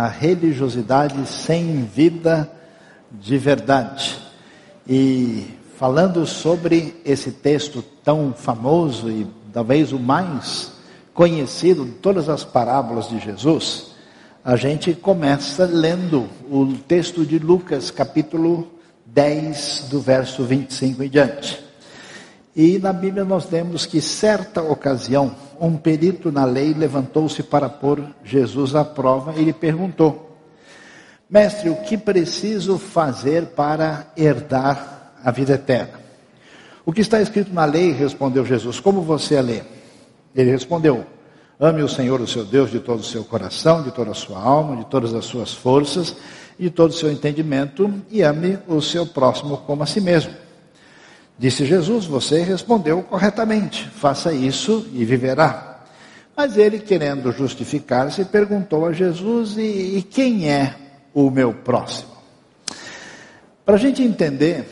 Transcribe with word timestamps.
a 0.00 0.06
religiosidade 0.06 1.26
sem 1.26 1.84
vida 1.84 2.50
de 3.12 3.36
verdade. 3.36 4.18
E 4.88 5.46
falando 5.76 6.24
sobre 6.24 6.98
esse 7.04 7.30
texto 7.30 7.82
tão 8.02 8.32
famoso 8.32 9.10
e 9.10 9.26
talvez 9.52 9.92
o 9.92 9.98
mais 9.98 10.72
conhecido 11.12 11.84
de 11.84 11.90
todas 11.92 12.30
as 12.30 12.44
parábolas 12.44 13.10
de 13.10 13.18
Jesus, 13.18 13.88
a 14.42 14.56
gente 14.56 14.94
começa 14.94 15.66
lendo 15.66 16.26
o 16.50 16.66
texto 16.88 17.26
de 17.26 17.38
Lucas, 17.38 17.90
capítulo 17.90 18.70
10, 19.04 19.88
do 19.90 20.00
verso 20.00 20.44
25 20.44 21.02
em 21.02 21.10
diante. 21.10 21.62
E 22.56 22.78
na 22.78 22.94
Bíblia 22.94 23.26
nós 23.26 23.44
vemos 23.44 23.84
que 23.84 24.00
certa 24.00 24.62
ocasião, 24.62 25.36
um 25.60 25.76
perito 25.76 26.32
na 26.32 26.44
lei 26.44 26.72
levantou-se 26.72 27.42
para 27.42 27.68
pôr 27.68 28.02
Jesus 28.24 28.74
à 28.74 28.84
prova 28.84 29.34
e 29.36 29.44
lhe 29.44 29.52
perguntou: 29.52 30.36
Mestre, 31.28 31.68
o 31.68 31.76
que 31.76 31.98
preciso 31.98 32.78
fazer 32.78 33.48
para 33.48 34.06
herdar 34.16 35.12
a 35.22 35.30
vida 35.30 35.52
eterna? 35.52 36.00
O 36.84 36.92
que 36.92 37.02
está 37.02 37.20
escrito 37.20 37.52
na 37.52 37.66
lei, 37.66 37.92
respondeu 37.92 38.44
Jesus, 38.44 38.80
como 38.80 39.02
você 39.02 39.36
a 39.36 39.42
lê? 39.42 39.60
Ele 40.34 40.50
respondeu: 40.50 41.04
Ame 41.58 41.82
o 41.82 41.88
Senhor, 41.88 42.20
o 42.22 42.26
seu 42.26 42.44
Deus, 42.44 42.70
de 42.70 42.80
todo 42.80 43.00
o 43.00 43.04
seu 43.04 43.22
coração, 43.22 43.82
de 43.82 43.90
toda 43.90 44.12
a 44.12 44.14
sua 44.14 44.40
alma, 44.40 44.76
de 44.76 44.86
todas 44.86 45.12
as 45.12 45.26
suas 45.26 45.52
forças, 45.52 46.16
de 46.58 46.70
todo 46.70 46.90
o 46.90 46.94
seu 46.94 47.12
entendimento, 47.12 47.92
e 48.10 48.22
ame 48.22 48.58
o 48.66 48.80
seu 48.80 49.06
próximo 49.06 49.58
como 49.58 49.82
a 49.82 49.86
si 49.86 50.00
mesmo. 50.00 50.32
Disse 51.40 51.64
Jesus: 51.64 52.04
Você 52.04 52.42
respondeu 52.42 53.02
corretamente, 53.02 53.88
faça 53.88 54.30
isso 54.30 54.86
e 54.92 55.06
viverá. 55.06 55.80
Mas 56.36 56.58
ele, 56.58 56.78
querendo 56.78 57.32
justificar-se, 57.32 58.26
perguntou 58.26 58.84
a 58.84 58.92
Jesus: 58.92 59.56
E, 59.56 59.96
e 59.96 60.02
quem 60.02 60.50
é 60.50 60.74
o 61.14 61.30
meu 61.30 61.54
próximo? 61.54 62.10
Para 63.64 63.76
a 63.76 63.78
gente 63.78 64.02
entender 64.02 64.66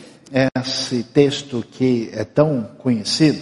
esse 0.55 1.01
texto 1.01 1.65
que 1.71 2.11
é 2.13 2.23
tão 2.23 2.69
conhecido, 2.77 3.41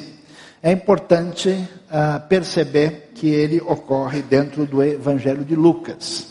é 0.64 0.72
importante 0.72 1.50
uh, 1.50 2.25
perceber 2.30 3.12
que 3.14 3.28
ele 3.28 3.59
ocorre 3.59 4.22
dentro 4.22 4.66
do 4.66 4.81
Evangelho 4.81 5.44
de 5.44 5.53
Lucas. 5.53 6.28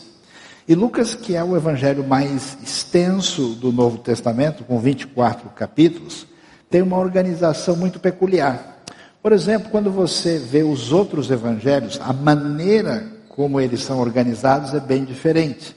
E 0.67 0.73
Lucas, 0.73 1.13
que 1.13 1.35
é 1.35 1.43
o 1.43 1.55
evangelho 1.55 2.03
mais 2.03 2.57
extenso 2.61 3.49
do 3.49 3.71
Novo 3.71 3.99
Testamento, 3.99 4.63
com 4.63 4.79
24 4.79 5.47
capítulos, 5.51 6.26
tem 6.69 6.81
uma 6.81 6.97
organização 6.97 7.75
muito 7.75 7.99
peculiar. 7.99 8.77
Por 9.21 9.31
exemplo, 9.31 9.69
quando 9.69 9.91
você 9.91 10.37
vê 10.37 10.63
os 10.63 10.91
outros 10.91 11.29
evangelhos, 11.29 11.99
a 12.01 12.13
maneira 12.13 13.05
como 13.29 13.61
eles 13.61 13.81
são 13.81 13.99
organizados 13.99 14.73
é 14.73 14.79
bem 14.79 15.03
diferente. 15.03 15.75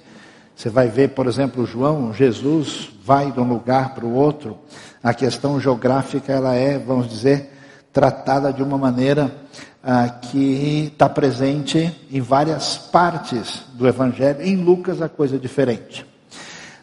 Você 0.57 0.69
vai 0.69 0.89
ver, 0.89 1.11
por 1.11 1.27
exemplo, 1.27 1.67
João, 1.67 2.13
Jesus 2.13 2.91
vai 3.05 3.31
de 3.33 3.41
um 3.41 3.49
lugar 3.49 3.95
para 3.95 4.05
o 4.05 4.15
outro. 4.15 4.59
A 5.03 5.13
questão 5.13 5.61
geográfica 5.61 6.33
ela 6.33 6.55
é, 6.55 6.79
vamos 6.79 7.09
dizer, 7.09 7.51
tratada 7.93 8.53
de 8.53 8.63
uma 8.63 8.79
maneira 8.79 9.35
ah, 9.83 10.09
que 10.09 10.91
está 10.93 11.09
presente 11.09 11.95
em 12.11 12.21
várias 12.21 12.77
partes 12.77 13.63
do 13.75 13.87
Evangelho. 13.89 14.43
Em 14.43 14.57
Lucas 14.57 15.03
a 15.03 15.09
coisa 15.09 15.37
é 15.37 15.39
diferente. 15.39 16.07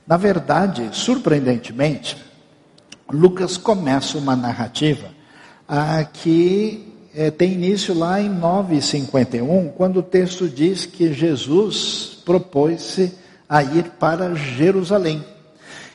Na 0.05 0.17
verdade, 0.17 0.89
surpreendentemente, 0.91 2.17
Lucas 3.11 3.57
começa 3.57 4.17
uma 4.17 4.35
narrativa 4.35 5.09
ah, 5.67 6.03
que 6.03 6.93
eh, 7.15 7.31
tem 7.31 7.53
início 7.53 7.93
lá 7.93 8.21
em 8.21 8.29
9,51, 8.29 9.71
quando 9.73 9.97
o 9.97 10.03
texto 10.03 10.47
diz 10.47 10.85
que 10.85 11.11
Jesus 11.11 12.21
propôs-se 12.25 13.13
a 13.49 13.63
ir 13.63 13.91
para 13.99 14.35
Jerusalém. 14.35 15.23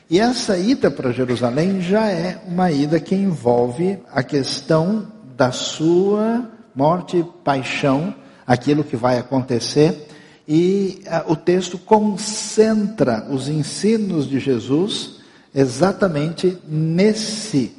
E 0.09 0.19
essa 0.19 0.57
ida 0.57 0.91
para 0.91 1.11
Jerusalém 1.11 1.81
já 1.81 2.07
é 2.07 2.41
uma 2.47 2.71
ida 2.71 2.99
que 2.99 3.15
envolve 3.15 3.99
a 4.11 4.21
questão 4.21 5.07
da 5.35 5.51
sua 5.51 6.49
morte, 6.75 7.25
paixão, 7.43 8.13
aquilo 8.45 8.83
que 8.83 8.95
vai 8.95 9.17
acontecer. 9.17 10.07
E 10.47 11.03
uh, 11.05 11.31
o 11.31 11.35
texto 11.35 11.77
concentra 11.77 13.27
os 13.29 13.47
ensinos 13.47 14.27
de 14.27 14.39
Jesus 14.39 15.22
exatamente 15.53 16.57
nesse 16.67 17.75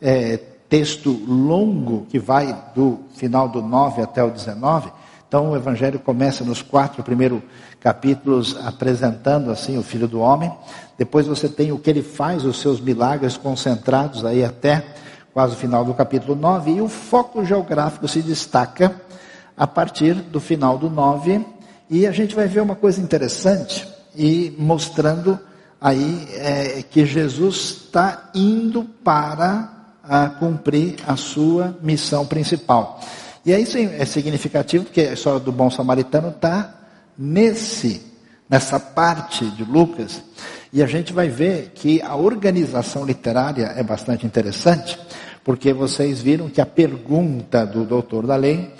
é, 0.00 0.38
texto 0.68 1.10
longo 1.10 2.06
que 2.08 2.18
vai 2.18 2.56
do 2.74 3.00
final 3.14 3.48
do 3.48 3.62
9 3.62 4.02
até 4.02 4.22
o 4.22 4.30
19. 4.30 4.90
Então 5.26 5.50
o 5.50 5.56
Evangelho 5.56 5.98
começa 5.98 6.42
nos 6.42 6.62
quatro 6.62 7.02
primeiros 7.02 7.40
capítulos 7.80 8.56
apresentando 8.64 9.50
assim 9.50 9.76
o 9.76 9.82
Filho 9.82 10.08
do 10.08 10.20
Homem. 10.20 10.50
Depois 10.96 11.26
você 11.26 11.48
tem 11.48 11.70
o 11.70 11.78
que 11.78 11.90
ele 11.90 12.02
faz, 12.02 12.44
os 12.44 12.60
seus 12.60 12.80
milagres 12.80 13.36
concentrados 13.36 14.24
aí 14.24 14.44
até 14.44 14.84
quase 15.32 15.54
o 15.54 15.58
final 15.58 15.84
do 15.84 15.94
capítulo 15.94 16.34
9. 16.34 16.72
E 16.72 16.80
o 16.80 16.88
foco 16.88 17.44
geográfico 17.44 18.08
se 18.08 18.22
destaca 18.22 19.00
a 19.56 19.66
partir 19.66 20.14
do 20.14 20.40
final 20.40 20.78
do 20.78 20.88
9. 20.88 21.44
E 21.90 22.06
a 22.06 22.12
gente 22.12 22.34
vai 22.34 22.46
ver 22.46 22.60
uma 22.60 22.74
coisa 22.74 23.00
interessante 23.00 23.86
e 24.16 24.54
mostrando 24.58 25.38
aí 25.80 26.28
é, 26.34 26.82
que 26.82 27.06
Jesus 27.06 27.56
está 27.56 28.30
indo 28.34 28.84
para 29.04 29.78
a 30.02 30.28
cumprir 30.28 30.96
a 31.06 31.16
sua 31.16 31.76
missão 31.82 32.26
principal. 32.26 33.00
E 33.44 33.52
aí 33.52 33.62
isso 33.62 33.78
é 33.78 34.04
significativo 34.04 34.84
porque 34.84 35.02
a 35.02 35.12
história 35.12 35.40
do 35.40 35.52
bom 35.52 35.70
samaritano 35.70 36.30
está 36.30 36.74
nesse, 37.16 38.02
nessa 38.48 38.80
parte 38.80 39.44
de 39.50 39.64
Lucas. 39.64 40.22
E 40.72 40.82
a 40.82 40.86
gente 40.86 41.12
vai 41.12 41.28
ver 41.28 41.72
que 41.74 42.02
a 42.02 42.14
organização 42.14 43.04
literária 43.04 43.72
é 43.76 43.82
bastante 43.82 44.26
interessante, 44.26 44.98
porque 45.42 45.72
vocês 45.72 46.20
viram 46.20 46.48
que 46.48 46.60
a 46.60 46.66
pergunta 46.66 47.64
do 47.64 47.84
doutor 47.84 48.26
da 48.26 48.36
lei 48.36 48.74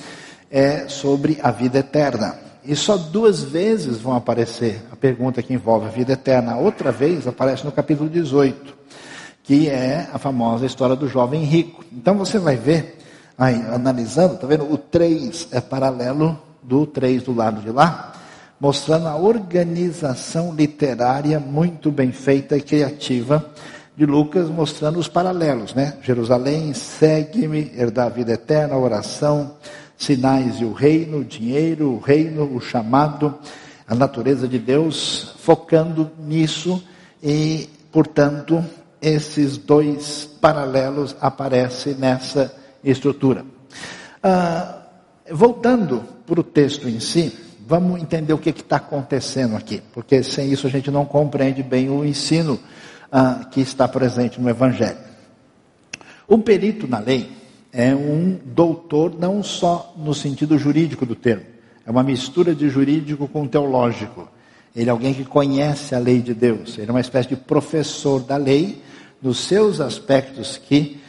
é 0.50 0.88
sobre 0.88 1.38
a 1.42 1.50
vida 1.50 1.78
eterna. 1.78 2.36
E 2.68 2.76
só 2.76 2.98
duas 2.98 3.42
vezes 3.42 3.96
vão 3.96 4.14
aparecer 4.14 4.82
a 4.92 4.94
pergunta 4.94 5.42
que 5.42 5.54
envolve 5.54 5.86
a 5.86 5.88
vida 5.88 6.12
eterna. 6.12 6.58
Outra 6.58 6.92
vez 6.92 7.26
aparece 7.26 7.64
no 7.64 7.72
capítulo 7.72 8.10
18, 8.10 8.74
que 9.42 9.70
é 9.70 10.06
a 10.12 10.18
famosa 10.18 10.66
história 10.66 10.94
do 10.94 11.08
jovem 11.08 11.44
rico. 11.44 11.82
Então 11.90 12.14
você 12.18 12.38
vai 12.38 12.56
ver, 12.56 12.98
aí, 13.38 13.54
analisando, 13.72 14.36
tá 14.36 14.46
vendo? 14.46 14.70
O 14.70 14.76
3 14.76 15.48
é 15.50 15.62
paralelo 15.62 16.38
do 16.62 16.86
3 16.86 17.22
do 17.22 17.34
lado 17.34 17.62
de 17.62 17.70
lá, 17.70 18.12
mostrando 18.60 19.08
a 19.08 19.16
organização 19.16 20.54
literária 20.54 21.40
muito 21.40 21.90
bem 21.90 22.12
feita 22.12 22.54
e 22.54 22.60
criativa 22.60 23.50
de 23.96 24.04
Lucas, 24.04 24.50
mostrando 24.50 24.98
os 24.98 25.08
paralelos, 25.08 25.72
né? 25.72 25.94
Jerusalém, 26.02 26.74
segue-me, 26.74 27.72
herdar 27.74 28.08
a 28.08 28.10
vida 28.10 28.34
eterna, 28.34 28.76
oração, 28.76 29.52
sinais 29.98 30.60
e 30.60 30.64
o 30.64 30.72
reino, 30.72 31.18
o 31.18 31.24
dinheiro, 31.24 31.90
o 31.90 31.98
reino, 31.98 32.54
o 32.54 32.60
chamado, 32.60 33.34
a 33.86 33.94
natureza 33.94 34.46
de 34.46 34.58
Deus, 34.58 35.34
focando 35.40 36.10
nisso 36.20 36.82
e, 37.22 37.68
portanto, 37.90 38.64
esses 39.02 39.58
dois 39.58 40.24
paralelos 40.40 41.16
aparecem 41.20 41.94
nessa 41.94 42.54
estrutura. 42.82 43.44
Ah, 44.22 44.82
voltando 45.30 46.04
para 46.26 46.40
o 46.40 46.44
texto 46.44 46.88
em 46.88 47.00
si, 47.00 47.36
vamos 47.66 48.00
entender 48.00 48.32
o 48.32 48.38
que 48.38 48.50
está 48.50 48.76
acontecendo 48.76 49.56
aqui, 49.56 49.82
porque 49.92 50.22
sem 50.22 50.52
isso 50.52 50.66
a 50.66 50.70
gente 50.70 50.90
não 50.90 51.04
compreende 51.04 51.62
bem 51.62 51.90
o 51.90 52.04
ensino 52.04 52.58
ah, 53.10 53.46
que 53.50 53.60
está 53.60 53.88
presente 53.88 54.40
no 54.40 54.48
Evangelho. 54.48 54.98
Um 56.28 56.40
perito 56.40 56.86
na 56.86 56.98
lei, 56.98 57.37
é 57.72 57.94
um 57.94 58.38
doutor 58.44 59.14
não 59.18 59.42
só 59.42 59.94
no 59.96 60.14
sentido 60.14 60.58
jurídico 60.58 61.04
do 61.04 61.14
termo, 61.14 61.44
é 61.86 61.90
uma 61.90 62.02
mistura 62.02 62.54
de 62.54 62.68
jurídico 62.68 63.28
com 63.28 63.46
teológico. 63.46 64.28
Ele 64.74 64.88
é 64.88 64.92
alguém 64.92 65.14
que 65.14 65.24
conhece 65.24 65.94
a 65.94 65.98
lei 65.98 66.20
de 66.20 66.34
Deus, 66.34 66.78
ele 66.78 66.88
é 66.88 66.92
uma 66.92 67.00
espécie 67.00 67.30
de 67.30 67.36
professor 67.36 68.20
da 68.20 68.36
lei 68.36 68.82
nos 69.20 69.38
seus 69.40 69.80
aspectos 69.80 70.56
que 70.56 71.00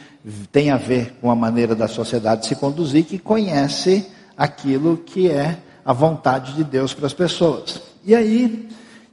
tem 0.52 0.70
a 0.70 0.76
ver 0.76 1.14
com 1.20 1.30
a 1.30 1.34
maneira 1.34 1.74
da 1.74 1.88
sociedade 1.88 2.46
se 2.46 2.54
conduzir, 2.54 3.04
que 3.04 3.18
conhece 3.18 4.06
aquilo 4.36 4.98
que 4.98 5.30
é 5.30 5.58
a 5.84 5.92
vontade 5.92 6.54
de 6.54 6.64
Deus 6.64 6.92
para 6.92 7.06
as 7.06 7.14
pessoas. 7.14 7.80
E 8.04 8.14
aí, 8.14 8.68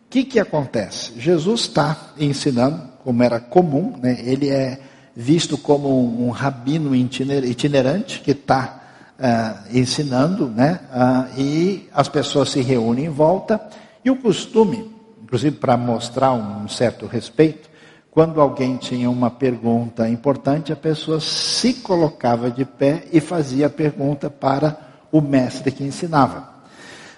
o 0.08 0.10
que, 0.10 0.24
que 0.24 0.40
acontece? 0.40 1.14
Jesus 1.18 1.62
está 1.62 2.14
ensinando, 2.18 2.82
como 3.04 3.24
era 3.24 3.40
comum, 3.40 3.94
né? 4.02 4.18
ele 4.24 4.50
é 4.50 4.80
visto 5.20 5.58
como 5.58 5.90
um, 5.90 6.28
um 6.28 6.30
rabino 6.30 6.96
itinerante 6.96 8.22
que 8.22 8.30
está 8.30 8.84
uh, 9.18 9.24
eh, 9.24 9.80
ensinando, 9.80 10.48
né? 10.48 10.80
Uh, 10.94 11.42
e 11.42 11.90
as 11.92 12.08
pessoas 12.08 12.52
se 12.52 12.62
reúnem 12.62 13.06
em 13.06 13.10
volta. 13.10 13.60
E 14.06 14.12
o 14.12 14.18
costume, 14.18 14.94
inclusive 15.24 15.56
para 15.56 15.76
mostrar 15.76 16.34
um 16.34 16.68
certo 16.68 17.08
respeito, 17.08 17.68
quando 18.12 18.40
alguém 18.40 18.78
tinha 18.78 19.10
uma 19.10 19.32
pergunta 19.32 20.08
importante, 20.08 20.72
a 20.72 20.76
pessoa 20.76 21.20
se 21.20 21.74
colocava 21.74 22.52
de 22.52 22.64
pé 22.64 23.06
e 23.12 23.20
fazia 23.20 23.66
a 23.66 23.72
pergunta 23.72 24.30
para 24.30 24.78
o 25.12 25.20
mestre 25.20 25.72
que 25.72 25.84
ensinava. 25.84 26.48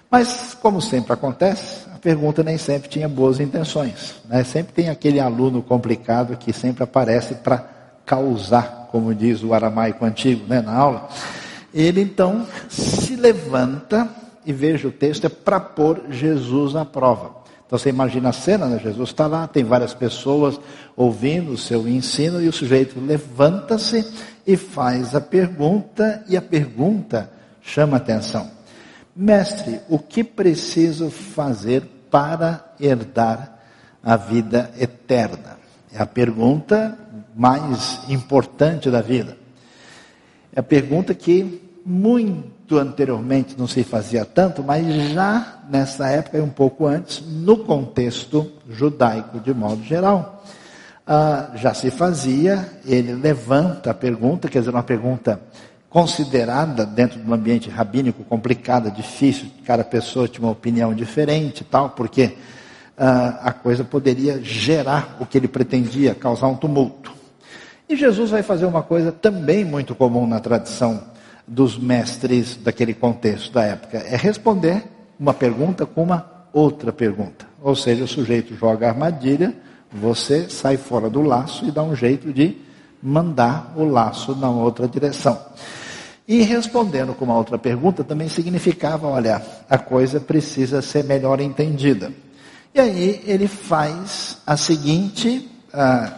Mas, 0.09 0.57
como 0.61 0.81
sempre 0.81 1.11
acontece, 1.11 1.85
a 1.93 1.99
pergunta 1.99 2.43
nem 2.43 2.57
sempre 2.57 2.87
tinha 2.87 3.09
boas 3.09 3.41
intenções. 3.41 4.15
Né? 4.23 4.41
Sempre 4.45 4.71
tem 4.71 4.87
aquele 4.89 5.19
aluno 5.19 5.61
complicado 5.61 6.37
que 6.37 6.53
sempre 6.53 6.85
aparece 6.85 7.35
para 7.35 7.78
causar, 8.09 8.87
como 8.91 9.13
diz 9.13 9.43
o 9.43 9.53
aramaico 9.53 10.03
antigo 10.03 10.47
né, 10.47 10.63
na 10.63 10.73
aula. 10.73 11.07
Ele 11.71 12.01
então 12.01 12.47
se 12.67 13.15
levanta 13.15 14.09
e 14.43 14.51
veja 14.51 14.87
o 14.87 14.91
texto, 14.91 15.25
é 15.25 15.29
para 15.29 15.59
pôr 15.59 16.01
Jesus 16.09 16.75
à 16.75 16.83
prova. 16.83 17.35
Então 17.67 17.77
você 17.77 17.89
imagina 17.89 18.29
a 18.29 18.33
cena, 18.33 18.65
né? 18.65 18.79
Jesus 18.81 19.09
está 19.09 19.27
lá, 19.27 19.47
tem 19.47 19.63
várias 19.63 19.93
pessoas 19.93 20.59
ouvindo 20.97 21.51
o 21.51 21.57
seu 21.57 21.87
ensino 21.87 22.41
e 22.41 22.47
o 22.47 22.51
sujeito 22.53 22.99
levanta-se 22.99 24.03
e 24.47 24.57
faz 24.57 25.13
a 25.13 25.21
pergunta, 25.21 26.23
e 26.27 26.35
a 26.35 26.41
pergunta 26.41 27.29
chama 27.61 27.97
atenção. 27.97 28.49
Mestre, 29.15 29.81
o 29.87 29.99
que 29.99 30.23
preciso 30.23 31.11
fazer 31.11 31.83
para 32.09 32.73
herdar 32.79 33.59
a 34.03 34.15
vida 34.15 34.71
eterna? 34.79 35.59
É 35.93 36.01
a 36.01 36.05
pergunta 36.05 36.97
mais 37.39 38.01
importante 38.09 38.91
da 38.91 39.01
vida. 39.01 39.37
É 40.53 40.59
a 40.59 40.63
pergunta 40.63 41.13
que 41.13 41.61
muito 41.85 42.77
anteriormente 42.77 43.55
não 43.57 43.65
se 43.65 43.81
fazia 43.81 44.25
tanto, 44.25 44.61
mas 44.61 44.85
já 45.13 45.59
nessa 45.69 46.09
época 46.09 46.37
e 46.37 46.41
um 46.41 46.49
pouco 46.49 46.85
antes, 46.85 47.23
no 47.25 47.59
contexto 47.59 48.51
judaico 48.69 49.39
de 49.39 49.53
modo 49.53 49.81
geral, 49.85 50.43
ah, 51.07 51.51
já 51.55 51.73
se 51.73 51.89
fazia. 51.89 52.69
Ele 52.85 53.13
levanta 53.13 53.91
a 53.91 53.93
pergunta, 53.93 54.49
quer 54.49 54.59
dizer, 54.59 54.71
uma 54.71 54.83
pergunta 54.83 55.39
considerada 55.89 56.85
dentro 56.85 57.21
de 57.21 57.27
um 57.27 57.33
ambiente 57.33 57.69
rabínico 57.69 58.21
complicada, 58.25 58.91
difícil, 58.91 59.47
cada 59.65 59.85
pessoa 59.85 60.27
tinha 60.27 60.45
uma 60.45 60.51
opinião 60.51 60.93
diferente, 60.93 61.63
tal, 61.63 61.91
porque 61.91 62.35
ah, 62.97 63.39
a 63.43 63.53
coisa 63.53 63.85
poderia 63.85 64.43
gerar 64.43 65.15
o 65.21 65.25
que 65.25 65.37
ele 65.37 65.47
pretendia, 65.47 66.13
causar 66.13 66.47
um 66.47 66.55
tumulto. 66.57 67.18
E 67.89 67.95
Jesus 67.95 68.29
vai 68.29 68.43
fazer 68.43 68.67
uma 68.67 68.83
coisa 68.83 69.11
também 69.11 69.65
muito 69.65 69.95
comum 69.95 70.27
na 70.27 70.39
tradição 70.39 71.01
dos 71.47 71.75
mestres 71.75 72.55
daquele 72.55 72.93
contexto 72.93 73.51
da 73.51 73.63
época, 73.63 73.97
é 73.97 74.15
responder 74.15 74.83
uma 75.19 75.33
pergunta 75.33 75.87
com 75.87 76.03
uma 76.03 76.23
outra 76.53 76.93
pergunta. 76.93 77.47
Ou 77.59 77.75
seja, 77.75 78.03
o 78.03 78.07
sujeito 78.07 78.55
joga 78.55 78.85
a 78.85 78.89
armadilha, 78.91 79.55
você 79.91 80.47
sai 80.47 80.77
fora 80.77 81.09
do 81.09 81.23
laço 81.23 81.65
e 81.65 81.71
dá 81.71 81.81
um 81.81 81.95
jeito 81.95 82.31
de 82.31 82.55
mandar 83.01 83.73
o 83.75 83.83
laço 83.83 84.35
na 84.35 84.51
outra 84.51 84.87
direção. 84.87 85.39
E 86.27 86.43
respondendo 86.43 87.15
com 87.15 87.25
uma 87.25 87.35
outra 87.35 87.57
pergunta 87.57 88.03
também 88.03 88.29
significava, 88.29 89.07
olha, 89.07 89.41
a 89.67 89.79
coisa 89.79 90.19
precisa 90.19 90.79
ser 90.83 91.03
melhor 91.03 91.41
entendida. 91.41 92.13
E 92.71 92.79
aí 92.79 93.23
ele 93.25 93.47
faz 93.47 94.37
a 94.45 94.55
seguinte 94.55 95.49
ah, 95.73 96.13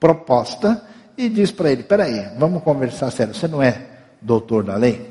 proposta 0.00 0.82
e 1.16 1.28
diz 1.28 1.50
para 1.50 1.70
ele: 1.70 1.82
peraí, 1.82 2.28
vamos 2.38 2.62
conversar 2.62 3.10
sério. 3.10 3.34
Você 3.34 3.48
não 3.48 3.62
é 3.62 3.82
doutor 4.20 4.64
da 4.64 4.76
lei? 4.76 5.10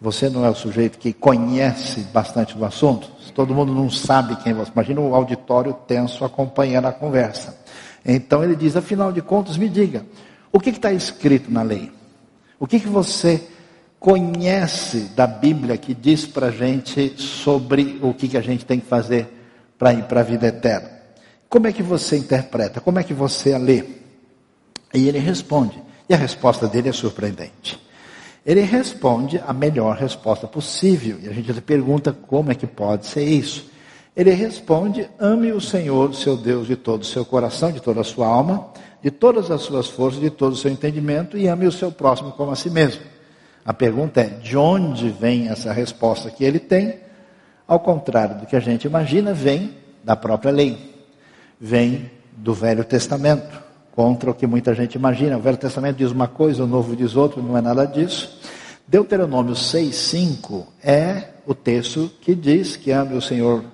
Você 0.00 0.28
não 0.28 0.44
é 0.44 0.50
o 0.50 0.54
sujeito 0.54 0.98
que 0.98 1.12
conhece 1.12 2.00
bastante 2.12 2.56
do 2.56 2.64
assunto? 2.64 3.10
Todo 3.34 3.54
mundo 3.54 3.74
não 3.74 3.90
sabe 3.90 4.36
quem 4.36 4.52
você. 4.52 4.70
Imagina 4.72 5.00
o 5.00 5.14
auditório 5.14 5.72
tenso 5.86 6.24
acompanhando 6.24 6.86
a 6.86 6.92
conversa. 6.92 7.58
Então 8.04 8.42
ele 8.42 8.56
diz: 8.56 8.76
afinal 8.76 9.12
de 9.12 9.22
contas, 9.22 9.56
me 9.56 9.68
diga, 9.68 10.04
o 10.52 10.60
que 10.60 10.70
está 10.70 10.92
escrito 10.92 11.50
na 11.50 11.62
lei? 11.62 11.92
O 12.58 12.66
que, 12.66 12.80
que 12.80 12.88
você 12.88 13.42
conhece 13.98 15.10
da 15.16 15.26
Bíblia 15.26 15.76
que 15.76 15.94
diz 15.94 16.24
para 16.26 16.46
a 16.46 16.50
gente 16.50 17.20
sobre 17.20 17.98
o 18.02 18.14
que, 18.14 18.28
que 18.28 18.38
a 18.38 18.42
gente 18.42 18.64
tem 18.64 18.80
que 18.80 18.86
fazer 18.86 19.28
para 19.78 19.92
ir 19.92 20.04
para 20.04 20.20
a 20.20 20.24
vida 20.24 20.46
eterna? 20.46 20.90
Como 21.48 21.66
é 21.66 21.72
que 21.72 21.82
você 21.82 22.16
interpreta? 22.16 22.80
Como 22.80 22.98
é 22.98 23.02
que 23.02 23.14
você 23.14 23.52
a 23.52 23.58
lê? 23.58 23.84
E 24.94 25.08
ele 25.08 25.18
responde. 25.18 25.80
E 26.08 26.14
a 26.14 26.16
resposta 26.16 26.68
dele 26.68 26.88
é 26.88 26.92
surpreendente. 26.92 27.80
Ele 28.44 28.60
responde 28.60 29.42
a 29.44 29.52
melhor 29.52 29.96
resposta 29.96 30.46
possível. 30.46 31.18
E 31.20 31.28
a 31.28 31.32
gente 31.32 31.52
pergunta 31.60 32.12
como 32.12 32.52
é 32.52 32.54
que 32.54 32.66
pode 32.66 33.06
ser 33.06 33.24
isso. 33.24 33.68
Ele 34.16 34.30
responde: 34.30 35.08
ame 35.18 35.52
o 35.52 35.60
Senhor, 35.60 36.14
seu 36.14 36.36
Deus, 36.36 36.68
de 36.68 36.76
todo 36.76 37.02
o 37.02 37.04
seu 37.04 37.24
coração, 37.24 37.72
de 37.72 37.80
toda 37.80 38.00
a 38.00 38.04
sua 38.04 38.28
alma, 38.28 38.68
de 39.02 39.10
todas 39.10 39.50
as 39.50 39.62
suas 39.62 39.88
forças, 39.88 40.20
de 40.20 40.30
todo 40.30 40.52
o 40.52 40.56
seu 40.56 40.70
entendimento, 40.70 41.36
e 41.36 41.48
ame 41.48 41.66
o 41.66 41.72
seu 41.72 41.90
próximo 41.90 42.32
como 42.32 42.52
a 42.52 42.56
si 42.56 42.70
mesmo. 42.70 43.02
A 43.64 43.74
pergunta 43.74 44.20
é: 44.20 44.28
de 44.28 44.56
onde 44.56 45.10
vem 45.10 45.48
essa 45.48 45.72
resposta 45.72 46.30
que 46.30 46.44
ele 46.44 46.60
tem? 46.60 47.00
Ao 47.66 47.80
contrário 47.80 48.38
do 48.38 48.46
que 48.46 48.54
a 48.54 48.60
gente 48.60 48.86
imagina, 48.86 49.34
vem 49.34 49.74
da 50.04 50.14
própria 50.14 50.52
lei, 50.52 51.04
vem 51.60 52.08
do 52.36 52.54
Velho 52.54 52.84
Testamento 52.84 53.65
contra 53.96 54.30
o 54.30 54.34
que 54.34 54.46
muita 54.46 54.74
gente 54.74 54.96
imagina. 54.96 55.38
O 55.38 55.40
Velho 55.40 55.56
Testamento 55.56 55.96
diz 55.96 56.12
uma 56.12 56.28
coisa, 56.28 56.62
o 56.62 56.66
Novo 56.66 56.94
diz 56.94 57.16
outra, 57.16 57.40
não 57.40 57.56
é 57.56 57.62
nada 57.62 57.86
disso. 57.86 58.38
Deuteronômio 58.86 59.54
6,5 59.54 60.66
é 60.84 61.30
o 61.46 61.54
texto 61.54 62.10
que 62.20 62.34
diz 62.34 62.76
que 62.76 62.90
ame 62.92 63.16
o 63.16 63.22
Senhor, 63.22 63.64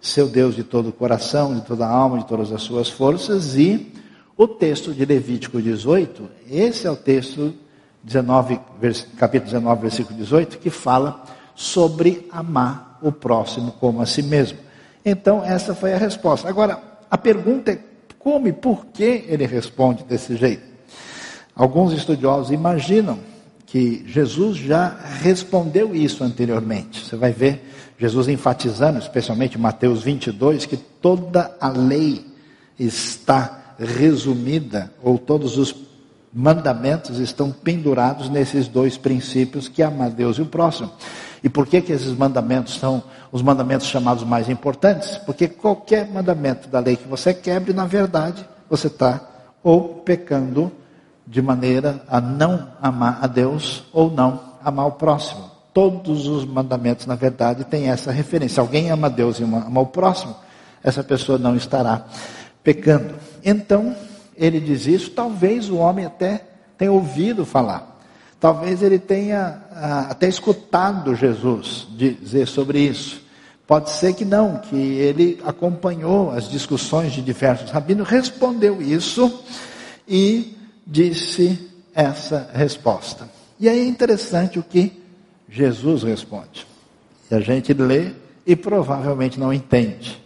seu 0.00 0.28
Deus, 0.28 0.56
de 0.56 0.64
todo 0.64 0.88
o 0.88 0.92
coração, 0.92 1.54
de 1.54 1.60
toda 1.60 1.86
a 1.86 1.88
alma, 1.88 2.18
de 2.18 2.26
todas 2.26 2.52
as 2.52 2.62
suas 2.62 2.88
forças, 2.88 3.56
e 3.56 3.92
o 4.36 4.48
texto 4.48 4.92
de 4.92 5.04
Levítico 5.04 5.62
18, 5.62 6.28
esse 6.50 6.86
é 6.86 6.90
o 6.90 6.96
texto 6.96 7.54
19, 8.02 8.58
capítulo 9.16 9.52
19, 9.52 9.82
versículo 9.82 10.18
18, 10.18 10.58
que 10.58 10.70
fala 10.70 11.22
sobre 11.54 12.26
amar 12.32 12.98
o 13.00 13.12
próximo 13.12 13.72
como 13.78 14.02
a 14.02 14.06
si 14.06 14.22
mesmo. 14.22 14.58
Então, 15.04 15.44
essa 15.44 15.74
foi 15.76 15.94
a 15.94 15.98
resposta. 15.98 16.48
Agora, 16.48 16.82
a 17.08 17.16
pergunta 17.16 17.70
é 17.70 17.89
como 18.20 18.46
e 18.46 18.52
por 18.52 18.86
que 18.86 19.24
ele 19.26 19.46
responde 19.46 20.04
desse 20.04 20.36
jeito? 20.36 20.62
Alguns 21.56 21.92
estudiosos 21.94 22.52
imaginam 22.52 23.18
que 23.64 24.04
Jesus 24.06 24.58
já 24.58 24.94
respondeu 25.22 25.96
isso 25.96 26.22
anteriormente. 26.22 27.04
Você 27.04 27.16
vai 27.16 27.32
ver 27.32 27.64
Jesus 27.98 28.28
enfatizando, 28.28 28.98
especialmente 28.98 29.56
Mateus 29.56 30.02
22, 30.02 30.66
que 30.66 30.76
toda 30.76 31.56
a 31.58 31.68
lei 31.68 32.26
está 32.78 33.74
resumida, 33.78 34.92
ou 35.02 35.16
todos 35.18 35.56
os 35.56 35.74
mandamentos 36.32 37.18
estão 37.18 37.50
pendurados 37.50 38.28
nesses 38.28 38.68
dois 38.68 38.98
princípios 38.98 39.66
que 39.66 39.82
é 39.82 39.86
amar 39.86 40.10
Deus 40.10 40.36
e 40.36 40.42
o 40.42 40.46
próximo. 40.46 40.90
E 41.42 41.48
por 41.48 41.66
que, 41.66 41.80
que 41.80 41.92
esses 41.92 42.12
mandamentos 42.12 42.74
são 42.78 43.02
os 43.32 43.42
mandamentos 43.42 43.86
chamados 43.86 44.24
mais 44.24 44.48
importantes? 44.48 45.16
Porque 45.18 45.48
qualquer 45.48 46.08
mandamento 46.08 46.68
da 46.68 46.80
lei 46.80 46.96
que 46.96 47.08
você 47.08 47.32
quebre, 47.32 47.72
na 47.72 47.86
verdade, 47.86 48.46
você 48.68 48.86
está 48.86 49.20
ou 49.62 49.96
pecando 49.96 50.72
de 51.26 51.40
maneira 51.40 52.02
a 52.08 52.20
não 52.20 52.68
amar 52.80 53.18
a 53.22 53.26
Deus 53.26 53.84
ou 53.92 54.10
não 54.10 54.40
amar 54.62 54.86
o 54.86 54.92
próximo. 54.92 55.50
Todos 55.72 56.26
os 56.26 56.44
mandamentos, 56.44 57.06
na 57.06 57.14
verdade, 57.14 57.64
têm 57.64 57.88
essa 57.88 58.10
referência. 58.10 58.60
Alguém 58.60 58.90
ama 58.90 59.08
Deus 59.08 59.38
e 59.38 59.44
ama 59.44 59.80
o 59.80 59.86
próximo, 59.86 60.34
essa 60.82 61.04
pessoa 61.04 61.38
não 61.38 61.54
estará 61.54 62.04
pecando. 62.64 63.14
Então, 63.44 63.94
ele 64.36 64.58
diz 64.58 64.86
isso, 64.86 65.10
talvez 65.10 65.68
o 65.68 65.76
homem 65.76 66.06
até 66.06 66.44
tenha 66.76 66.90
ouvido 66.90 67.44
falar. 67.44 67.99
Talvez 68.40 68.82
ele 68.82 68.98
tenha 68.98 69.62
ah, 69.70 70.06
até 70.08 70.26
escutado 70.26 71.14
Jesus 71.14 71.86
dizer 71.90 72.46
sobre 72.48 72.80
isso. 72.80 73.22
Pode 73.66 73.90
ser 73.90 74.14
que 74.14 74.24
não, 74.24 74.58
que 74.58 74.74
ele 74.74 75.40
acompanhou 75.44 76.30
as 76.30 76.48
discussões 76.50 77.12
de 77.12 77.22
diversos 77.22 77.70
rabinos, 77.70 78.08
respondeu 78.08 78.82
isso 78.82 79.44
e 80.08 80.56
disse 80.86 81.70
essa 81.94 82.50
resposta. 82.52 83.28
E 83.60 83.68
aí 83.68 83.78
é 83.78 83.84
interessante 83.84 84.58
o 84.58 84.62
que 84.62 85.00
Jesus 85.48 86.02
responde. 86.02 86.66
E 87.30 87.34
a 87.34 87.40
gente 87.40 87.74
lê 87.74 88.12
e 88.46 88.56
provavelmente 88.56 89.38
não 89.38 89.52
entende. 89.52 90.20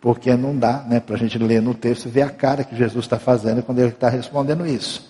Porque 0.00 0.34
não 0.34 0.56
dá 0.56 0.82
né, 0.88 0.98
para 0.98 1.14
a 1.14 1.18
gente 1.18 1.38
ler 1.38 1.60
no 1.60 1.74
texto 1.74 2.06
e 2.06 2.10
ver 2.10 2.22
a 2.22 2.30
cara 2.30 2.64
que 2.64 2.74
Jesus 2.74 3.04
está 3.04 3.18
fazendo 3.18 3.62
quando 3.62 3.80
ele 3.80 3.90
está 3.90 4.08
respondendo 4.08 4.66
isso. 4.66 5.09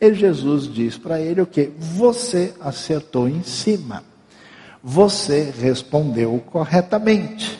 E 0.00 0.12
Jesus 0.14 0.72
diz 0.72 0.98
para 0.98 1.20
ele 1.20 1.40
o 1.40 1.46
que? 1.46 1.72
Você 1.78 2.54
acertou 2.60 3.28
em 3.28 3.42
cima. 3.42 4.04
Você 4.82 5.52
respondeu 5.58 6.38
corretamente. 6.46 7.58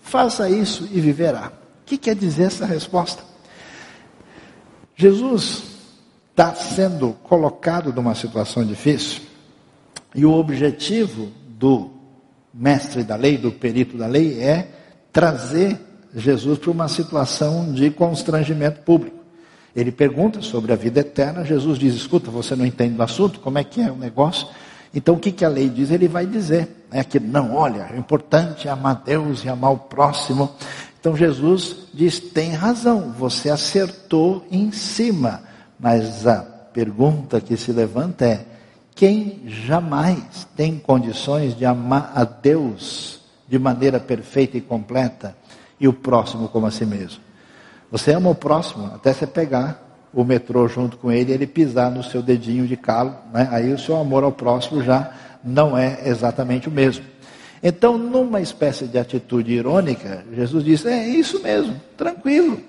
Faça 0.00 0.48
isso 0.48 0.88
e 0.90 1.00
viverá. 1.00 1.52
O 1.82 1.84
que 1.84 1.98
quer 1.98 2.14
dizer 2.14 2.44
essa 2.44 2.64
resposta? 2.64 3.22
Jesus 4.96 5.62
está 6.30 6.54
sendo 6.54 7.12
colocado 7.22 7.92
numa 7.92 8.14
situação 8.14 8.64
difícil 8.64 9.22
e 10.14 10.24
o 10.24 10.32
objetivo 10.32 11.30
do 11.48 11.90
mestre 12.52 13.02
da 13.02 13.16
lei, 13.16 13.36
do 13.36 13.50
perito 13.50 13.96
da 13.96 14.06
lei, 14.06 14.40
é 14.40 14.68
trazer 15.12 15.78
Jesus 16.14 16.58
para 16.58 16.70
uma 16.70 16.88
situação 16.88 17.72
de 17.72 17.90
constrangimento 17.90 18.80
público. 18.82 19.23
Ele 19.74 19.90
pergunta 19.90 20.40
sobre 20.40 20.72
a 20.72 20.76
vida 20.76 21.00
eterna, 21.00 21.44
Jesus 21.44 21.78
diz: 21.78 21.94
Escuta, 21.94 22.30
você 22.30 22.54
não 22.54 22.64
entende 22.64 22.94
do 22.94 23.02
assunto, 23.02 23.40
como 23.40 23.58
é 23.58 23.64
que 23.64 23.80
é 23.80 23.90
o 23.90 23.96
negócio? 23.96 24.46
Então 24.94 25.16
o 25.16 25.18
que, 25.18 25.32
que 25.32 25.44
a 25.44 25.48
lei 25.48 25.68
diz? 25.68 25.90
Ele 25.90 26.06
vai 26.06 26.24
dizer 26.24 26.86
é 26.90 27.02
que 27.02 27.18
não, 27.18 27.56
olha, 27.56 27.90
o 27.92 27.98
importante 27.98 28.68
é 28.68 28.70
amar 28.70 29.02
Deus 29.04 29.44
e 29.44 29.48
amar 29.48 29.72
o 29.72 29.78
próximo. 29.78 30.54
Então 31.00 31.16
Jesus 31.16 31.88
diz: 31.92 32.20
tem 32.20 32.52
razão, 32.52 33.12
você 33.18 33.50
acertou 33.50 34.46
em 34.50 34.70
cima, 34.70 35.42
mas 35.78 36.24
a 36.26 36.42
pergunta 36.72 37.40
que 37.40 37.56
se 37.56 37.72
levanta 37.72 38.24
é: 38.24 38.46
quem 38.94 39.42
jamais 39.46 40.46
tem 40.54 40.78
condições 40.78 41.56
de 41.56 41.66
amar 41.66 42.12
a 42.14 42.22
Deus 42.22 43.20
de 43.48 43.58
maneira 43.58 43.98
perfeita 43.98 44.56
e 44.56 44.60
completa 44.60 45.36
e 45.80 45.88
o 45.88 45.92
próximo 45.92 46.48
como 46.48 46.66
a 46.66 46.70
si 46.70 46.86
mesmo? 46.86 47.20
Você 47.90 48.12
ama 48.12 48.30
o 48.30 48.34
próximo 48.34 48.90
até 48.94 49.12
você 49.12 49.26
pegar 49.26 49.82
o 50.12 50.24
metrô 50.24 50.68
junto 50.68 50.96
com 50.96 51.10
ele 51.10 51.32
e 51.32 51.34
ele 51.34 51.46
pisar 51.46 51.90
no 51.90 52.02
seu 52.02 52.22
dedinho 52.22 52.66
de 52.66 52.76
calo, 52.76 53.14
né? 53.32 53.48
aí 53.50 53.72
o 53.72 53.78
seu 53.78 53.96
amor 53.96 54.22
ao 54.22 54.32
próximo 54.32 54.82
já 54.82 55.12
não 55.42 55.76
é 55.76 56.00
exatamente 56.06 56.68
o 56.68 56.72
mesmo. 56.72 57.04
Então, 57.62 57.96
numa 57.96 58.40
espécie 58.40 58.86
de 58.86 58.98
atitude 58.98 59.52
irônica, 59.52 60.24
Jesus 60.32 60.62
disse: 60.62 60.86
é 60.86 61.08
isso 61.08 61.42
mesmo, 61.42 61.80
tranquilo. 61.96 62.60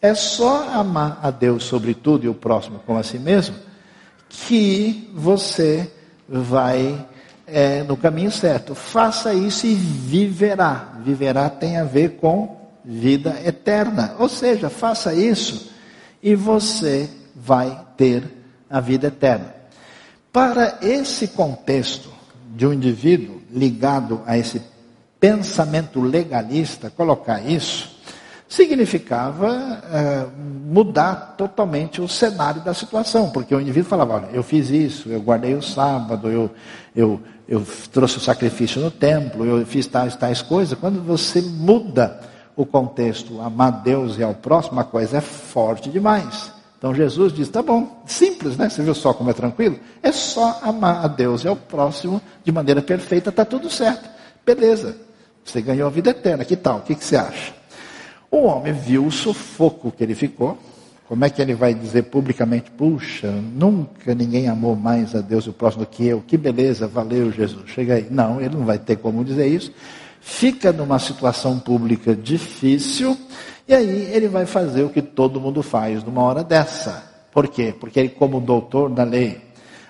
É 0.00 0.14
só 0.14 0.70
amar 0.72 1.18
a 1.22 1.30
Deus 1.30 1.64
sobre 1.64 1.94
tudo 1.94 2.24
e 2.24 2.28
o 2.28 2.34
próximo 2.34 2.80
como 2.86 2.98
a 2.98 3.02
si 3.02 3.18
mesmo, 3.18 3.56
que 4.28 5.10
você 5.12 5.90
vai 6.28 7.04
é, 7.46 7.82
no 7.82 7.96
caminho 7.96 8.30
certo. 8.30 8.74
Faça 8.74 9.34
isso 9.34 9.66
e 9.66 9.74
viverá. 9.74 10.92
Viverá 11.04 11.48
tem 11.48 11.76
a 11.76 11.84
ver 11.84 12.16
com 12.20 12.55
vida 12.86 13.36
eterna. 13.44 14.14
Ou 14.18 14.28
seja, 14.28 14.70
faça 14.70 15.12
isso 15.12 15.72
e 16.22 16.36
você 16.36 17.10
vai 17.34 17.84
ter 17.96 18.22
a 18.70 18.80
vida 18.80 19.08
eterna. 19.08 19.54
Para 20.32 20.78
esse 20.80 21.28
contexto 21.28 22.10
de 22.54 22.66
um 22.66 22.72
indivíduo 22.72 23.40
ligado 23.52 24.22
a 24.24 24.38
esse 24.38 24.62
pensamento 25.18 26.00
legalista, 26.00 26.90
colocar 26.90 27.40
isso, 27.40 27.96
significava 28.48 29.82
é, 29.90 30.26
mudar 30.38 31.34
totalmente 31.36 32.00
o 32.00 32.08
cenário 32.08 32.62
da 32.62 32.72
situação, 32.72 33.30
porque 33.30 33.54
o 33.54 33.60
indivíduo 33.60 33.88
falava: 33.88 34.14
olha, 34.14 34.28
eu 34.32 34.42
fiz 34.42 34.70
isso, 34.70 35.08
eu 35.08 35.20
guardei 35.20 35.54
o 35.54 35.62
sábado, 35.62 36.30
eu, 36.30 36.50
eu, 36.94 37.20
eu 37.48 37.66
trouxe 37.90 38.18
o 38.18 38.20
sacrifício 38.20 38.80
no 38.80 38.90
templo, 38.90 39.44
eu 39.44 39.66
fiz 39.66 39.86
tais, 39.86 40.14
tais 40.16 40.42
coisas. 40.42 40.78
Quando 40.78 41.02
você 41.02 41.40
muda 41.40 42.20
o 42.56 42.64
contexto, 42.64 43.40
amar 43.42 43.82
Deus 43.82 44.16
e 44.18 44.22
ao 44.22 44.34
próximo, 44.34 44.80
a 44.80 44.84
coisa 44.84 45.18
é 45.18 45.20
forte 45.20 45.90
demais. 45.90 46.50
Então 46.78 46.94
Jesus 46.94 47.32
diz: 47.32 47.48
tá 47.48 47.62
bom, 47.62 48.02
simples, 48.06 48.56
né? 48.56 48.68
Você 48.68 48.82
viu 48.82 48.94
só 48.94 49.12
como 49.12 49.30
é 49.30 49.34
tranquilo? 49.34 49.78
É 50.02 50.10
só 50.10 50.58
amar 50.62 51.04
a 51.04 51.08
Deus 51.08 51.44
e 51.44 51.48
ao 51.48 51.56
próximo 51.56 52.20
de 52.42 52.50
maneira 52.50 52.80
perfeita, 52.80 53.28
está 53.28 53.44
tudo 53.44 53.68
certo. 53.68 54.08
Beleza, 54.44 54.96
você 55.44 55.60
ganhou 55.60 55.86
a 55.86 55.90
vida 55.90 56.10
eterna, 56.10 56.44
que 56.44 56.56
tal? 56.56 56.78
O 56.78 56.82
que, 56.82 56.94
que 56.94 57.04
você 57.04 57.16
acha? 57.16 57.52
O 58.30 58.44
homem 58.44 58.72
viu 58.72 59.06
o 59.06 59.12
sufoco 59.12 59.92
que 59.92 60.02
ele 60.02 60.14
ficou. 60.14 60.58
Como 61.08 61.24
é 61.24 61.30
que 61.30 61.40
ele 61.40 61.54
vai 61.54 61.74
dizer 61.74 62.04
publicamente: 62.04 62.70
puxa, 62.70 63.30
nunca 63.30 64.14
ninguém 64.14 64.48
amou 64.48 64.74
mais 64.74 65.14
a 65.14 65.20
Deus 65.20 65.44
e 65.44 65.50
o 65.50 65.52
próximo 65.52 65.84
do 65.84 65.88
que 65.90 66.06
eu? 66.06 66.22
Que 66.26 66.36
beleza, 66.36 66.88
valeu 66.88 67.30
Jesus. 67.30 67.68
Chega 67.70 67.94
aí. 67.94 68.06
Não, 68.10 68.40
ele 68.40 68.56
não 68.56 68.64
vai 68.64 68.78
ter 68.78 68.96
como 68.96 69.22
dizer 69.22 69.46
isso 69.46 69.72
fica 70.26 70.72
numa 70.72 70.98
situação 70.98 71.56
pública 71.56 72.14
difícil, 72.14 73.16
e 73.66 73.72
aí 73.72 74.10
ele 74.12 74.26
vai 74.26 74.44
fazer 74.44 74.82
o 74.82 74.90
que 74.90 75.00
todo 75.00 75.40
mundo 75.40 75.62
faz 75.62 76.02
numa 76.02 76.20
hora 76.20 76.42
dessa. 76.42 77.04
Por 77.32 77.46
quê? 77.46 77.72
Porque 77.78 78.00
ele, 78.00 78.08
como 78.08 78.40
doutor 78.40 78.90
da 78.90 79.04
lei, 79.04 79.40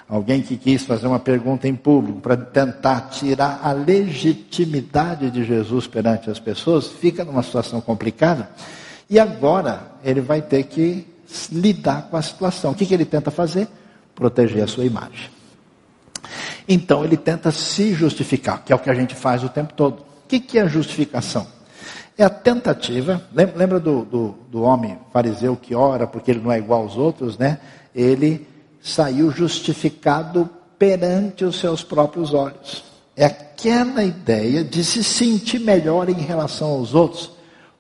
alguém 0.07 0.43
que 0.43 0.59
quis 0.59 0.85
fazer 0.85 1.07
uma 1.07 1.19
pergunta 1.19 1.67
em 1.67 1.75
público 1.75 2.21
para 2.21 2.37
tentar 2.37 3.09
tirar 3.09 3.61
a 3.63 3.73
legitimidade 3.73 5.31
de 5.31 5.43
Jesus 5.43 5.87
perante 5.87 6.31
as 6.31 6.39
pessoas, 6.39 6.87
fica 6.87 7.25
numa 7.25 7.43
situação 7.43 7.81
complicada. 7.81 8.51
E 9.09 9.19
agora 9.19 9.91
ele 10.05 10.21
vai 10.21 10.43
ter 10.43 10.65
que 10.65 11.07
lidar 11.51 12.09
com 12.11 12.17
a 12.17 12.23
situação. 12.23 12.73
O 12.73 12.75
que, 12.75 12.85
que 12.85 12.93
ele 12.93 13.07
tenta 13.07 13.31
fazer? 13.31 13.67
Proteger 14.15 14.63
a 14.63 14.67
sua 14.67 14.85
imagem. 14.85 15.31
Então 16.69 17.03
ele 17.05 17.17
tenta 17.17 17.51
se 17.51 17.95
justificar, 17.95 18.63
que 18.63 18.73
é 18.73 18.77
o 18.77 18.79
que 18.79 18.91
a 18.91 18.95
gente 18.95 19.15
faz 19.15 19.43
o 19.43 19.49
tempo 19.49 19.73
todo. 19.73 20.06
O 20.27 20.29
que, 20.29 20.41
que 20.41 20.59
é 20.59 20.69
justificação? 20.69 21.47
É 22.19 22.25
a 22.25 22.29
tentativa, 22.29 23.23
lembra 23.33 23.79
do, 23.79 24.05
do, 24.05 24.35
do, 24.51 24.63
homem 24.63 24.99
fariseu 25.13 25.55
que 25.55 25.73
ora 25.73 26.05
porque 26.05 26.33
ele 26.33 26.41
não 26.41 26.51
é 26.51 26.59
igual 26.59 26.83
aos 26.83 26.97
outros, 26.97 27.39
né? 27.39 27.61
Ele 27.95 28.45
saiu 28.83 29.31
justificado 29.31 30.51
perante 30.77 31.45
os 31.45 31.61
seus 31.61 31.85
próprios 31.85 32.35
olhos. 32.35 32.83
É 33.15 33.25
aquela 33.25 34.03
ideia 34.03 34.65
de 34.65 34.83
se 34.83 35.05
sentir 35.05 35.61
melhor 35.61 36.09
em 36.09 36.15
relação 36.15 36.71
aos 36.71 36.93
outros 36.93 37.31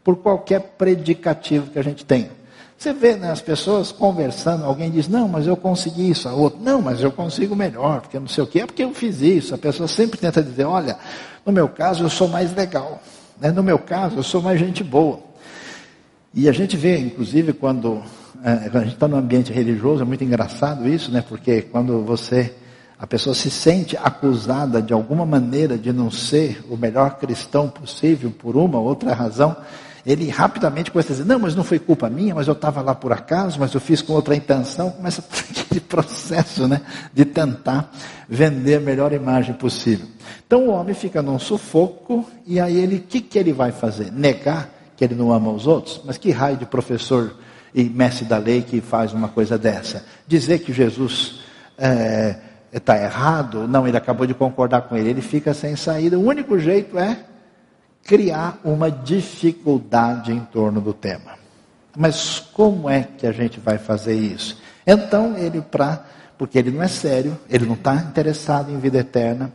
por 0.05 0.15
qualquer 0.19 0.61
predicativo 0.79 1.73
que 1.73 1.81
a 1.81 1.83
gente 1.83 2.05
tem. 2.05 2.31
Você 2.78 2.92
vê 2.92 3.16
né, 3.16 3.30
as 3.30 3.40
pessoas 3.40 3.90
conversando, 3.90 4.64
alguém 4.64 4.90
diz, 4.90 5.09
não, 5.09 5.26
mas 5.26 5.47
eu 5.47 5.56
consegui 5.56 6.11
isso, 6.11 6.28
a 6.28 6.35
outra, 6.35 6.61
não, 6.61 6.83
mas 6.83 7.00
eu 7.00 7.11
consigo 7.11 7.56
melhor, 7.56 8.02
porque 8.02 8.18
não 8.18 8.28
sei 8.28 8.45
o 8.45 8.47
que, 8.47 8.61
é 8.61 8.66
porque 8.66 8.85
eu 8.85 8.92
fiz 8.92 9.23
isso. 9.23 9.54
A 9.54 9.59
pessoa 9.59 9.88
sempre 9.88 10.18
tenta 10.21 10.42
dizer, 10.42 10.64
olha, 10.64 10.97
no 11.45 11.52
meu 11.52 11.68
caso 11.68 12.04
eu 12.04 12.11
sou 12.11 12.28
mais 12.28 12.54
legal, 12.54 13.00
né? 13.40 13.50
no 13.50 13.62
meu 13.62 13.78
caso 13.78 14.18
eu 14.18 14.23
sou 14.23 14.42
mais 14.42 14.61
gente 14.61 14.85
boa. 14.85 15.21
E 16.35 16.50
a 16.50 16.52
gente 16.52 16.76
vê, 16.76 16.99
inclusive, 16.99 17.54
quando, 17.54 18.02
é, 18.45 18.71
a 18.78 18.83
gente 18.83 18.92
está 18.92 19.09
no 19.09 19.16
ambiente 19.16 19.50
religioso, 19.50 20.02
é 20.02 20.04
muito 20.04 20.23
engraçado 20.23 20.87
isso, 20.87 21.11
né? 21.11 21.25
porque 21.26 21.62
quando 21.62 22.04
você, 22.04 22.52
a 22.99 23.06
pessoa 23.06 23.35
se 23.35 23.50
sente 23.50 23.97
acusada 23.97 24.83
de 24.83 24.92
alguma 24.92 25.25
maneira 25.25 25.78
de 25.78 25.95
não 25.95 26.11
ser 26.11 26.62
o 26.68 26.76
melhor 26.76 27.16
cristão 27.16 27.71
possível 27.71 28.30
por 28.30 28.54
uma 28.54 28.78
ou 28.78 28.85
outra 28.85 29.14
razão, 29.14 29.56
ele 30.07 30.29
rapidamente 30.31 30.93
começa 30.93 31.13
a 31.13 31.17
dizer, 31.17 31.25
não, 31.27 31.41
mas 31.41 31.57
não 31.57 31.65
foi 31.65 31.81
culpa 31.81 32.09
minha, 32.09 32.33
mas 32.33 32.47
eu 32.47 32.53
estava 32.53 32.81
lá 32.81 32.95
por 32.95 33.13
acaso, 33.13 33.59
mas 33.59 33.75
eu 33.75 33.81
fiz 33.81 34.01
com 34.01 34.13
outra 34.13 34.37
intenção. 34.37 34.89
Começa 34.93 35.21
aquele 35.61 35.81
processo 35.81 36.69
né, 36.69 36.81
de 37.13 37.25
tentar 37.25 37.93
vender 38.29 38.77
a 38.77 38.81
melhor 38.81 39.13
imagem 39.13 39.53
possível. 39.55 40.07
Então 40.47 40.69
o 40.69 40.71
homem 40.71 40.95
fica 40.95 41.21
num 41.21 41.41
sufoco, 41.41 42.25
e 42.47 42.61
aí 42.61 42.77
ele, 42.77 42.97
o 42.99 43.01
que, 43.01 43.21
que 43.21 43.37
ele 43.37 43.53
vai 43.53 43.73
fazer? 43.73 44.13
Negar 44.13 44.71
que 44.97 45.05
ele 45.05 45.17
não 45.17 45.33
ama 45.33 45.51
os 45.51 45.67
outros? 45.67 46.01
Mas 46.05 46.17
que 46.17 46.31
raio 46.31 46.57
de 46.57 46.67
professor 46.67 47.35
e 47.75 47.83
mestre 47.83 48.27
da 48.27 48.39
lei 48.39 48.63
que 48.63 48.81
faz 48.81 49.13
uma 49.13 49.27
coisa 49.27 49.59
dessa? 49.59 50.05
Dizer 50.25 50.61
que 50.61 50.73
Jesus 50.73 51.41
está 52.73 52.97
é, 52.97 53.05
errado? 53.05 53.67
Não, 53.67 53.89
ele 53.89 53.97
acabou 53.97 54.25
de 54.25 54.35
concordar 54.35 54.83
com 54.83 54.97
ele, 54.97 55.11
ele 55.11 55.21
fica 55.21 55.53
sem 55.53 55.75
saída. 55.75 56.17
O 56.17 56.25
único 56.25 56.57
jeito 56.61 56.97
é 56.97 57.19
criar 58.07 58.61
uma 58.65 58.91
dificuldade 58.91 60.33
em 60.33 60.41
torno 60.41 60.81
do 60.81 60.93
tema. 60.93 61.33
Mas 61.97 62.39
como 62.39 62.89
é 62.89 63.03
que 63.03 63.27
a 63.27 63.33
gente 63.33 63.59
vai 63.59 63.79
fazer 63.79 64.15
isso? 64.15 64.59
Então, 64.87 65.37
ele 65.37 65.61
para 65.61 66.05
porque 66.39 66.59
ele 66.59 66.71
não 66.71 66.83
é 66.83 66.89
sério, 66.89 67.39
ele 67.49 67.65
não 67.65 67.75
está 67.75 67.95
interessado 67.95 68.71
em 68.71 68.79
vida 68.79 68.99
eterna, 68.99 69.53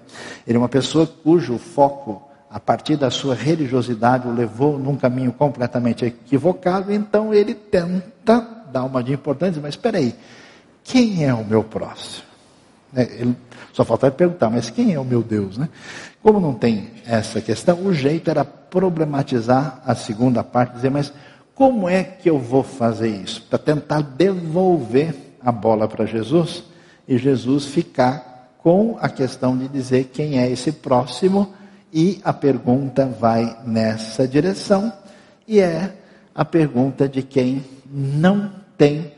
ele 0.47 0.57
é 0.57 0.59
uma 0.59 0.69
pessoa 0.69 1.05
cujo 1.05 1.57
foco, 1.57 2.27
a 2.49 2.59
partir 2.59 2.97
da 2.97 3.09
sua 3.09 3.35
religiosidade, 3.35 4.27
o 4.27 4.33
levou 4.33 4.77
num 4.77 4.95
caminho 4.95 5.31
completamente 5.31 6.05
equivocado, 6.05 6.91
então 6.91 7.33
ele 7.33 7.53
tenta 7.53 8.45
dar 8.71 8.83
uma 8.83 9.03
de 9.03 9.13
importância, 9.13 9.61
mas 9.61 9.75
espera 9.75 9.99
aí, 9.99 10.15
quem 10.83 11.23
é 11.23 11.33
o 11.33 11.45
meu 11.45 11.63
próximo? 11.63 12.25
É, 12.95 13.03
ele, 13.03 13.37
só 13.73 13.85
falta 13.85 14.11
perguntar, 14.11 14.49
mas 14.49 14.69
quem 14.69 14.93
é 14.93 14.99
o 14.99 15.05
meu 15.05 15.23
Deus? 15.23 15.57
Né? 15.57 15.69
Como 16.21 16.39
não 16.39 16.53
tem 16.53 16.89
essa 17.05 17.41
questão, 17.41 17.85
o 17.85 17.93
jeito 17.93 18.29
era 18.29 18.43
problematizar 18.43 19.81
a 19.85 19.95
segunda 19.95 20.43
parte, 20.43 20.75
dizer, 20.75 20.91
mas 20.91 21.13
como 21.55 21.87
é 21.87 22.03
que 22.03 22.29
eu 22.29 22.39
vou 22.39 22.63
fazer 22.63 23.09
isso? 23.09 23.41
Para 23.43 23.59
tentar 23.59 24.01
devolver 24.01 25.15
a 25.43 25.51
bola 25.51 25.87
para 25.87 26.05
Jesus 26.05 26.63
e 27.07 27.17
Jesus 27.17 27.65
ficar 27.65 28.55
com 28.57 28.97
a 28.99 29.09
questão 29.09 29.57
de 29.57 29.67
dizer 29.67 30.11
quem 30.13 30.39
é 30.39 30.49
esse 30.49 30.71
próximo, 30.71 31.53
e 31.91 32.21
a 32.23 32.31
pergunta 32.31 33.05
vai 33.05 33.57
nessa 33.65 34.27
direção, 34.27 34.93
e 35.47 35.59
é 35.59 35.93
a 36.33 36.45
pergunta 36.45 37.09
de 37.09 37.21
quem 37.21 37.65
não 37.91 38.51
tem 38.77 39.11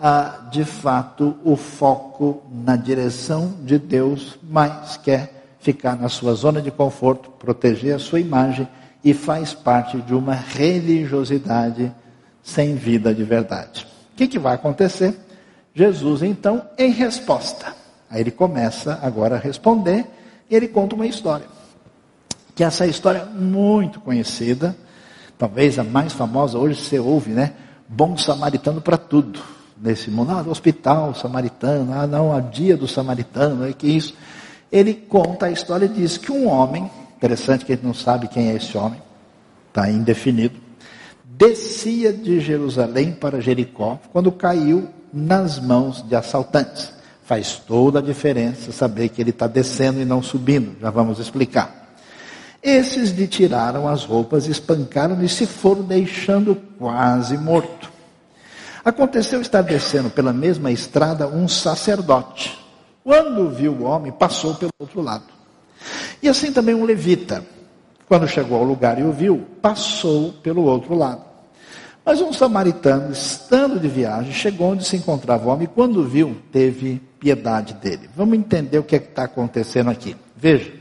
ah, 0.00 0.48
de 0.50 0.64
fato 0.64 1.36
o 1.44 1.56
foco 1.56 2.42
na 2.50 2.74
direção 2.74 3.54
de 3.62 3.78
Deus, 3.78 4.38
mas 4.42 4.96
quer 4.96 5.56
ficar 5.60 5.94
na 5.94 6.08
sua 6.08 6.32
zona 6.32 6.62
de 6.62 6.70
conforto, 6.70 7.30
proteger 7.30 7.94
a 7.94 7.98
sua 7.98 8.18
imagem 8.18 8.66
e 9.04 9.12
faz 9.12 9.52
parte 9.52 10.00
de 10.00 10.14
uma 10.14 10.34
religiosidade 10.34 11.92
sem 12.42 12.74
vida 12.74 13.14
de 13.14 13.22
verdade. 13.22 13.86
O 14.14 14.16
que, 14.16 14.26
que 14.26 14.38
vai 14.38 14.54
acontecer? 14.54 15.14
Jesus, 15.74 16.22
então, 16.22 16.62
em 16.78 16.90
resposta, 16.90 17.74
aí 18.08 18.22
ele 18.22 18.30
começa 18.30 18.98
agora 19.02 19.36
a 19.36 19.38
responder 19.38 20.06
e 20.48 20.56
ele 20.56 20.68
conta 20.68 20.94
uma 20.94 21.06
história. 21.06 21.46
Que 22.54 22.64
essa 22.64 22.86
história 22.86 23.18
é 23.18 23.24
muito 23.24 24.00
conhecida, 24.00 24.74
talvez 25.38 25.78
a 25.78 25.84
mais 25.84 26.14
famosa, 26.14 26.58
hoje 26.58 26.82
você 26.82 26.98
ouve, 26.98 27.32
né? 27.32 27.52
Bom 27.86 28.16
samaritano 28.16 28.80
para 28.80 28.96
tudo 28.96 29.59
nesse 29.80 30.10
mundo. 30.10 30.32
Ah, 30.32 30.42
hospital 30.46 31.14
samaritano, 31.14 31.92
ah, 31.94 32.06
não, 32.06 32.34
a 32.34 32.40
dia 32.40 32.76
do 32.76 32.86
samaritano, 32.86 33.66
é 33.66 33.72
que 33.72 33.86
isso. 33.86 34.14
ele 34.70 34.94
conta 34.94 35.46
a 35.46 35.50
história 35.50 35.86
e 35.86 35.88
diz 35.88 36.16
que 36.16 36.30
um 36.30 36.48
homem, 36.48 36.90
interessante 37.16 37.64
que 37.64 37.72
a 37.72 37.74
gente 37.74 37.84
não 37.84 37.94
sabe 37.94 38.28
quem 38.28 38.50
é 38.50 38.56
esse 38.56 38.76
homem, 38.76 39.00
está 39.68 39.90
indefinido, 39.90 40.56
descia 41.24 42.12
de 42.12 42.40
Jerusalém 42.40 43.12
para 43.12 43.40
Jericó 43.40 43.98
quando 44.12 44.30
caiu 44.30 44.88
nas 45.12 45.58
mãos 45.58 46.02
de 46.06 46.14
assaltantes. 46.14 46.92
Faz 47.24 47.56
toda 47.56 48.00
a 48.00 48.02
diferença 48.02 48.72
saber 48.72 49.08
que 49.08 49.20
ele 49.20 49.30
está 49.30 49.46
descendo 49.46 50.00
e 50.00 50.04
não 50.04 50.22
subindo, 50.22 50.76
já 50.80 50.90
vamos 50.90 51.18
explicar. 51.18 51.80
Esses 52.62 53.10
lhe 53.10 53.26
tiraram 53.26 53.88
as 53.88 54.04
roupas, 54.04 54.46
espancaram 54.46 55.22
e 55.22 55.28
se 55.28 55.46
foram 55.46 55.82
deixando 55.82 56.54
quase 56.78 57.38
morto. 57.38 57.89
Aconteceu 58.84 59.40
estar 59.40 59.62
descendo 59.62 60.10
pela 60.10 60.32
mesma 60.32 60.70
estrada 60.70 61.26
um 61.28 61.46
sacerdote. 61.46 62.58
Quando 63.04 63.50
viu 63.50 63.72
o 63.72 63.82
homem, 63.84 64.12
passou 64.12 64.54
pelo 64.54 64.72
outro 64.78 65.00
lado. 65.00 65.24
E 66.22 66.28
assim 66.28 66.52
também 66.52 66.74
um 66.74 66.84
levita. 66.84 67.44
Quando 68.06 68.26
chegou 68.26 68.58
ao 68.58 68.64
lugar 68.64 68.98
e 68.98 69.02
o 69.02 69.12
viu, 69.12 69.46
passou 69.62 70.32
pelo 70.42 70.64
outro 70.64 70.94
lado. 70.94 71.22
Mas 72.04 72.20
um 72.20 72.32
samaritano, 72.32 73.12
estando 73.12 73.78
de 73.78 73.86
viagem, 73.86 74.32
chegou 74.32 74.72
onde 74.72 74.84
se 74.84 74.96
encontrava 74.96 75.46
o 75.46 75.52
homem 75.52 75.64
e 75.64 75.68
quando 75.68 76.04
viu, 76.04 76.36
teve 76.50 77.00
piedade 77.20 77.74
dele. 77.74 78.08
Vamos 78.16 78.36
entender 78.38 78.78
o 78.78 78.82
que 78.82 78.96
é 78.96 78.98
está 78.98 79.24
acontecendo 79.24 79.90
aqui. 79.90 80.16
Veja, 80.36 80.72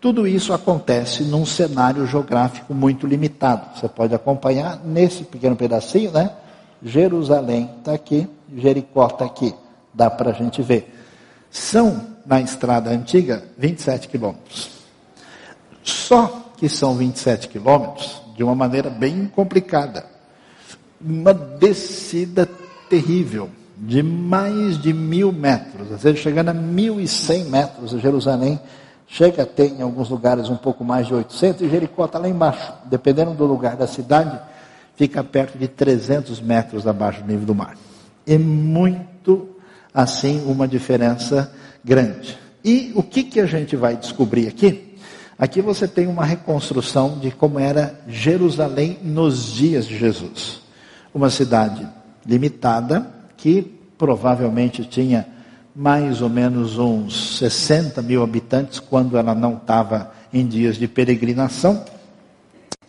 tudo 0.00 0.26
isso 0.26 0.52
acontece 0.52 1.22
num 1.22 1.46
cenário 1.46 2.06
geográfico 2.06 2.74
muito 2.74 3.06
limitado. 3.06 3.78
Você 3.78 3.88
pode 3.88 4.14
acompanhar 4.14 4.80
nesse 4.84 5.24
pequeno 5.24 5.56
pedacinho, 5.56 6.10
né? 6.10 6.30
Jerusalém 6.82 7.70
está 7.78 7.92
aqui, 7.92 8.28
Jericó 8.56 9.06
está 9.06 9.24
aqui. 9.24 9.54
Dá 9.92 10.08
para 10.10 10.30
a 10.30 10.32
gente 10.32 10.62
ver. 10.62 10.94
São, 11.50 12.06
na 12.24 12.40
estrada 12.40 12.90
antiga, 12.90 13.44
27 13.56 14.08
quilômetros. 14.08 14.70
Só 15.82 16.52
que 16.56 16.68
são 16.68 16.94
27 16.94 17.48
quilômetros 17.48 18.22
de 18.36 18.42
uma 18.44 18.54
maneira 18.54 18.90
bem 18.90 19.26
complicada. 19.26 20.06
Uma 21.00 21.32
descida 21.32 22.48
terrível, 22.88 23.50
de 23.76 24.02
mais 24.02 24.80
de 24.80 24.92
mil 24.92 25.32
metros, 25.32 25.92
às 25.92 26.02
vezes 26.02 26.20
chegando 26.20 26.48
a 26.48 26.54
1.100 26.54 27.44
metros 27.44 27.90
Jerusalém 27.92 28.60
Chega 29.10 29.44
a 29.44 29.46
ter 29.46 29.72
em 29.72 29.80
alguns 29.80 30.10
lugares 30.10 30.50
um 30.50 30.56
pouco 30.56 30.84
mais 30.84 31.06
de 31.06 31.14
800 31.14 31.62
e 31.62 31.70
Jericó 31.70 32.04
está 32.04 32.18
lá 32.18 32.28
embaixo. 32.28 32.74
Dependendo 32.84 33.32
do 33.32 33.46
lugar 33.46 33.74
da 33.74 33.86
cidade, 33.86 34.38
fica 34.98 35.22
perto 35.22 35.56
de 35.56 35.68
300 35.68 36.40
metros 36.40 36.84
abaixo 36.84 37.22
do 37.22 37.28
nível 37.28 37.46
do 37.46 37.54
mar. 37.54 37.78
É 38.26 38.36
muito, 38.36 39.48
assim, 39.94 40.42
uma 40.44 40.66
diferença 40.66 41.54
grande. 41.84 42.36
E 42.64 42.90
o 42.96 43.02
que, 43.02 43.22
que 43.22 43.40
a 43.40 43.46
gente 43.46 43.76
vai 43.76 43.96
descobrir 43.96 44.48
aqui? 44.48 44.96
Aqui 45.38 45.62
você 45.62 45.86
tem 45.86 46.08
uma 46.08 46.24
reconstrução 46.24 47.16
de 47.20 47.30
como 47.30 47.60
era 47.60 48.00
Jerusalém 48.08 48.98
nos 49.00 49.52
dias 49.54 49.86
de 49.86 49.96
Jesus. 49.96 50.62
Uma 51.14 51.30
cidade 51.30 51.86
limitada 52.26 53.08
que 53.36 53.62
provavelmente 53.96 54.84
tinha 54.84 55.28
mais 55.76 56.20
ou 56.20 56.28
menos 56.28 56.76
uns 56.76 57.38
60 57.38 58.02
mil 58.02 58.20
habitantes 58.20 58.80
quando 58.80 59.16
ela 59.16 59.32
não 59.32 59.54
estava 59.54 60.12
em 60.32 60.44
dias 60.44 60.76
de 60.76 60.88
peregrinação. 60.88 61.84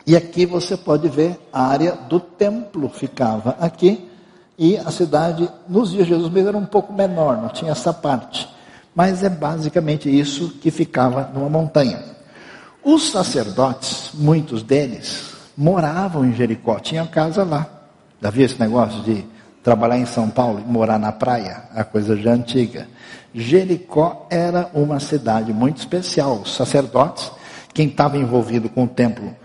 E 0.10 0.16
aqui 0.16 0.44
você 0.44 0.76
pode 0.76 1.08
ver 1.08 1.40
a 1.54 1.68
área 1.68 1.92
do 1.92 2.20
templo 2.20 2.90
ficava 2.90 3.56
aqui 3.60 4.10
e 4.58 4.76
a 4.76 4.90
cidade 4.90 5.48
nos 5.68 5.92
dias 5.92 6.08
de 6.08 6.16
Jesus 6.16 6.34
mesmo 6.34 6.50
era 6.50 6.58
um 6.58 6.66
pouco 6.66 6.92
menor, 6.92 7.38
não 7.38 7.50
tinha 7.50 7.74
essa 7.74 7.94
parte. 7.94 8.50
Mas 8.96 9.24
é 9.24 9.30
basicamente 9.30 10.10
isso 10.10 10.50
que 10.60 10.72
ficava 10.72 11.30
numa 11.32 11.48
montanha. 11.48 12.04
Os 12.84 13.12
sacerdotes, 13.12 14.10
muitos 14.16 14.64
deles, 14.64 15.32
moravam 15.56 16.26
em 16.26 16.34
Jericó, 16.34 16.80
tinham 16.80 17.06
casa 17.06 17.44
lá. 17.44 17.68
Já 18.20 18.32
viu 18.32 18.48
esse 18.48 18.60
negócio 18.60 19.04
de 19.04 19.24
trabalhar 19.62 20.00
em 20.00 20.08
São 20.08 20.28
Paulo 20.28 20.60
e 20.60 20.68
morar 20.68 20.98
na 20.98 21.12
praia, 21.12 21.66
a 21.76 21.84
coisa 21.84 22.18
já 22.18 22.34
antiga. 22.34 22.88
Jericó 23.32 24.26
era 24.32 24.72
uma 24.74 25.00
cidade 25.00 25.54
muito 25.54 25.78
especial. 25.78 26.40
Os 26.42 26.56
sacerdotes, 26.56 27.32
quem 27.76 27.90
estava 27.90 28.18
envolvido 28.18 28.70
com 28.70 28.86
o 28.86 28.88
templo, 28.88 29.36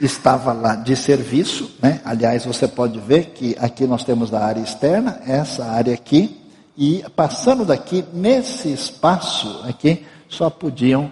estava 0.00 0.52
lá 0.52 0.74
de 0.74 0.96
serviço, 0.96 1.70
né? 1.82 2.00
Aliás, 2.04 2.44
você 2.44 2.66
pode 2.66 2.98
ver 2.98 3.26
que 3.26 3.56
aqui 3.60 3.86
nós 3.86 4.02
temos 4.02 4.32
a 4.32 4.44
área 4.44 4.60
externa, 4.60 5.20
essa 5.26 5.64
área 5.64 5.94
aqui, 5.94 6.40
e 6.76 7.04
passando 7.14 7.64
daqui, 7.64 8.04
nesse 8.12 8.72
espaço 8.72 9.62
aqui, 9.68 10.06
só 10.28 10.48
podiam, 10.48 11.10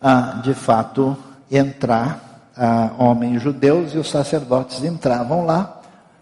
ah, 0.00 0.40
de 0.42 0.54
fato, 0.54 1.16
entrar 1.50 2.50
ah, 2.56 2.92
homens 2.98 3.42
judeus 3.42 3.94
e 3.94 3.98
os 3.98 4.08
sacerdotes 4.08 4.84
entravam 4.84 5.44
lá 5.44 5.78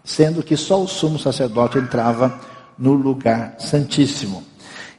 sendo 0.07 0.41
que 0.41 0.55
só 0.55 0.81
o 0.81 0.87
sumo 0.87 1.19
sacerdote 1.19 1.77
entrava 1.77 2.39
no 2.77 2.93
lugar 2.93 3.55
santíssimo. 3.59 4.41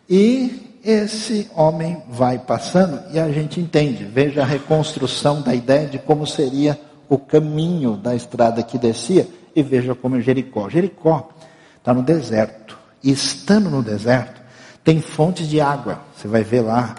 E 0.09 0.79
esse 0.85 1.51
homem 1.55 2.03
vai 2.11 2.39
passando 2.39 3.01
e 3.13 3.19
a 3.19 3.31
gente 3.31 3.59
entende, 3.59 4.05
veja 4.05 4.43
a 4.43 4.47
reconstrução 4.47 5.41
da 5.41 5.55
ideia 5.55 5.87
de 5.87 5.99
como 5.99 6.27
seria 6.27 6.79
o 7.09 7.19
caminho 7.19 7.97
da 7.97 8.15
estrada 8.15 8.63
que 8.63 8.79
descia 8.79 9.29
e 9.55 9.63
veja 9.63 9.95
como 9.95 10.17
é 10.17 10.21
Jericó. 10.21 10.69
Jericó 10.69 11.31
está 11.79 11.95
no 11.95 12.03
deserto. 12.03 12.79
E 13.03 13.11
estando 13.11 13.71
no 13.71 13.83
deserto, 13.83 14.41
tem 14.85 15.01
fontes 15.01 15.49
de 15.49 15.61
água. 15.61 16.01
Você 16.15 16.29
vai 16.29 16.43
ver 16.43 16.63
lá 16.63 16.95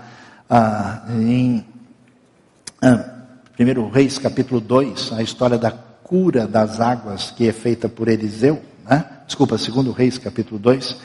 ah, 0.50 1.04
em 1.10 1.66
ah, 2.82 3.20
1 3.60 3.90
Reis 3.90 4.18
capítulo 4.18 4.62
2, 4.62 5.14
a 5.14 5.22
história 5.22 5.58
da 5.58 5.72
cura 5.72 6.48
das 6.48 6.80
águas 6.80 7.30
que 7.30 7.48
é 7.48 7.52
feita 7.52 7.90
por 7.90 8.08
Eliseu, 8.08 8.62
né? 8.90 9.06
desculpa, 9.28 9.58
segundo 9.58 9.92
Reis 9.92 10.18
capítulo 10.18 10.58
2, 10.60 10.98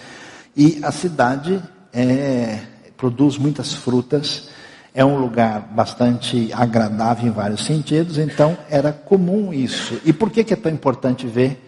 e 0.57 0.81
a 0.83 0.93
cidade 0.93 1.61
é, 1.93 2.61
produz 2.97 3.37
muitas 3.37 3.75
frutas, 3.75 4.49
é 4.95 5.05
um 5.05 5.19
lugar 5.19 5.61
bastante 5.73 6.53
agradável 6.53 7.27
em 7.27 7.33
vários 7.33 7.65
sentidos, 7.65 8.17
então 8.17 8.57
era 8.71 8.93
comum 8.93 9.53
isso. 9.53 10.01
E 10.05 10.13
por 10.13 10.31
que, 10.31 10.45
que 10.45 10.55
é 10.55 10.57
tão 10.57 10.71
importante 10.71 11.27
ver 11.27 11.61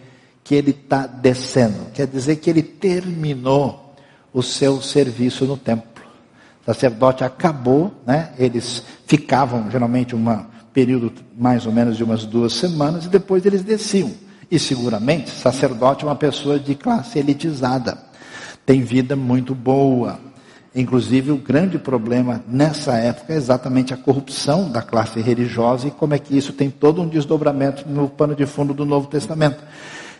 que 0.45 0.55
ele 0.55 0.71
está 0.71 1.05
descendo? 1.05 1.91
Quer 1.93 2.07
dizer 2.07 2.37
que 2.37 2.49
ele 2.49 2.63
terminou 2.63 3.93
o 4.33 4.41
seu 4.41 4.81
serviço 4.81 5.43
no 5.43 5.57
templo. 5.57 6.05
O 6.61 6.65
sacerdote 6.65 7.25
acabou, 7.25 7.93
né? 8.05 8.31
eles 8.39 8.83
ficavam 9.05 9.69
geralmente 9.69 10.15
uma 10.15 10.47
período 10.77 11.11
mais 11.35 11.65
ou 11.65 11.71
menos 11.71 11.97
de 11.97 12.03
umas 12.03 12.23
duas 12.23 12.53
semanas, 12.53 13.05
e 13.05 13.09
depois 13.09 13.45
eles 13.45 13.63
desciam. 13.63 14.11
E 14.49 14.59
seguramente, 14.59 15.31
sacerdote 15.31 16.03
é 16.03 16.07
uma 16.07 16.15
pessoa 16.15 16.59
de 16.59 16.75
classe 16.75 17.19
elitizada, 17.19 17.97
tem 18.63 18.83
vida 18.83 19.15
muito 19.15 19.55
boa. 19.55 20.26
Inclusive, 20.77 21.31
o 21.31 21.37
grande 21.37 21.79
problema 21.79 22.43
nessa 22.47 22.93
época 22.97 23.33
é 23.33 23.35
exatamente 23.35 23.95
a 23.95 23.97
corrupção 23.97 24.69
da 24.69 24.79
classe 24.79 25.19
religiosa 25.19 25.87
e 25.87 25.91
como 25.91 26.13
é 26.13 26.19
que 26.19 26.37
isso 26.37 26.53
tem 26.53 26.69
todo 26.69 27.01
um 27.01 27.07
desdobramento 27.07 27.89
no 27.89 28.07
pano 28.07 28.35
de 28.35 28.45
fundo 28.45 28.75
do 28.75 28.85
Novo 28.85 29.07
Testamento. 29.07 29.63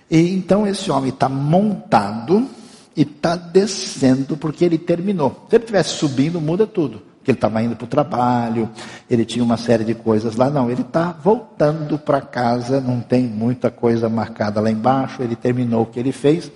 E 0.09 0.33
então 0.33 0.65
esse 0.65 0.89
homem 0.89 1.09
está 1.09 1.29
montado 1.29 2.47
e 2.95 3.03
está 3.03 3.35
descendo 3.35 4.35
porque 4.35 4.65
ele 4.65 4.79
terminou. 4.79 5.45
Se 5.47 5.57
ele 5.57 5.63
estivesse 5.63 5.89
subindo, 5.91 6.41
muda 6.41 6.65
tudo 6.65 7.03
que 7.23 7.31
ele 7.31 7.37
estava 7.37 7.61
indo 7.61 7.75
para 7.75 7.83
o 7.83 7.89
trabalho, 7.89 8.69
ele 9.09 9.25
tinha 9.25 9.43
uma 9.43 9.57
série 9.57 9.83
de 9.83 9.93
coisas 9.93 10.37
lá. 10.37 10.49
Não, 10.49 10.71
ele 10.71 10.81
está 10.81 11.11
voltando 11.11 11.99
para 11.99 12.21
casa, 12.21 12.79
não 12.79 13.01
tem 13.01 13.25
muita 13.25 13.69
coisa 13.69 14.07
marcada 14.07 14.61
lá 14.61 14.71
embaixo, 14.71 15.21
ele 15.21 15.35
terminou 15.35 15.83
o 15.83 15.85
que 15.85 15.99
ele 15.99 16.13
fez. 16.13 16.49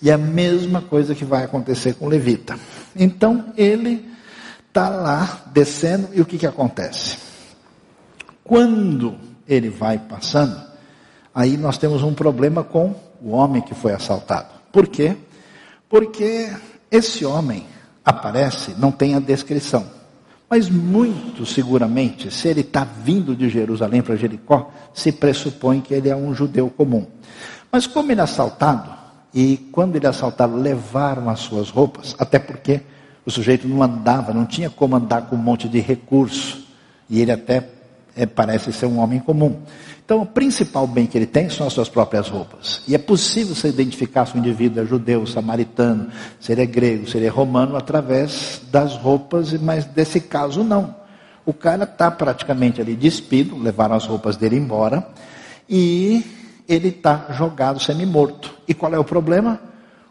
E 0.00 0.10
a 0.10 0.18
mesma 0.18 0.82
coisa 0.82 1.14
que 1.14 1.24
vai 1.24 1.44
acontecer 1.44 1.94
com 1.94 2.06
o 2.06 2.08
levita. 2.08 2.58
Então 2.94 3.52
ele 3.56 4.04
está 4.68 4.88
lá 4.88 5.42
descendo 5.52 6.08
e 6.12 6.20
o 6.20 6.26
que, 6.26 6.38
que 6.38 6.46
acontece? 6.46 7.18
Quando 8.44 9.16
ele 9.48 9.70
vai 9.70 9.98
passando, 9.98 10.60
aí 11.34 11.56
nós 11.56 11.78
temos 11.78 12.02
um 12.02 12.14
problema 12.14 12.62
com 12.62 12.94
o 13.20 13.30
homem 13.30 13.62
que 13.62 13.74
foi 13.74 13.92
assaltado. 13.92 14.48
Por 14.70 14.86
quê? 14.86 15.16
Porque 15.88 16.50
esse 16.90 17.24
homem 17.24 17.66
aparece, 18.04 18.74
não 18.78 18.92
tem 18.92 19.14
a 19.14 19.20
descrição. 19.20 19.86
Mas 20.48 20.70
muito 20.70 21.44
seguramente, 21.44 22.30
se 22.30 22.46
ele 22.46 22.60
está 22.60 22.84
vindo 22.84 23.34
de 23.34 23.48
Jerusalém 23.48 24.00
para 24.00 24.14
Jericó, 24.14 24.70
se 24.94 25.10
pressupõe 25.10 25.80
que 25.80 25.92
ele 25.92 26.08
é 26.08 26.14
um 26.14 26.32
judeu 26.32 26.70
comum. 26.70 27.06
Mas 27.70 27.86
como 27.86 28.12
ele 28.12 28.20
é 28.20 28.24
assaltado, 28.24 28.95
e 29.36 29.58
quando 29.70 29.96
ele 29.96 30.06
assaltado, 30.06 30.56
levaram 30.56 31.28
as 31.28 31.40
suas 31.40 31.68
roupas, 31.68 32.16
até 32.18 32.38
porque 32.38 32.80
o 33.22 33.30
sujeito 33.30 33.68
não 33.68 33.82
andava, 33.82 34.32
não 34.32 34.46
tinha 34.46 34.70
como 34.70 34.96
andar 34.96 35.26
com 35.26 35.36
um 35.36 35.38
monte 35.38 35.68
de 35.68 35.78
recurso, 35.78 36.64
e 37.10 37.20
ele 37.20 37.30
até 37.30 37.68
é, 38.16 38.24
parece 38.24 38.72
ser 38.72 38.86
um 38.86 38.98
homem 38.98 39.20
comum. 39.20 39.60
Então, 40.02 40.22
o 40.22 40.26
principal 40.26 40.86
bem 40.86 41.04
que 41.04 41.18
ele 41.18 41.26
tem 41.26 41.50
são 41.50 41.66
as 41.66 41.74
suas 41.74 41.90
próprias 41.90 42.28
roupas. 42.28 42.80
E 42.88 42.94
é 42.94 42.98
possível 42.98 43.54
você 43.54 43.68
identificar 43.68 44.24
se 44.24 44.36
o 44.36 44.38
indivíduo 44.38 44.82
é 44.82 44.86
judeu, 44.86 45.26
samaritano, 45.26 46.08
se 46.40 46.52
ele 46.52 46.62
é 46.62 46.66
grego, 46.66 47.06
se 47.06 47.18
ele 47.18 47.26
é 47.26 47.28
romano, 47.28 47.76
através 47.76 48.62
das 48.72 48.96
roupas, 48.96 49.52
mas 49.52 49.84
desse 49.84 50.18
caso 50.18 50.64
não. 50.64 50.96
O 51.44 51.52
cara 51.52 51.84
está 51.84 52.10
praticamente 52.10 52.80
ali 52.80 52.96
despido, 52.96 53.58
levaram 53.58 53.96
as 53.96 54.06
roupas 54.06 54.38
dele 54.38 54.56
embora, 54.56 55.06
e 55.68 56.24
ele 56.68 56.88
está 56.88 57.26
jogado 57.30 57.80
semi-morto. 57.80 58.54
E 58.66 58.74
qual 58.74 58.92
é 58.94 58.98
o 58.98 59.04
problema? 59.04 59.60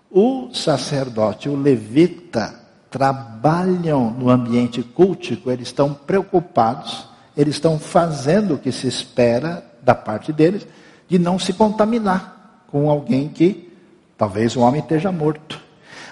O 0.09 0.49
sacerdote, 0.53 1.49
o 1.49 1.55
levita, 1.55 2.59
trabalham 2.89 4.11
no 4.11 4.29
ambiente 4.29 4.81
cultico, 4.81 5.51
eles 5.51 5.67
estão 5.67 5.93
preocupados, 5.93 7.07
eles 7.35 7.55
estão 7.55 7.77
fazendo 7.77 8.53
o 8.53 8.57
que 8.57 8.71
se 8.71 8.87
espera 8.87 9.65
da 9.81 9.93
parte 9.93 10.31
deles, 10.31 10.65
de 11.07 11.19
não 11.19 11.37
se 11.37 11.51
contaminar 11.51 12.63
com 12.67 12.89
alguém 12.89 13.27
que 13.27 13.71
talvez 14.17 14.55
o 14.55 14.61
homem 14.61 14.81
esteja 14.81 15.11
morto. 15.11 15.59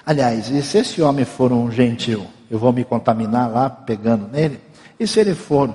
Aliás, 0.06 0.49
e 0.49 0.62
se 0.62 0.79
esse 0.79 1.01
homem 1.01 1.23
for 1.23 1.53
um 1.53 1.71
gentil, 1.71 2.27
eu 2.51 2.60
vou 2.60 2.73
me 2.73 2.84
contaminar 2.84 3.49
lá 3.49 3.69
pegando 3.69 4.27
nele? 4.27 4.60
E 4.99 5.08
se 5.08 5.19
ele 5.21 5.34
for 5.34 5.73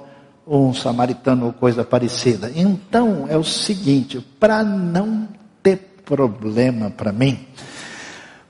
um 0.49 0.73
samaritano 0.73 1.47
ou 1.47 1.53
coisa 1.53 1.85
parecida? 1.85 2.51
Então 2.55 3.27
é 3.29 3.37
o 3.37 3.45
seguinte: 3.45 4.21
para 4.41 4.65
não 4.65 5.29
ter 5.63 6.03
problema 6.05 6.91
para 6.91 7.13
mim, 7.13 7.47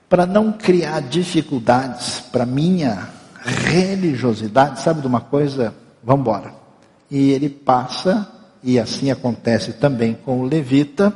para 0.09 0.27
não 0.27 0.53
criar 0.53 1.01
dificuldades 1.01 2.21
para 2.33 2.47
minha 2.47 3.09
religiosidade, 3.45 4.81
sabe 4.81 5.01
de 5.01 5.07
uma 5.07 5.21
coisa? 5.21 5.75
Vamos 6.03 6.21
embora. 6.21 6.55
E 7.11 7.31
ele 7.31 7.49
passa 7.49 8.39
e 8.63 8.79
assim 8.79 9.11
acontece 9.11 9.75
também 9.75 10.15
com 10.15 10.41
o 10.41 10.45
levita, 10.45 11.13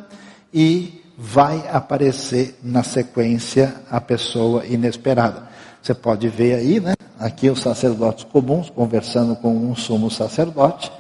e 0.53 1.03
vai 1.17 1.69
aparecer 1.71 2.59
na 2.63 2.83
sequência 2.83 3.75
a 3.91 4.01
pessoa 4.01 4.67
inesperada. 4.67 5.49
Você 5.81 5.95
pode 5.95 6.29
ver 6.29 6.55
aí, 6.55 6.81
né? 6.81 6.95
Aqui 7.23 7.49
os 7.49 7.61
sacerdotes 7.61 8.25
comuns 8.25 8.69
conversando 8.69 9.37
com 9.37 9.55
um 9.55 9.77
sumo 9.77 10.11
sacerdote, 10.11 10.91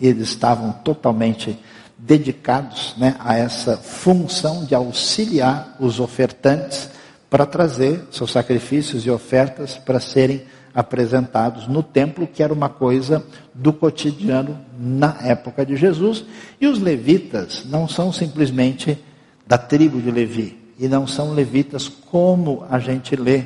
eles 0.00 0.30
estavam 0.30 0.72
totalmente 0.72 1.56
dedicados 1.96 2.96
né, 2.98 3.14
a 3.20 3.36
essa 3.36 3.76
função 3.76 4.64
de 4.64 4.74
auxiliar 4.74 5.76
os 5.78 6.00
ofertantes 6.00 6.90
para 7.30 7.46
trazer 7.46 8.04
seus 8.10 8.32
sacrifícios 8.32 9.06
e 9.06 9.10
ofertas 9.12 9.76
para 9.76 10.00
serem 10.00 10.42
apresentados 10.74 11.68
no 11.68 11.84
templo, 11.84 12.26
que 12.26 12.42
era 12.42 12.52
uma 12.52 12.68
coisa 12.68 13.24
do 13.54 13.72
cotidiano 13.72 14.58
na 14.76 15.18
época 15.22 15.64
de 15.64 15.76
Jesus. 15.76 16.24
E 16.60 16.66
os 16.66 16.80
levitas 16.80 17.64
não 17.64 17.86
são 17.86 18.12
simplesmente 18.12 18.98
da 19.46 19.56
tribo 19.56 20.00
de 20.00 20.10
Levi, 20.10 20.58
e 20.76 20.88
não 20.88 21.06
são 21.06 21.32
levitas 21.32 21.88
como 21.88 22.64
a 22.68 22.80
gente 22.80 23.14
lê 23.14 23.44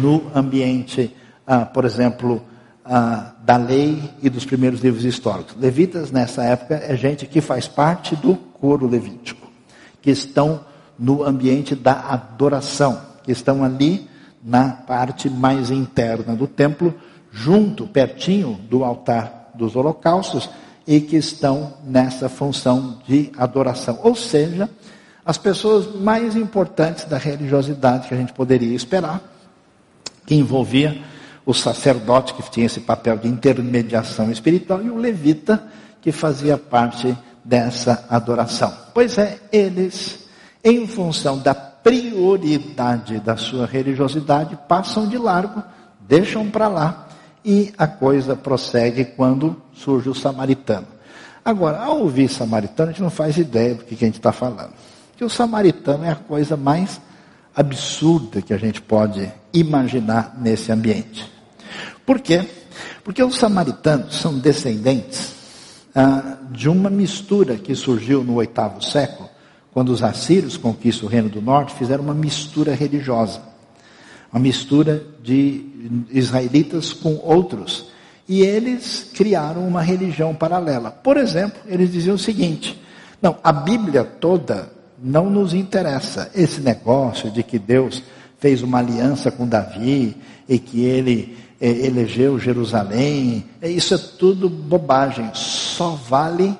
no 0.00 0.28
ambiente, 0.34 1.14
ah, 1.46 1.64
por 1.64 1.84
exemplo, 1.84 2.42
ah, 2.84 3.32
da 3.44 3.56
lei 3.56 4.10
e 4.22 4.28
dos 4.28 4.44
primeiros 4.44 4.80
livros 4.80 5.04
históricos. 5.04 5.56
Levitas 5.58 6.10
nessa 6.10 6.42
época 6.44 6.74
é 6.74 6.96
gente 6.96 7.26
que 7.26 7.40
faz 7.40 7.68
parte 7.68 8.16
do 8.16 8.34
coro 8.34 8.86
levítico, 8.86 9.46
que 10.00 10.10
estão 10.10 10.60
no 10.98 11.24
ambiente 11.24 11.74
da 11.74 11.92
adoração, 11.92 13.00
que 13.24 13.32
estão 13.32 13.64
ali 13.64 14.08
na 14.42 14.70
parte 14.70 15.30
mais 15.30 15.70
interna 15.70 16.34
do 16.34 16.46
templo, 16.46 16.94
junto, 17.30 17.86
pertinho 17.86 18.58
do 18.68 18.84
altar 18.84 19.50
dos 19.54 19.76
holocaustos, 19.76 20.48
e 20.86 21.00
que 21.00 21.16
estão 21.16 21.74
nessa 21.84 22.28
função 22.28 22.98
de 23.06 23.30
adoração. 23.36 24.00
Ou 24.02 24.16
seja, 24.16 24.68
as 25.24 25.38
pessoas 25.38 25.94
mais 25.94 26.34
importantes 26.34 27.04
da 27.04 27.16
religiosidade 27.16 28.08
que 28.08 28.14
a 28.14 28.16
gente 28.16 28.32
poderia 28.32 28.74
esperar, 28.74 29.22
que 30.26 30.34
envolvia 30.34 31.00
o 31.44 31.52
sacerdote, 31.52 32.34
que 32.34 32.50
tinha 32.50 32.66
esse 32.66 32.80
papel 32.80 33.16
de 33.16 33.28
intermediação 33.28 34.30
espiritual, 34.30 34.82
e 34.82 34.90
o 34.90 34.96
levita, 34.96 35.62
que 36.00 36.12
fazia 36.12 36.56
parte 36.56 37.16
dessa 37.44 38.06
adoração. 38.08 38.72
Pois 38.94 39.18
é, 39.18 39.38
eles, 39.52 40.26
em 40.62 40.86
função 40.86 41.38
da 41.38 41.54
prioridade 41.54 43.18
da 43.20 43.36
sua 43.36 43.66
religiosidade, 43.66 44.58
passam 44.68 45.08
de 45.08 45.18
largo, 45.18 45.62
deixam 46.00 46.48
para 46.48 46.68
lá 46.68 47.08
e 47.44 47.72
a 47.76 47.86
coisa 47.86 48.36
prossegue 48.36 49.04
quando 49.04 49.60
surge 49.72 50.08
o 50.08 50.14
samaritano. 50.14 50.86
Agora, 51.44 51.82
ao 51.82 52.00
ouvir 52.00 52.28
samaritano, 52.28 52.90
a 52.90 52.92
gente 52.92 53.02
não 53.02 53.10
faz 53.10 53.36
ideia 53.36 53.74
do 53.74 53.84
que, 53.84 53.94
a 53.94 53.98
gente 53.98 54.14
está 54.18 54.30
falando. 54.30 54.72
Que 55.16 55.24
o 55.24 55.30
samaritano 55.30 56.04
é 56.04 56.10
a 56.10 56.16
coisa 56.16 56.56
mais 56.56 57.00
absurda 57.54 58.40
que 58.40 58.54
a 58.54 58.58
gente 58.58 58.80
pode 58.80 59.30
imaginar 59.52 60.36
nesse 60.38 60.70
ambiente. 60.70 61.31
Por 62.04 62.20
quê? 62.20 62.44
Porque 63.04 63.22
os 63.22 63.36
samaritanos 63.36 64.16
são 64.16 64.38
descendentes 64.38 65.34
ah, 65.94 66.38
de 66.50 66.68
uma 66.68 66.90
mistura 66.90 67.56
que 67.56 67.74
surgiu 67.74 68.24
no 68.24 68.34
oitavo 68.34 68.82
século 68.82 69.28
quando 69.72 69.88
os 69.88 70.02
assírios 70.02 70.56
conquistam 70.56 71.08
o 71.08 71.10
Reino 71.10 71.30
do 71.30 71.40
Norte, 71.40 71.74
fizeram 71.74 72.04
uma 72.04 72.14
mistura 72.14 72.74
religiosa. 72.74 73.40
Uma 74.30 74.40
mistura 74.40 75.02
de 75.22 76.04
israelitas 76.10 76.92
com 76.92 77.16
outros. 77.22 77.86
E 78.28 78.42
eles 78.42 79.10
criaram 79.14 79.66
uma 79.66 79.82
religião 79.82 80.34
paralela. 80.34 80.90
Por 80.90 81.16
exemplo, 81.16 81.60
eles 81.66 81.90
diziam 81.90 82.16
o 82.16 82.18
seguinte: 82.18 82.80
não, 83.20 83.36
a 83.42 83.52
Bíblia 83.52 84.04
toda 84.04 84.70
não 85.02 85.30
nos 85.30 85.54
interessa. 85.54 86.30
Esse 86.34 86.60
negócio 86.60 87.30
de 87.30 87.42
que 87.42 87.58
Deus 87.58 88.02
fez 88.38 88.62
uma 88.62 88.78
aliança 88.78 89.30
com 89.30 89.46
Davi 89.46 90.16
e 90.48 90.58
que 90.58 90.84
ele 90.84 91.36
é, 91.62 91.86
elegeu 91.86 92.40
Jerusalém, 92.40 93.44
é, 93.60 93.70
isso 93.70 93.94
é 93.94 93.98
tudo 93.98 94.50
bobagem. 94.50 95.30
Só 95.32 95.90
vale 95.90 96.58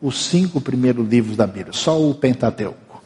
os 0.00 0.24
cinco 0.24 0.62
primeiros 0.62 1.06
livros 1.06 1.36
da 1.36 1.46
Bíblia, 1.46 1.74
só 1.74 2.00
o 2.00 2.14
Pentateuco. 2.14 3.02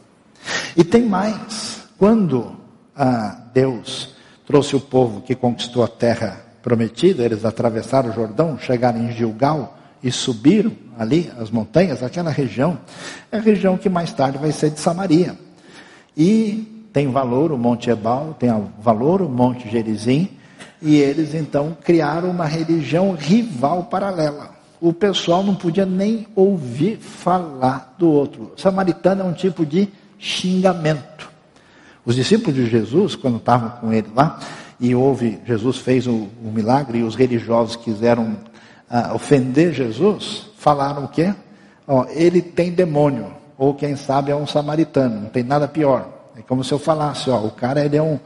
E 0.77 0.83
tem 0.85 1.05
mais. 1.05 1.83
Quando 1.97 2.55
ah, 2.95 3.37
Deus 3.53 4.15
trouxe 4.47 4.77
o 4.77 4.79
povo 4.79 5.19
que 5.19 5.35
conquistou 5.35 5.83
a 5.83 5.89
terra 5.89 6.41
prometida, 6.63 7.25
eles 7.25 7.43
atravessaram 7.43 8.11
o 8.11 8.13
Jordão, 8.13 8.57
chegaram 8.57 8.99
em 8.99 9.11
Gilgal 9.11 9.77
e 10.01 10.11
subiram 10.13 10.71
ali 10.97 11.29
as 11.37 11.51
montanhas, 11.51 12.01
aquela 12.01 12.31
região, 12.31 12.77
é 13.29 13.37
a 13.37 13.41
região 13.41 13.77
que 13.77 13.89
mais 13.89 14.13
tarde 14.13 14.37
vai 14.37 14.53
ser 14.53 14.69
de 14.69 14.79
Samaria. 14.79 15.37
E 16.15 16.87
tem 16.93 17.11
valor 17.11 17.51
o 17.51 17.57
Monte 17.57 17.89
Ebal, 17.89 18.37
tem 18.39 18.49
valor 18.79 19.21
o 19.21 19.27
Monte 19.27 19.69
Gerizim, 19.69 20.29
e 20.85 20.95
eles 20.95 21.33
então 21.33 21.75
criaram 21.83 22.29
uma 22.29 22.45
religião 22.45 23.13
rival 23.13 23.85
paralela 23.85 24.55
o 24.79 24.93
pessoal 24.93 25.41
não 25.41 25.55
podia 25.55 25.85
nem 25.85 26.27
ouvir 26.35 26.97
falar 26.97 27.95
do 27.97 28.07
outro. 28.07 28.51
O 28.55 28.61
samaritano 28.61 29.21
é 29.21 29.23
um 29.23 29.33
tipo 29.33 29.65
de 29.65 29.89
xingamento. 30.19 31.29
Os 32.05 32.15
discípulos 32.15 32.55
de 32.55 32.67
Jesus, 32.67 33.15
quando 33.15 33.37
estavam 33.37 33.69
com 33.81 33.91
ele 33.91 34.09
lá, 34.15 34.39
e 34.79 34.93
houve, 34.93 35.39
Jesus 35.45 35.77
fez 35.77 36.05
o, 36.05 36.27
o 36.43 36.51
milagre 36.53 36.99
e 36.99 37.03
os 37.03 37.15
religiosos 37.15 37.75
quiseram 37.75 38.37
uh, 38.91 39.15
ofender 39.15 39.73
Jesus, 39.73 40.51
falaram 40.57 41.05
o 41.05 41.07
quê? 41.07 41.33
Ele 42.09 42.41
tem 42.41 42.71
demônio, 42.71 43.33
ou 43.57 43.73
quem 43.73 43.95
sabe 43.95 44.31
é 44.31 44.35
um 44.35 44.45
samaritano, 44.45 45.21
não 45.21 45.29
tem 45.29 45.43
nada 45.43 45.67
pior. 45.67 46.09
É 46.37 46.41
como 46.41 46.63
se 46.63 46.71
eu 46.71 46.79
falasse, 46.79 47.29
ó, 47.29 47.39
o 47.39 47.51
cara 47.51 47.83
ele 47.83 47.97
é 47.97 48.03
um, 48.03 48.19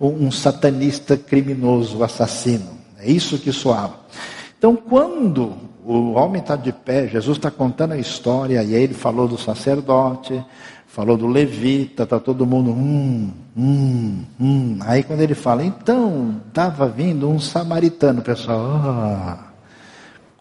um, 0.00 0.30
satanista 0.30 1.16
criminoso, 1.16 2.02
assassino. 2.02 2.70
É 2.98 3.10
isso 3.10 3.38
que 3.38 3.52
soava. 3.52 4.00
Então, 4.58 4.76
quando 4.76 5.54
o 5.84 6.12
homem 6.12 6.40
está 6.40 6.56
de 6.56 6.72
pé, 6.72 7.06
Jesus 7.06 7.36
está 7.36 7.50
contando 7.50 7.92
a 7.92 7.98
história, 7.98 8.62
e 8.62 8.74
aí 8.74 8.82
ele 8.82 8.94
falou 8.94 9.28
do 9.28 9.36
sacerdote, 9.36 10.42
falou 10.86 11.16
do 11.16 11.26
levita, 11.26 12.04
está 12.04 12.18
todo 12.18 12.46
mundo, 12.46 12.70
hum, 12.70 13.30
hum, 13.56 14.24
hum. 14.40 14.78
Aí 14.82 15.02
quando 15.02 15.20
ele 15.20 15.34
fala, 15.34 15.64
então, 15.64 16.40
estava 16.48 16.88
vindo 16.88 17.28
um 17.28 17.38
samaritano, 17.38 18.20
o 18.20 18.24
pessoal, 18.24 18.60
ah, 18.60 19.38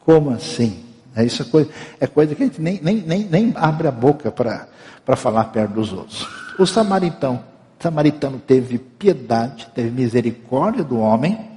como 0.06 0.30
assim? 0.30 0.84
É, 1.16 1.24
isso 1.24 1.42
é 1.42 1.46
coisa, 1.46 1.70
é 2.00 2.08
coisa 2.08 2.34
que 2.34 2.44
a 2.44 2.46
gente 2.46 2.62
nem, 2.62 2.80
nem, 2.82 2.98
nem, 2.98 3.24
nem 3.26 3.54
abre 3.56 3.88
a 3.88 3.92
boca 3.92 4.32
para 4.32 5.16
falar 5.16 5.46
perto 5.46 5.74
dos 5.74 5.92
outros. 5.94 6.28
O 6.58 6.66
samaritano, 6.66 7.44
samaritano 7.84 8.40
teve 8.40 8.78
piedade, 8.78 9.68
teve 9.76 9.92
misericórdia 9.92 10.84
do 10.84 11.00
homem, 11.00 11.54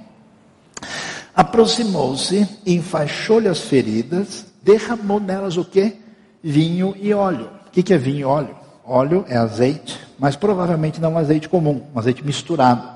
Aproximou-se, 1.37 2.49
enfaixou-lhe 2.65 3.47
as 3.47 3.61
feridas, 3.61 4.47
derramou 4.62 5.21
nelas 5.21 5.59
o 5.59 5.65
que? 5.67 5.95
Vinho 6.43 6.97
e 6.99 7.12
óleo. 7.12 7.51
O 7.67 7.71
que 7.71 7.93
é 7.93 7.99
vinho 7.99 8.21
e 8.21 8.25
óleo? 8.25 8.57
Óleo 8.83 9.23
é 9.29 9.37
azeite, 9.37 10.01
mas 10.19 10.35
provavelmente 10.35 10.99
não 10.99 11.12
um 11.12 11.19
azeite 11.19 11.47
comum, 11.47 11.83
um 11.95 11.99
azeite 11.99 12.25
misturado. 12.25 12.89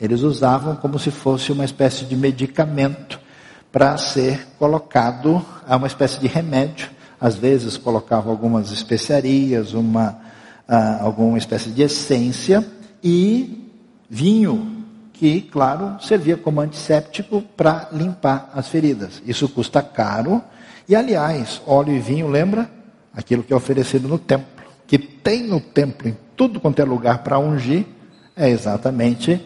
Eles 0.00 0.20
usavam 0.20 0.76
como 0.76 1.00
se 1.00 1.10
fosse 1.10 1.50
uma 1.50 1.64
espécie 1.64 2.04
de 2.04 2.14
medicamento 2.14 3.18
para 3.72 3.96
ser 3.98 4.46
colocado 4.56 5.44
a 5.66 5.76
uma 5.76 5.88
espécie 5.88 6.20
de 6.20 6.28
remédio. 6.28 6.88
Às 7.20 7.34
vezes 7.34 7.76
colocava 7.76 8.30
algumas 8.30 8.70
especiarias, 8.70 9.74
uma, 9.74 10.16
uh, 10.70 11.04
alguma 11.04 11.36
espécie 11.36 11.70
de 11.70 11.82
essência 11.82 12.64
e 13.02 13.68
vinho, 14.08 14.84
que, 15.12 15.42
claro, 15.42 15.96
servia 16.00 16.36
como 16.36 16.60
antisséptico 16.60 17.42
para 17.56 17.88
limpar 17.92 18.50
as 18.54 18.68
feridas. 18.68 19.20
Isso 19.26 19.48
custa 19.48 19.82
caro. 19.82 20.42
E, 20.88 20.94
aliás, 20.94 21.60
óleo 21.66 21.94
e 21.94 21.98
vinho, 21.98 22.28
lembra? 22.28 22.70
Aquilo 23.12 23.42
que 23.42 23.52
é 23.52 23.56
oferecido 23.56 24.08
no 24.08 24.18
templo. 24.18 24.64
Que 24.86 24.96
tem 24.96 25.46
no 25.46 25.60
templo, 25.60 26.08
em 26.08 26.16
tudo 26.36 26.58
quanto 26.58 26.80
é 26.80 26.84
lugar 26.84 27.22
para 27.22 27.38
ungir, 27.38 27.84
é 28.34 28.48
exatamente 28.48 29.44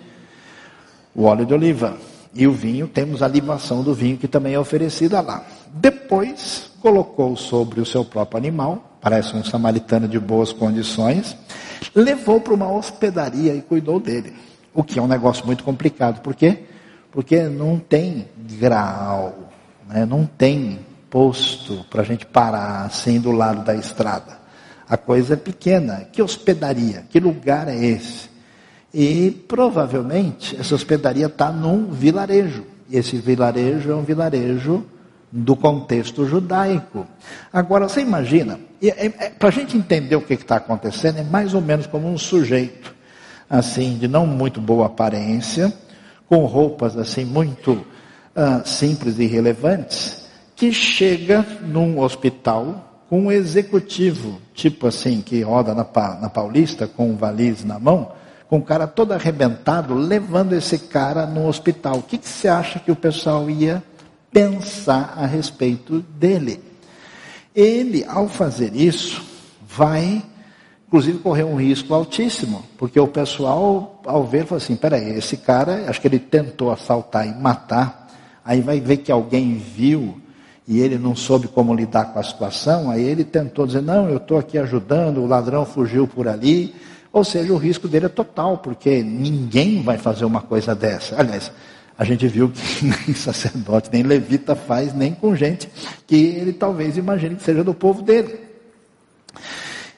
o 1.15 1.25
óleo 1.25 1.45
de 1.45 1.55
oliva. 1.55 1.97
E 2.33 2.47
o 2.47 2.53
vinho, 2.53 2.87
temos 2.87 3.23
a 3.23 3.29
libação 3.29 3.83
do 3.83 3.95
vinho 3.95 4.17
que 4.17 4.29
também 4.29 4.55
é 4.55 4.59
oferecida 4.59 5.21
lá. 5.21 5.45
Depois, 5.73 6.71
colocou 6.81 7.37
sobre 7.37 7.81
o 7.81 7.87
seu 7.87 8.05
próprio 8.05 8.39
animal, 8.39 8.94
parece 9.05 9.37
um 9.37 9.45
samaritano 9.45 10.09
de 10.09 10.19
boas 10.19 10.51
condições, 10.51 11.37
levou 11.95 12.41
para 12.41 12.55
uma 12.55 12.73
hospedaria 12.73 13.55
e 13.55 13.61
cuidou 13.61 14.01
dele. 14.01 14.33
O 14.73 14.83
que 14.83 14.99
é 14.99 15.03
um 15.03 15.07
negócio 15.07 15.45
muito 15.45 15.63
complicado. 15.63 16.23
Por 16.23 16.35
quê? 16.35 16.61
Porque 17.13 17.43
não 17.43 17.79
tem 17.79 18.27
grau, 18.59 19.51
né? 19.87 20.07
não 20.07 20.25
tem 20.25 20.79
posto 21.11 21.85
para 21.91 22.01
a 22.01 22.05
gente 22.05 22.25
parar 22.25 22.87
assim 22.87 23.21
do 23.21 23.31
lado 23.31 23.63
da 23.63 23.75
estrada. 23.75 24.39
A 24.89 24.97
coisa 24.97 25.35
é 25.35 25.37
pequena. 25.37 26.09
Que 26.11 26.23
hospedaria? 26.23 27.05
Que 27.11 27.21
lugar 27.21 27.69
é 27.69 27.77
esse? 27.77 28.31
E 28.93 29.31
provavelmente 29.47 30.59
essa 30.59 30.75
hospedaria 30.75 31.27
está 31.27 31.53
num 31.53 31.91
vilarejo. 31.91 32.65
E 32.89 32.97
esse 32.97 33.19
vilarejo 33.19 33.91
é 33.91 33.95
um 33.95 34.03
vilarejo 34.03 34.83
do 35.37 35.57
contexto 35.57 36.25
judaico. 36.25 37.05
Agora, 37.53 37.89
você 37.89 38.01
imagina, 38.01 38.61
é, 38.81 39.07
é, 39.07 39.31
para 39.31 39.49
a 39.49 39.53
gente 39.53 39.77
entender 39.77 40.15
o 40.15 40.21
que 40.21 40.35
está 40.35 40.57
acontecendo, 40.57 41.19
é 41.19 41.25
mais 41.25 41.55
ou 41.55 41.61
menos 41.61 41.89
como 41.89 42.09
um 42.09 42.17
sujeito, 42.17 42.95
assim, 43.51 43.99
de 43.99 44.07
não 44.07 44.29
muito 44.29 44.61
boa 44.61 44.87
aparência, 44.87 45.75
com 46.29 46.45
roupas 46.45 46.97
assim 46.97 47.25
muito 47.25 47.73
uh, 47.73 48.65
simples 48.65 49.19
e 49.19 49.27
relevantes, 49.27 50.29
que 50.55 50.73
chega 50.73 51.45
num 51.63 51.99
hospital 51.99 53.03
com 53.11 53.23
um 53.23 53.33
executivo, 53.33 54.41
tipo 54.55 54.87
assim, 54.87 55.21
que 55.21 55.43
roda 55.43 55.75
na, 55.75 55.85
na 56.21 56.31
Paulista 56.31 56.87
com 56.87 57.11
um 57.11 57.17
valiz 57.17 57.65
na 57.65 57.81
mão, 57.81 58.13
com 58.49 58.59
o 58.59 58.63
cara 58.63 58.87
todo 58.87 59.11
arrebentado, 59.11 59.95
levando 59.95 60.53
esse 60.53 60.79
cara 60.79 61.27
no 61.27 61.49
hospital. 61.49 61.97
O 61.97 62.03
que, 62.03 62.19
que 62.19 62.29
você 62.29 62.47
acha 62.47 62.79
que 62.79 62.93
o 62.93 62.97
pessoal 62.97 63.51
ia 63.51 63.83
pensar 64.35 65.15
a 65.17 65.25
respeito 65.25 66.01
dele? 66.01 66.61
Ele, 67.55 68.05
ao 68.09 68.29
fazer 68.29 68.75
isso, 68.75 69.23
vai, 69.67 70.21
inclusive, 70.89 71.19
correr 71.21 71.45
um 71.45 71.55
risco 71.55 71.95
altíssimo, 71.95 72.65
porque 72.77 72.99
o 72.99 73.07
pessoal, 73.07 74.03
ao 74.05 74.25
ver, 74.25 74.45
fala 74.45 74.61
assim: 74.61 74.75
peraí, 74.75 75.17
esse 75.17 75.37
cara, 75.37 75.89
acho 75.89 76.01
que 76.01 76.09
ele 76.09 76.19
tentou 76.19 76.73
assaltar 76.73 77.27
e 77.29 77.33
matar, 77.33 78.11
aí 78.45 78.61
vai 78.61 78.81
ver 78.81 78.99
que 78.99 79.13
alguém 79.13 79.55
viu 79.55 80.21
e 80.67 80.81
ele 80.81 80.99
não 80.99 81.15
soube 81.15 81.47
como 81.47 81.75
lidar 81.75 82.07
com 82.07 82.19
a 82.19 82.23
situação, 82.23 82.91
aí 82.91 83.05
ele 83.05 83.23
tentou 83.23 83.67
dizer: 83.67 83.83
não, 83.83 84.09
eu 84.11 84.17
estou 84.17 84.37
aqui 84.37 84.59
ajudando, 84.59 85.19
o 85.19 85.27
ladrão 85.27 85.65
fugiu 85.65 86.09
por 86.09 86.27
ali. 86.27 86.75
Ou 87.13 87.23
seja, 87.23 87.53
o 87.53 87.57
risco 87.57 87.87
dele 87.87 88.07
é 88.07 88.09
total, 88.09 88.59
porque 88.59 89.01
ninguém 89.01 89.83
vai 89.83 89.97
fazer 89.97 90.25
uma 90.25 90.41
coisa 90.41 90.75
dessa. 90.75 91.15
Aliás, 91.17 91.53
a 91.99 92.05
gente 92.05 92.27
viu 92.27 92.51
que 92.51 92.85
nem 93.07 93.15
sacerdote, 93.15 93.91
nem 93.93 94.03
levita 94.03 94.55
faz, 94.55 94.93
nem 94.93 95.15
com 95.15 95.35
gente 95.35 95.69
que 96.07 96.17
ele 96.17 96.53
talvez 96.53 96.97
imagine 96.97 97.37
que 97.37 97.43
seja 97.43 97.63
do 97.63 97.75
povo 97.75 98.03
dele. 98.03 98.41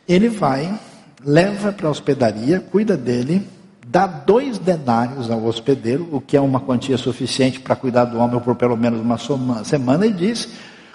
Ele 0.09 0.29
vai, 0.29 0.79
leva 1.25 1.73
para 1.73 1.89
a 1.89 1.91
hospedaria, 1.91 2.61
cuida 2.61 2.97
dele, 2.97 3.47
dá 3.87 4.07
dois 4.07 4.59
denários 4.59 5.31
ao 5.31 5.45
hospedeiro, 5.45 6.09
o 6.13 6.21
que 6.21 6.37
é 6.37 6.41
uma 6.41 6.61
quantia 6.61 6.99
suficiente 6.99 7.61
para 7.61 7.75
cuidar 7.75 8.05
do 8.05 8.19
homem 8.19 8.39
por 8.41 8.55
pelo 8.57 8.77
menos 8.77 9.01
uma 9.01 9.65
semana, 9.65 10.07
e 10.07 10.13
diz: 10.13 10.51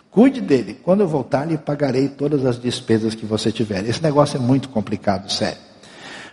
cuide 0.09 0.39
dele, 0.39 0.77
quando 0.81 1.01
eu 1.01 1.07
voltar 1.07 1.45
lhe 1.45 1.57
pagarei 1.57 2.07
todas 2.07 2.45
as 2.45 2.59
despesas 2.59 3.15
que 3.15 3.25
você 3.25 3.51
tiver. 3.51 3.87
Esse 3.87 4.03
negócio 4.03 4.37
é 4.37 4.39
muito 4.39 4.69
complicado, 4.69 5.31
sério. 5.31 5.71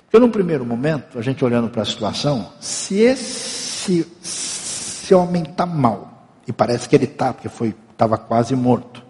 Porque 0.05 0.19
num 0.19 0.31
primeiro 0.31 0.65
momento, 0.65 1.19
a 1.19 1.23
gente 1.23 1.45
olhando 1.45 1.69
para 1.69 1.83
a 1.83 1.85
situação, 1.85 2.51
se 2.61 3.01
esse, 3.01 4.07
esse 5.09 5.15
homem 5.15 5.43
está 5.43 5.65
mal, 5.65 6.29
e 6.47 6.53
parece 6.53 6.87
que 6.87 6.95
ele 6.95 7.07
está, 7.07 7.33
porque 7.33 7.49
estava 7.91 8.19
quase 8.19 8.55
morto, 8.55 9.03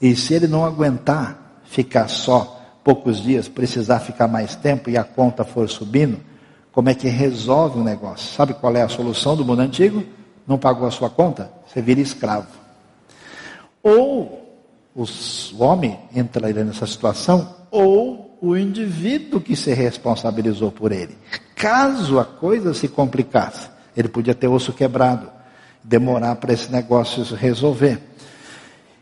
e 0.00 0.14
se 0.14 0.34
ele 0.34 0.46
não 0.46 0.66
aguentar 0.66 1.62
ficar 1.64 2.08
só 2.08 2.60
poucos 2.84 3.22
dias, 3.22 3.48
precisar 3.48 4.00
ficar 4.00 4.28
mais 4.28 4.54
tempo 4.54 4.90
e 4.90 4.98
a 4.98 5.04
conta 5.04 5.42
for 5.42 5.66
subindo, 5.66 6.20
como 6.70 6.90
é 6.90 6.94
que 6.94 7.08
resolve 7.08 7.78
o 7.78 7.82
negócio? 7.84 8.34
Sabe 8.34 8.52
qual 8.52 8.76
é 8.76 8.82
a 8.82 8.88
solução 8.88 9.34
do 9.34 9.44
mundo 9.44 9.60
antigo? 9.60 10.04
Não 10.46 10.58
pagou 10.58 10.86
a 10.86 10.90
sua 10.90 11.08
conta? 11.08 11.50
Você 11.66 11.80
vira 11.80 12.00
escravo. 12.00 12.48
Ou 13.82 14.46
o 14.94 15.04
homem 15.58 15.98
entraria 16.14 16.64
nessa 16.64 16.86
situação, 16.86 17.56
ou 17.70 18.38
o 18.42 18.56
indivíduo 18.56 19.40
que 19.40 19.56
se 19.56 19.72
responsabilizou 19.72 20.70
por 20.70 20.92
ele. 20.92 21.16
Caso 21.54 22.18
a 22.18 22.24
coisa 22.26 22.74
se 22.74 22.88
complicasse, 22.88 23.68
ele 24.00 24.08
podia 24.08 24.34
ter 24.34 24.48
osso 24.48 24.72
quebrado, 24.72 25.28
demorar 25.82 26.36
para 26.36 26.52
esse 26.52 26.70
negócio 26.70 27.24
se 27.24 27.34
resolver. 27.34 28.00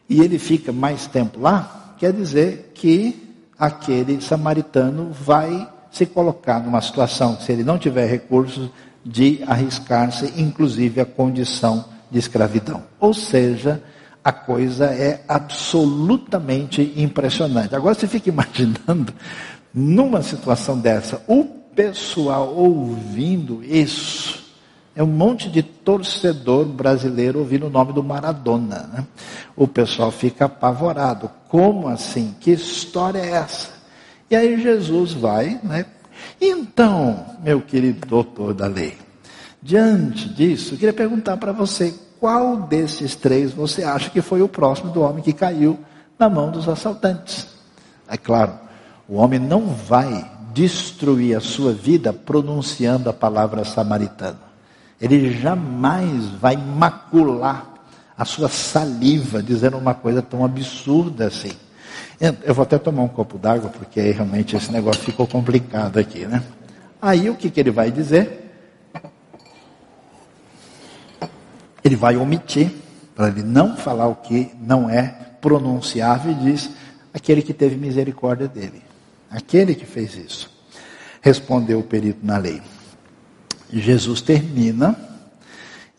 E 0.08 0.20
ele 0.20 0.38
fica 0.38 0.72
mais 0.72 1.06
tempo 1.06 1.40
lá, 1.40 1.94
quer 1.98 2.12
dizer 2.12 2.72
que 2.74 3.28
aquele 3.58 4.20
samaritano 4.20 5.10
vai 5.12 5.68
se 5.90 6.06
colocar 6.06 6.60
numa 6.60 6.80
situação, 6.80 7.38
se 7.40 7.52
ele 7.52 7.64
não 7.64 7.78
tiver 7.78 8.06
recursos, 8.06 8.70
de 9.04 9.42
arriscar-se, 9.46 10.34
inclusive, 10.36 11.00
a 11.00 11.06
condição 11.06 11.84
de 12.10 12.18
escravidão. 12.18 12.82
Ou 13.00 13.14
seja, 13.14 13.82
a 14.22 14.32
coisa 14.32 14.86
é 14.86 15.24
absolutamente 15.26 16.92
impressionante. 16.96 17.74
Agora 17.74 17.94
você 17.94 18.06
fica 18.06 18.28
imaginando, 18.30 19.12
numa 19.72 20.22
situação 20.22 20.78
dessa, 20.78 21.22
o 21.26 21.44
pessoal 21.44 22.54
ouvindo 22.54 23.62
isso. 23.64 24.47
É 24.98 25.02
um 25.04 25.06
monte 25.06 25.48
de 25.48 25.62
torcedor 25.62 26.64
brasileiro 26.64 27.38
ouvindo 27.38 27.68
o 27.68 27.70
nome 27.70 27.92
do 27.92 28.02
Maradona. 28.02 28.90
Né? 28.92 29.06
O 29.54 29.68
pessoal 29.68 30.10
fica 30.10 30.46
apavorado. 30.46 31.30
Como 31.48 31.86
assim? 31.86 32.34
Que 32.40 32.50
história 32.50 33.20
é 33.20 33.30
essa? 33.30 33.74
E 34.28 34.34
aí 34.34 34.60
Jesus 34.60 35.12
vai, 35.12 35.60
né? 35.62 35.86
Então, 36.40 37.24
meu 37.40 37.60
querido 37.60 38.08
doutor 38.08 38.52
da 38.52 38.66
lei, 38.66 38.98
diante 39.62 40.28
disso, 40.30 40.74
eu 40.74 40.78
queria 40.78 40.92
perguntar 40.92 41.36
para 41.36 41.52
você, 41.52 41.94
qual 42.18 42.56
desses 42.56 43.14
três 43.14 43.52
você 43.52 43.84
acha 43.84 44.10
que 44.10 44.20
foi 44.20 44.42
o 44.42 44.48
próximo 44.48 44.90
do 44.90 45.02
homem 45.02 45.22
que 45.22 45.32
caiu 45.32 45.78
na 46.18 46.28
mão 46.28 46.50
dos 46.50 46.68
assaltantes? 46.68 47.46
É 48.08 48.16
claro, 48.16 48.54
o 49.08 49.14
homem 49.14 49.38
não 49.38 49.68
vai 49.68 50.28
destruir 50.52 51.36
a 51.36 51.40
sua 51.40 51.72
vida 51.72 52.12
pronunciando 52.12 53.08
a 53.08 53.12
palavra 53.12 53.64
samaritano. 53.64 54.47
Ele 55.00 55.32
jamais 55.32 56.26
vai 56.40 56.56
macular 56.56 57.74
a 58.16 58.24
sua 58.24 58.48
saliva 58.48 59.42
dizendo 59.42 59.78
uma 59.78 59.94
coisa 59.94 60.20
tão 60.20 60.44
absurda 60.44 61.26
assim. 61.26 61.52
Eu 62.42 62.52
vou 62.52 62.64
até 62.64 62.78
tomar 62.78 63.02
um 63.02 63.08
copo 63.08 63.38
d'água, 63.38 63.70
porque 63.70 64.00
aí 64.00 64.10
realmente 64.10 64.56
esse 64.56 64.72
negócio 64.72 65.02
ficou 65.02 65.26
complicado 65.26 65.98
aqui, 65.98 66.26
né? 66.26 66.42
Aí 67.00 67.30
o 67.30 67.36
que, 67.36 67.48
que 67.48 67.60
ele 67.60 67.70
vai 67.70 67.92
dizer? 67.92 68.48
ele 71.84 71.96
vai 71.96 72.16
omitir, 72.16 72.70
para 73.14 73.28
ele 73.28 73.42
não 73.42 73.76
falar 73.76 74.06
o 74.08 74.16
que 74.16 74.52
não 74.60 74.90
é 74.90 75.06
pronunciável, 75.40 76.32
e 76.32 76.34
diz: 76.34 76.70
aquele 77.12 77.42
que 77.42 77.54
teve 77.54 77.76
misericórdia 77.76 78.46
dele, 78.48 78.82
aquele 79.30 79.74
que 79.74 79.86
fez 79.86 80.14
isso. 80.14 80.50
Respondeu 81.20 81.80
o 81.80 81.82
perito 81.82 82.24
na 82.24 82.36
lei. 82.38 82.62
Jesus 83.72 84.20
termina 84.20 84.96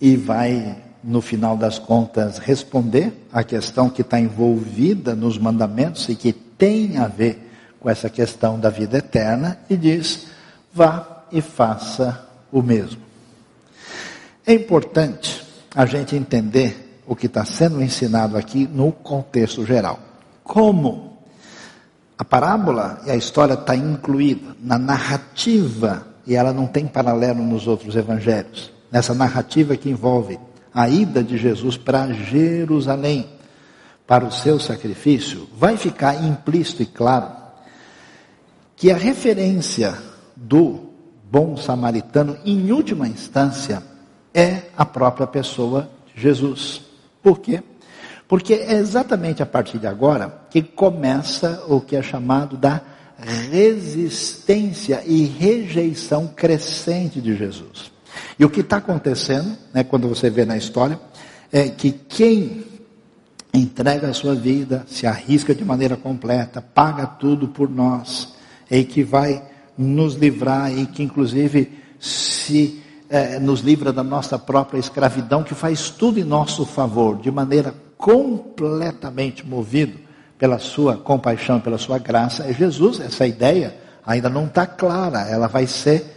e 0.02 0.16
vai, 0.16 0.78
no 1.04 1.22
final 1.22 1.56
das 1.56 1.78
contas, 1.78 2.38
responder 2.38 3.28
a 3.32 3.44
questão 3.44 3.90
que 3.90 4.02
está 4.02 4.20
envolvida 4.20 5.16
nos 5.16 5.38
mandamentos 5.38 6.08
e 6.10 6.16
que 6.16 6.34
tem 6.34 6.98
a 6.98 7.08
ver 7.08 7.48
com 7.80 7.90
essa 7.90 8.10
questão 8.10 8.60
da 8.60 8.70
vida 8.70 8.98
eterna, 8.98 9.60
e 9.70 9.78
diz: 9.78 10.28
vá 10.74 11.24
e 11.32 11.42
faça 11.42 12.28
o 12.52 12.62
mesmo. 12.62 13.02
É 14.46 14.54
importante 14.54 15.44
a 15.76 15.86
gente 15.86 16.16
entender 16.16 17.02
o 17.06 17.16
que 17.16 17.28
está 17.28 17.46
sendo 17.46 17.82
ensinado 17.82 18.38
aqui 18.38 18.68
no 18.68 18.92
contexto 18.92 19.66
geral. 19.66 20.00
Como 20.44 21.18
a 22.18 22.26
parábola 22.26 23.02
e 23.06 23.12
a 23.12 23.16
história 23.16 23.54
está 23.54 23.76
incluída 23.76 24.56
na 24.60 24.78
narrativa 24.78 26.06
e 26.30 26.36
ela 26.36 26.54
não 26.54 26.68
tem 26.68 26.86
paralelo 26.86 27.44
nos 27.44 27.66
outros 27.66 27.96
evangelhos. 27.96 28.72
Nessa 28.92 29.16
narrativa 29.16 29.76
que 29.76 29.90
envolve 29.90 30.40
a 30.72 30.88
ida 30.88 31.24
de 31.24 31.40
Jesus 31.40 31.76
para 31.76 32.14
Jerusalém, 32.14 33.28
para 34.06 34.24
o 34.24 34.32
seu 34.32 34.60
sacrifício, 34.60 35.50
vai 35.58 35.76
ficar 35.76 36.24
implícito 36.24 36.84
e 36.84 36.86
claro 36.86 37.32
que 38.76 38.92
a 38.92 38.96
referência 38.96 39.98
do 40.36 40.92
bom 41.24 41.58
samaritano, 41.58 42.38
em 42.46 42.72
última 42.72 43.08
instância, 43.08 43.82
é 44.32 44.62
a 44.78 44.86
própria 44.86 45.26
pessoa 45.26 45.90
de 46.14 46.22
Jesus. 46.22 46.84
Por 47.24 47.40
quê? 47.40 47.64
Porque 48.28 48.54
é 48.54 48.74
exatamente 48.74 49.42
a 49.42 49.48
partir 49.48 49.80
de 49.80 49.88
agora 49.88 50.44
que 50.52 50.62
começa 50.62 51.64
o 51.68 51.82
que 51.82 51.96
é 51.96 52.04
chamado 52.04 52.56
da 52.56 52.82
resistência 53.22 55.04
e 55.06 55.26
rejeição 55.26 56.28
crescente 56.28 57.20
de 57.20 57.36
Jesus. 57.36 57.92
E 58.38 58.46
o 58.46 58.50
que 58.50 58.62
está 58.62 58.78
acontecendo, 58.78 59.58
né, 59.74 59.84
quando 59.84 60.08
você 60.08 60.30
vê 60.30 60.46
na 60.46 60.58
história, 60.58 61.00
é 61.52 61.68
que 61.68 61.92
quem 61.92 62.64
entrega 63.54 64.10
a 64.10 64.14
sua 64.14 64.36
vida, 64.36 64.86
se 64.88 65.06
arrisca 65.06 65.54
de 65.54 65.66
maneira 65.66 65.98
completa, 65.98 66.62
paga 66.62 67.06
tudo 67.06 67.48
por 67.48 67.70
nós, 67.70 68.34
e 68.70 68.84
que 68.84 69.04
vai 69.04 69.44
nos 69.78 70.16
livrar 70.16 70.72
e 70.72 70.86
que 70.86 71.02
inclusive 71.02 71.72
se 72.00 72.82
é, 73.10 73.40
nos 73.40 73.62
livra 73.62 73.92
da 73.92 74.04
nossa 74.04 74.38
própria 74.38 74.80
escravidão, 74.80 75.44
que 75.44 75.56
faz 75.56 75.90
tudo 75.90 76.20
em 76.20 76.24
nosso 76.24 76.66
favor, 76.66 77.18
de 77.18 77.32
maneira 77.32 77.74
completamente 77.98 79.46
movido 79.46 80.09
pela 80.40 80.58
sua 80.58 80.96
compaixão, 80.96 81.60
pela 81.60 81.78
sua 81.78 82.00
graça, 82.00 82.46
é 82.46 82.54
Jesus. 82.54 83.02
Essa 83.02 83.28
ideia 83.28 83.76
ainda 84.06 84.30
não 84.30 84.46
está 84.46 84.66
clara, 84.66 85.28
ela 85.30 85.48
vai 85.48 85.68
ser 85.68 86.16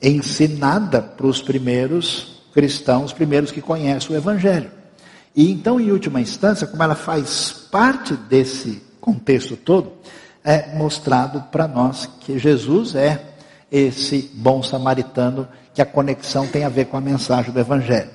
ensinada 0.00 1.00
para 1.00 1.26
os 1.26 1.40
primeiros 1.40 2.42
cristãos, 2.52 3.06
os 3.06 3.12
primeiros 3.14 3.50
que 3.50 3.62
conhecem 3.62 4.14
o 4.14 4.18
Evangelho. 4.18 4.70
E 5.34 5.50
então, 5.50 5.80
em 5.80 5.90
última 5.90 6.20
instância, 6.20 6.66
como 6.66 6.82
ela 6.82 6.94
faz 6.94 7.50
parte 7.72 8.14
desse 8.14 8.82
contexto 9.00 9.56
todo, 9.56 9.92
é 10.44 10.76
mostrado 10.76 11.40
para 11.50 11.66
nós 11.66 12.06
que 12.20 12.38
Jesus 12.38 12.94
é 12.94 13.20
esse 13.72 14.30
bom 14.34 14.62
samaritano, 14.62 15.48
que 15.72 15.82
a 15.82 15.86
conexão 15.86 16.46
tem 16.46 16.64
a 16.64 16.68
ver 16.68 16.84
com 16.84 16.96
a 16.96 17.00
mensagem 17.00 17.50
do 17.50 17.58
Evangelho. 17.58 18.10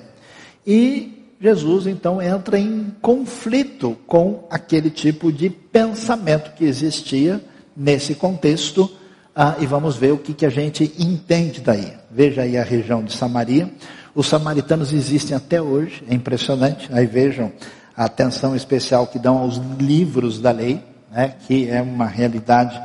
E 0.64 1.19
Jesus 1.40 1.86
então 1.86 2.20
entra 2.20 2.58
em 2.58 2.94
conflito 3.00 3.96
com 4.06 4.46
aquele 4.50 4.90
tipo 4.90 5.32
de 5.32 5.48
pensamento 5.48 6.54
que 6.54 6.64
existia 6.64 7.40
nesse 7.76 8.14
contexto, 8.14 8.90
ah, 9.34 9.56
e 9.58 9.66
vamos 9.66 9.96
ver 9.96 10.12
o 10.12 10.18
que, 10.18 10.34
que 10.34 10.44
a 10.44 10.50
gente 10.50 10.92
entende 10.98 11.60
daí. 11.60 11.94
Veja 12.10 12.42
aí 12.42 12.58
a 12.58 12.64
região 12.64 13.02
de 13.02 13.12
Samaria. 13.12 13.72
Os 14.14 14.26
samaritanos 14.26 14.92
existem 14.92 15.36
até 15.36 15.62
hoje, 15.62 16.04
é 16.08 16.14
impressionante. 16.14 16.88
Aí 16.92 17.06
vejam 17.06 17.52
a 17.96 18.04
atenção 18.04 18.54
especial 18.54 19.06
que 19.06 19.18
dão 19.18 19.38
aos 19.38 19.56
livros 19.78 20.40
da 20.40 20.50
lei 20.50 20.82
né, 21.10 21.34
que 21.46 21.68
é 21.68 21.82
uma 21.82 22.06
realidade 22.06 22.80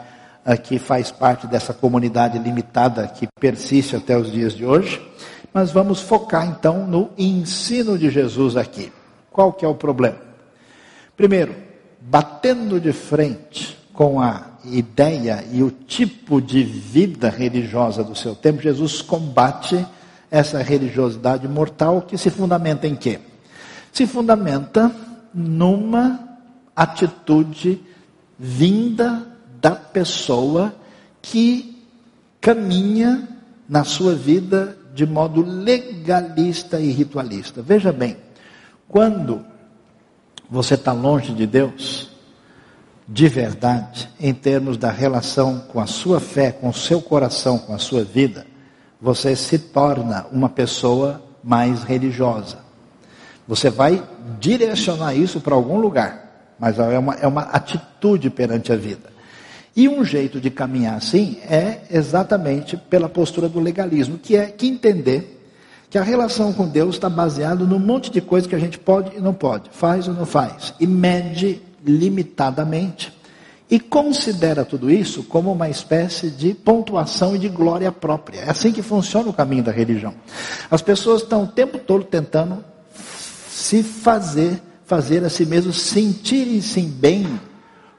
uh, 0.46 0.60
que 0.62 0.80
faz 0.80 1.12
parte 1.12 1.48
dessa 1.48 1.74
comunidade 1.74 2.40
limitada 2.40 3.08
que 3.08 3.28
persiste 3.40 3.96
até 3.96 4.18
os 4.18 4.32
dias 4.32 4.54
de 4.54 4.66
hoje. 4.66 5.02
Mas 5.56 5.72
vamos 5.72 6.02
focar 6.02 6.46
então 6.46 6.86
no 6.86 7.12
ensino 7.18 7.98
de 7.98 8.10
Jesus 8.10 8.58
aqui. 8.58 8.92
Qual 9.32 9.54
que 9.54 9.64
é 9.64 9.68
o 9.70 9.74
problema? 9.74 10.18
Primeiro, 11.16 11.56
batendo 12.02 12.78
de 12.78 12.92
frente 12.92 13.80
com 13.94 14.20
a 14.20 14.48
ideia 14.66 15.46
e 15.54 15.64
o 15.64 15.72
tipo 15.72 16.42
de 16.42 16.62
vida 16.62 17.30
religiosa 17.30 18.04
do 18.04 18.14
seu 18.14 18.36
tempo, 18.36 18.62
Jesus 18.62 19.02
combate 19.02 19.88
essa 20.30 20.62
religiosidade 20.62 21.48
mortal 21.48 22.02
que 22.02 22.18
se 22.18 22.30
fundamenta 22.30 22.86
em 22.86 22.96
quê? 22.98 23.22
Se 23.94 24.06
fundamenta 24.06 24.94
numa 25.34 26.38
atitude 26.76 27.82
vinda 28.38 29.26
da 29.62 29.72
pessoa 29.72 30.76
que 31.22 31.82
caminha 32.42 33.26
na 33.70 33.86
sua 33.86 34.14
vida 34.14 34.78
de 34.96 35.06
modo 35.06 35.44
legalista 35.44 36.80
e 36.80 36.90
ritualista. 36.90 37.62
Veja 37.62 37.92
bem, 37.92 38.18
quando 38.88 39.46
você 40.50 40.74
está 40.74 40.92
longe 40.92 41.34
de 41.34 41.46
Deus, 41.46 42.10
de 43.08 43.28
verdade, 43.28 44.10
em 44.20 44.34
termos 44.34 44.76
da 44.76 44.90
relação 44.90 45.60
com 45.68 45.80
a 45.80 45.86
sua 45.86 46.20
fé, 46.20 46.52
com 46.52 46.70
o 46.70 46.74
seu 46.74 47.00
coração, 47.00 47.60
com 47.60 47.76
a 47.76 47.78
sua 47.78 48.04
vida, 48.04 48.48
você 49.00 49.36
se 49.36 49.60
torna 49.60 50.26
uma 50.32 50.50
pessoa 50.50 51.22
mais 51.44 51.84
religiosa. 51.84 52.58
Você 53.48 53.70
vai 53.70 54.04
direcionar 54.40 55.14
isso 55.14 55.40
para 55.40 55.54
algum 55.54 55.78
lugar 55.78 56.26
mas 56.60 56.80
é 56.80 56.98
uma, 56.98 57.14
é 57.16 57.28
uma 57.28 57.44
atitude 57.44 58.30
perante 58.30 58.72
a 58.72 58.76
vida. 58.76 59.15
E 59.76 59.90
um 59.90 60.06
jeito 60.06 60.40
de 60.40 60.50
caminhar 60.50 60.96
assim 60.96 61.38
é 61.50 61.82
exatamente 61.92 62.78
pela 62.78 63.10
postura 63.10 63.50
do 63.50 63.60
legalismo, 63.60 64.18
que 64.18 64.38
é 64.38 64.46
que 64.46 64.68
entender 64.68 65.36
que 65.90 65.98
a 65.98 66.04
relação 66.04 66.54
com 66.54 66.68
Deus 66.68 66.96
está 66.96 67.10
baseada 67.10 67.66
num 67.66 67.80
monte 67.80 68.10
de 68.10 68.22
coisas 68.22 68.48
que 68.48 68.56
a 68.56 68.60
gente 68.60 68.80
pode 68.80 69.18
e 69.18 69.20
não 69.20 69.34
pode, 69.34 69.70
faz 69.72 70.08
ou 70.08 70.14
não 70.14 70.26
faz, 70.26 70.74
e 70.80 70.88
mede 70.88 71.62
limitadamente. 71.86 73.14
E 73.70 73.80
considera 73.80 74.64
tudo 74.64 74.92
isso 74.92 75.24
como 75.24 75.52
uma 75.52 75.70
espécie 75.70 76.30
de 76.30 76.54
pontuação 76.54 77.36
e 77.36 77.40
de 77.40 77.50
glória 77.50 77.92
própria. 77.92 78.42
É 78.42 78.50
assim 78.50 78.72
que 78.72 78.82
funciona 78.82 79.30
o 79.30 79.34
caminho 79.34 79.64
da 79.64 79.72
religião. 79.72 80.14
As 80.70 80.82
pessoas 80.82 81.24
estão 81.24 81.44
o 81.44 81.48
tempo 81.48 81.80
todo 81.80 82.04
tentando 82.04 82.64
se 83.50 83.84
fazer 83.84 84.62
fazer 84.86 85.24
a 85.24 85.30
si 85.30 85.46
mesmo 85.46 85.74
sentirem-se 85.74 86.82
bem 86.82 87.40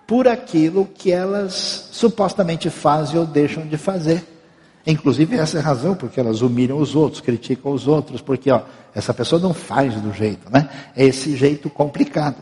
por 0.07 0.29
aquilo 0.29 0.87
que 0.95 1.11
elas 1.11 1.89
supostamente 1.91 2.71
fazem 2.71 3.19
ou 3.19 3.27
deixam 3.27 3.67
de 3.67 3.77
fazer. 3.77 4.25
Inclusive, 4.87 5.37
essa 5.37 5.57
é 5.57 5.61
a 5.61 5.65
razão 5.65 5.97
porque 5.97 6.21
elas 6.21 6.43
humilham 6.43 6.79
os 6.79 6.95
outros, 6.95 7.21
criticam 7.21 7.73
os 7.73 7.89
outros, 7.89 8.21
porque 8.21 8.51
ó, 8.51 8.63
essa 8.95 9.13
pessoa 9.13 9.43
não 9.43 9.53
faz 9.53 10.01
do 10.01 10.13
jeito, 10.13 10.49
né? 10.51 10.69
É 10.95 11.05
esse 11.05 11.37
jeito 11.37 11.69
complicado. 11.69 12.37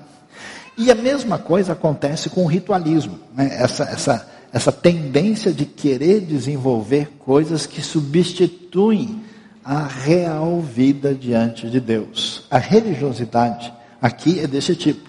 E 0.77 0.91
a 0.91 0.95
mesma 0.95 1.39
coisa 1.39 1.73
acontece 1.73 2.29
com 2.29 2.45
o 2.45 2.49
ritualismo, 2.49 3.19
né? 3.35 3.49
essa, 3.59 3.85
essa, 3.85 4.29
essa 4.53 4.73
tendência 4.73 5.53
de 5.53 5.65
querer 5.65 6.21
desenvolver 6.21 7.13
coisas 7.19 7.65
que 7.65 7.81
substituem 7.81 9.23
a 9.65 9.87
real 9.87 10.61
vida 10.61 11.15
diante 11.15 11.71
de 11.71 11.81
Deus. 11.81 12.45
A 12.51 12.59
religiosidade 12.59 13.73
aqui 14.03 14.41
é 14.41 14.47
desse 14.47 14.77
tipo. 14.77 15.09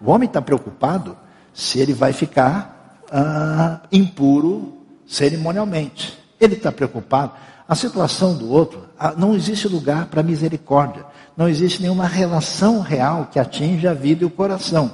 O 0.00 0.10
homem 0.10 0.26
está 0.26 0.42
preocupado 0.42 1.16
se 1.56 1.80
ele 1.80 1.94
vai 1.94 2.12
ficar 2.12 3.00
ah, 3.10 3.80
impuro 3.90 4.76
cerimonialmente. 5.06 6.16
Ele 6.38 6.52
está 6.54 6.70
preocupado. 6.70 7.32
A 7.66 7.74
situação 7.74 8.36
do 8.36 8.52
outro, 8.52 8.84
ah, 8.98 9.14
não 9.16 9.34
existe 9.34 9.66
lugar 9.66 10.06
para 10.06 10.22
misericórdia. 10.22 11.02
Não 11.34 11.48
existe 11.48 11.80
nenhuma 11.80 12.06
relação 12.06 12.80
real 12.80 13.30
que 13.32 13.38
atinja 13.38 13.92
a 13.92 13.94
vida 13.94 14.22
e 14.22 14.26
o 14.26 14.30
coração. 14.30 14.92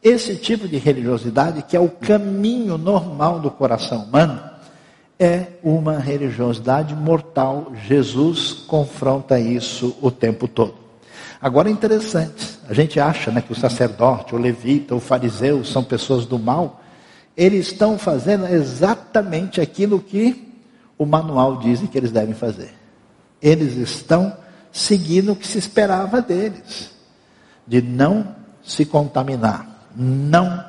Esse 0.00 0.36
tipo 0.36 0.68
de 0.68 0.76
religiosidade, 0.76 1.62
que 1.62 1.76
é 1.76 1.80
o 1.80 1.88
caminho 1.88 2.78
normal 2.78 3.40
do 3.40 3.50
coração 3.50 4.04
humano, 4.04 4.40
é 5.18 5.46
uma 5.64 5.98
religiosidade 5.98 6.94
mortal. 6.94 7.72
Jesus 7.88 8.52
confronta 8.52 9.40
isso 9.40 9.96
o 10.00 10.12
tempo 10.12 10.46
todo. 10.46 10.74
Agora 11.40 11.68
é 11.68 11.72
interessante, 11.72 12.53
a 12.68 12.74
gente 12.74 12.98
acha 12.98 13.30
né, 13.30 13.40
que 13.40 13.52
o 13.52 13.56
sacerdote, 13.56 14.34
o 14.34 14.38
levita, 14.38 14.94
o 14.94 15.00
fariseu 15.00 15.64
são 15.64 15.84
pessoas 15.84 16.26
do 16.26 16.38
mal, 16.38 16.80
eles 17.36 17.66
estão 17.66 17.98
fazendo 17.98 18.46
exatamente 18.46 19.60
aquilo 19.60 20.00
que 20.00 20.52
o 20.96 21.04
manual 21.04 21.58
diz 21.58 21.80
que 21.80 21.98
eles 21.98 22.12
devem 22.12 22.34
fazer. 22.34 22.72
Eles 23.42 23.76
estão 23.76 24.36
seguindo 24.72 25.32
o 25.32 25.36
que 25.36 25.46
se 25.46 25.58
esperava 25.58 26.22
deles, 26.22 26.90
de 27.66 27.82
não 27.82 28.34
se 28.62 28.84
contaminar, 28.84 29.88
não 29.94 30.64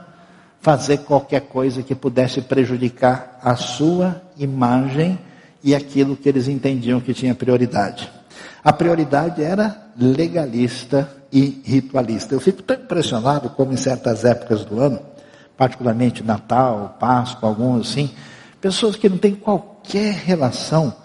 fazer 0.59 0.99
qualquer 0.99 1.41
coisa 1.41 1.83
que 1.83 1.93
pudesse 1.93 2.41
prejudicar 2.41 3.39
a 3.41 3.55
sua 3.55 4.21
imagem 4.37 5.19
e 5.63 5.73
aquilo 5.75 6.15
que 6.15 6.27
eles 6.27 6.47
entendiam 6.47 6.99
que 6.99 7.13
tinha 7.13 7.35
prioridade. 7.35 8.11
A 8.65 8.73
prioridade 8.73 9.43
era 9.43 9.77
legalista 9.95 11.07
e 11.31 11.61
ritualista. 11.63 12.33
Eu 12.33 12.39
fico 12.39 12.63
tão 12.63 12.75
impressionado 12.75 13.51
como 13.51 13.71
em 13.71 13.77
certas 13.77 14.25
épocas 14.25 14.65
do 14.65 14.79
ano, 14.79 14.99
particularmente 15.55 16.23
Natal, 16.23 16.97
Páscoa, 16.99 17.47
alguns 17.47 17.91
assim, 17.91 18.09
pessoas 18.59 18.95
que 18.95 19.07
não 19.07 19.19
têm 19.19 19.35
qualquer 19.35 20.15
relação 20.15 20.95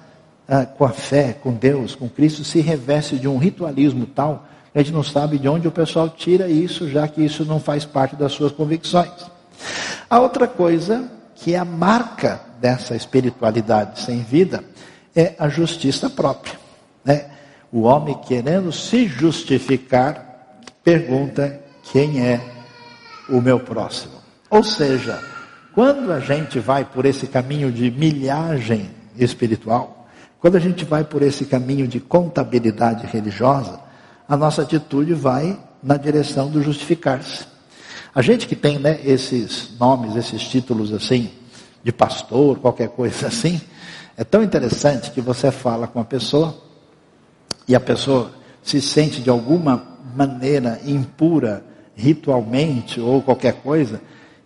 ah, 0.48 0.64
com 0.64 0.86
a 0.86 0.88
fé, 0.88 1.34
com 1.34 1.52
Deus, 1.52 1.94
com 1.94 2.08
Cristo, 2.08 2.44
se 2.44 2.62
reveste 2.62 3.18
de 3.18 3.28
um 3.28 3.36
ritualismo 3.36 4.06
tal, 4.06 4.48
a 4.74 4.78
gente 4.78 4.92
não 4.92 5.02
sabe 5.02 5.38
de 5.38 5.46
onde 5.46 5.68
o 5.68 5.72
pessoal 5.72 6.08
tira 6.08 6.48
isso, 6.48 6.88
já 6.88 7.06
que 7.06 7.22
isso 7.22 7.44
não 7.44 7.60
faz 7.60 7.84
parte 7.84 8.16
das 8.16 8.32
suas 8.32 8.52
convicções. 8.52 9.30
A 10.08 10.18
outra 10.18 10.48
coisa, 10.48 11.10
que 11.34 11.54
é 11.54 11.58
a 11.58 11.64
marca 11.66 12.40
dessa 12.58 12.96
espiritualidade 12.96 14.00
sem 14.00 14.22
vida, 14.22 14.64
é 15.14 15.34
a 15.38 15.48
justiça 15.50 16.08
própria. 16.08 16.58
Né? 17.04 17.29
O 17.72 17.82
homem 17.82 18.18
querendo 18.26 18.72
se 18.72 19.06
justificar, 19.06 20.60
pergunta 20.82 21.60
quem 21.92 22.20
é 22.26 22.40
o 23.28 23.40
meu 23.40 23.60
próximo. 23.60 24.14
Ou 24.50 24.64
seja, 24.64 25.22
quando 25.72 26.12
a 26.12 26.18
gente 26.18 26.58
vai 26.58 26.84
por 26.84 27.04
esse 27.04 27.28
caminho 27.28 27.70
de 27.70 27.90
milhagem 27.90 28.90
espiritual, 29.16 30.08
quando 30.40 30.56
a 30.56 30.60
gente 30.60 30.84
vai 30.84 31.04
por 31.04 31.22
esse 31.22 31.44
caminho 31.44 31.86
de 31.86 32.00
contabilidade 32.00 33.06
religiosa, 33.06 33.78
a 34.28 34.36
nossa 34.36 34.62
atitude 34.62 35.14
vai 35.14 35.58
na 35.82 35.96
direção 35.96 36.50
do 36.50 36.62
justificar-se. 36.62 37.46
A 38.12 38.22
gente 38.22 38.48
que 38.48 38.56
tem 38.56 38.78
né, 38.78 39.00
esses 39.04 39.70
nomes, 39.78 40.16
esses 40.16 40.42
títulos 40.42 40.92
assim, 40.92 41.30
de 41.84 41.92
pastor, 41.92 42.58
qualquer 42.58 42.88
coisa 42.88 43.28
assim, 43.28 43.60
é 44.16 44.24
tão 44.24 44.42
interessante 44.42 45.12
que 45.12 45.20
você 45.20 45.52
fala 45.52 45.86
com 45.86 46.00
a 46.00 46.04
pessoa 46.04 46.69
e 47.66 47.74
a 47.74 47.80
pessoa 47.80 48.30
se 48.62 48.80
sente 48.80 49.20
de 49.20 49.30
alguma 49.30 49.82
maneira 50.14 50.80
impura 50.84 51.64
ritualmente 51.94 53.00
ou 53.00 53.22
qualquer 53.22 53.54
coisa, 53.54 54.00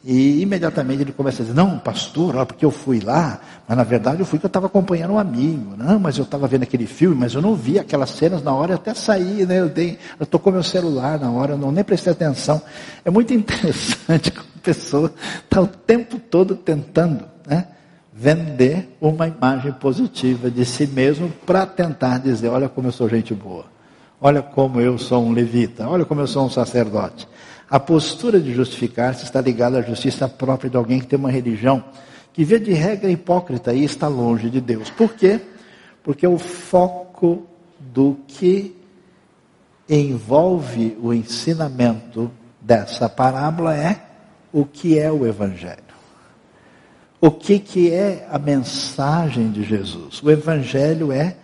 e 0.06 0.42
imediatamente 0.42 1.00
ele 1.00 1.12
começa 1.12 1.42
a 1.42 1.46
dizer, 1.46 1.56
não, 1.56 1.78
pastor, 1.78 2.36
olha, 2.36 2.44
porque 2.44 2.62
eu 2.64 2.70
fui 2.70 3.00
lá, 3.00 3.40
mas 3.66 3.74
na 3.74 3.84
verdade 3.84 4.20
eu 4.20 4.26
fui 4.26 4.38
que 4.38 4.44
eu 4.44 4.48
estava 4.48 4.66
acompanhando 4.66 5.14
um 5.14 5.18
amigo, 5.18 5.74
não, 5.78 5.98
mas 5.98 6.18
eu 6.18 6.24
estava 6.24 6.46
vendo 6.46 6.64
aquele 6.64 6.86
filme, 6.86 7.16
mas 7.16 7.32
eu 7.32 7.40
não 7.40 7.54
vi 7.54 7.78
aquelas 7.78 8.10
cenas 8.10 8.42
na 8.42 8.52
hora, 8.52 8.72
eu 8.72 8.76
até 8.76 8.92
saí, 8.92 9.46
né? 9.46 9.60
Eu 9.60 9.70
dei, 9.70 9.98
eu 10.20 10.26
tocou 10.26 10.52
meu 10.52 10.62
celular 10.62 11.18
na 11.18 11.30
hora, 11.30 11.52
eu 11.52 11.58
não 11.58 11.72
nem 11.72 11.82
prestei 11.82 12.12
atenção. 12.12 12.60
É 13.02 13.10
muito 13.10 13.32
interessante 13.32 14.30
como 14.30 14.46
a 14.54 14.60
pessoa 14.62 15.10
está 15.42 15.62
o 15.62 15.66
tempo 15.66 16.18
todo 16.18 16.54
tentando 16.54 17.24
né, 17.46 17.68
vender 18.16 18.96
uma 19.00 19.26
imagem 19.26 19.72
positiva 19.72 20.48
de 20.48 20.64
si 20.64 20.86
mesmo 20.86 21.28
para 21.44 21.66
tentar 21.66 22.18
dizer, 22.18 22.48
olha 22.48 22.68
como 22.68 22.86
eu 22.86 22.92
sou 22.92 23.08
gente 23.08 23.34
boa, 23.34 23.64
olha 24.20 24.40
como 24.40 24.80
eu 24.80 24.96
sou 24.96 25.24
um 25.24 25.32
levita, 25.32 25.88
olha 25.88 26.04
como 26.04 26.20
eu 26.20 26.26
sou 26.28 26.46
um 26.46 26.50
sacerdote. 26.50 27.26
A 27.68 27.80
postura 27.80 28.40
de 28.40 28.54
justificar-se 28.54 29.24
está 29.24 29.40
ligada 29.40 29.78
à 29.78 29.82
justiça 29.82 30.28
própria 30.28 30.70
de 30.70 30.76
alguém 30.76 31.00
que 31.00 31.08
tem 31.08 31.18
uma 31.18 31.30
religião 31.30 31.82
que, 32.32 32.44
vê 32.44 32.60
de 32.60 32.72
regra, 32.72 33.10
hipócrita 33.10 33.74
e 33.74 33.82
está 33.82 34.06
longe 34.06 34.48
de 34.48 34.60
Deus. 34.60 34.90
Por 34.90 35.14
quê? 35.14 35.40
Porque 36.04 36.26
o 36.26 36.38
foco 36.38 37.46
do 37.80 38.18
que 38.28 38.76
envolve 39.88 40.96
o 41.02 41.12
ensinamento 41.12 42.30
dessa 42.60 43.08
parábola 43.08 43.76
é 43.76 44.00
o 44.52 44.64
que 44.64 44.98
é 44.98 45.10
o 45.10 45.26
Evangelho. 45.26 45.83
O 47.24 47.30
que, 47.30 47.58
que 47.58 47.90
é 47.90 48.28
a 48.30 48.38
mensagem 48.38 49.50
de 49.50 49.64
Jesus? 49.64 50.22
O 50.22 50.30
Evangelho 50.30 51.10
é 51.10 51.34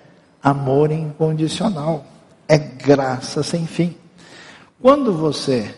amor 0.43 0.93
incondicional, 0.93 2.05
é 2.47 2.59
graça 2.59 3.43
sem 3.43 3.67
fim. 3.67 3.97
Quando 4.79 5.15
você 5.15 5.75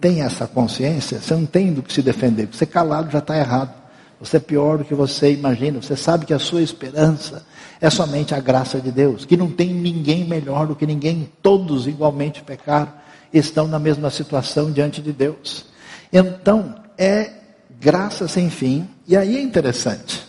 tem 0.00 0.22
essa 0.22 0.48
consciência, 0.48 1.20
você 1.20 1.32
não 1.32 1.46
tem 1.46 1.72
do 1.72 1.80
que 1.80 1.92
se 1.92 2.02
defender. 2.02 2.48
Você 2.50 2.66
calado 2.66 3.12
já 3.12 3.20
está 3.20 3.38
errado. 3.38 3.72
Você 4.18 4.38
é 4.38 4.40
pior 4.40 4.78
do 4.78 4.84
que 4.84 4.96
você 4.96 5.32
imagina. 5.32 5.80
Você 5.80 5.94
sabe 5.94 6.26
que 6.26 6.34
a 6.34 6.38
sua 6.40 6.60
esperança 6.60 7.46
é 7.80 7.88
somente 7.90 8.34
a 8.34 8.40
graça 8.40 8.80
de 8.80 8.90
Deus, 8.90 9.24
que 9.24 9.36
não 9.36 9.48
tem 9.48 9.72
ninguém 9.72 10.24
melhor 10.24 10.66
do 10.66 10.74
que 10.74 10.84
ninguém, 10.84 11.30
todos 11.40 11.86
igualmente 11.86 12.42
pecaram, 12.42 12.92
estão 13.32 13.68
na 13.68 13.78
mesma 13.78 14.10
situação 14.10 14.72
diante 14.72 15.00
de 15.00 15.12
Deus. 15.12 15.66
Então, 16.12 16.74
é 16.98 17.43
graça 17.84 18.26
sem 18.26 18.48
fim. 18.48 18.88
E 19.06 19.14
aí 19.14 19.36
é 19.36 19.42
interessante. 19.42 20.26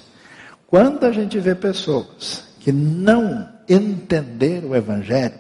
Quando 0.67 1.05
a 1.05 1.11
gente 1.13 1.39
vê 1.39 1.55
pessoas 1.55 2.43
que 2.59 2.69
não 2.73 3.47
entenderam 3.69 4.69
o 4.69 4.75
Evangelho, 4.75 5.35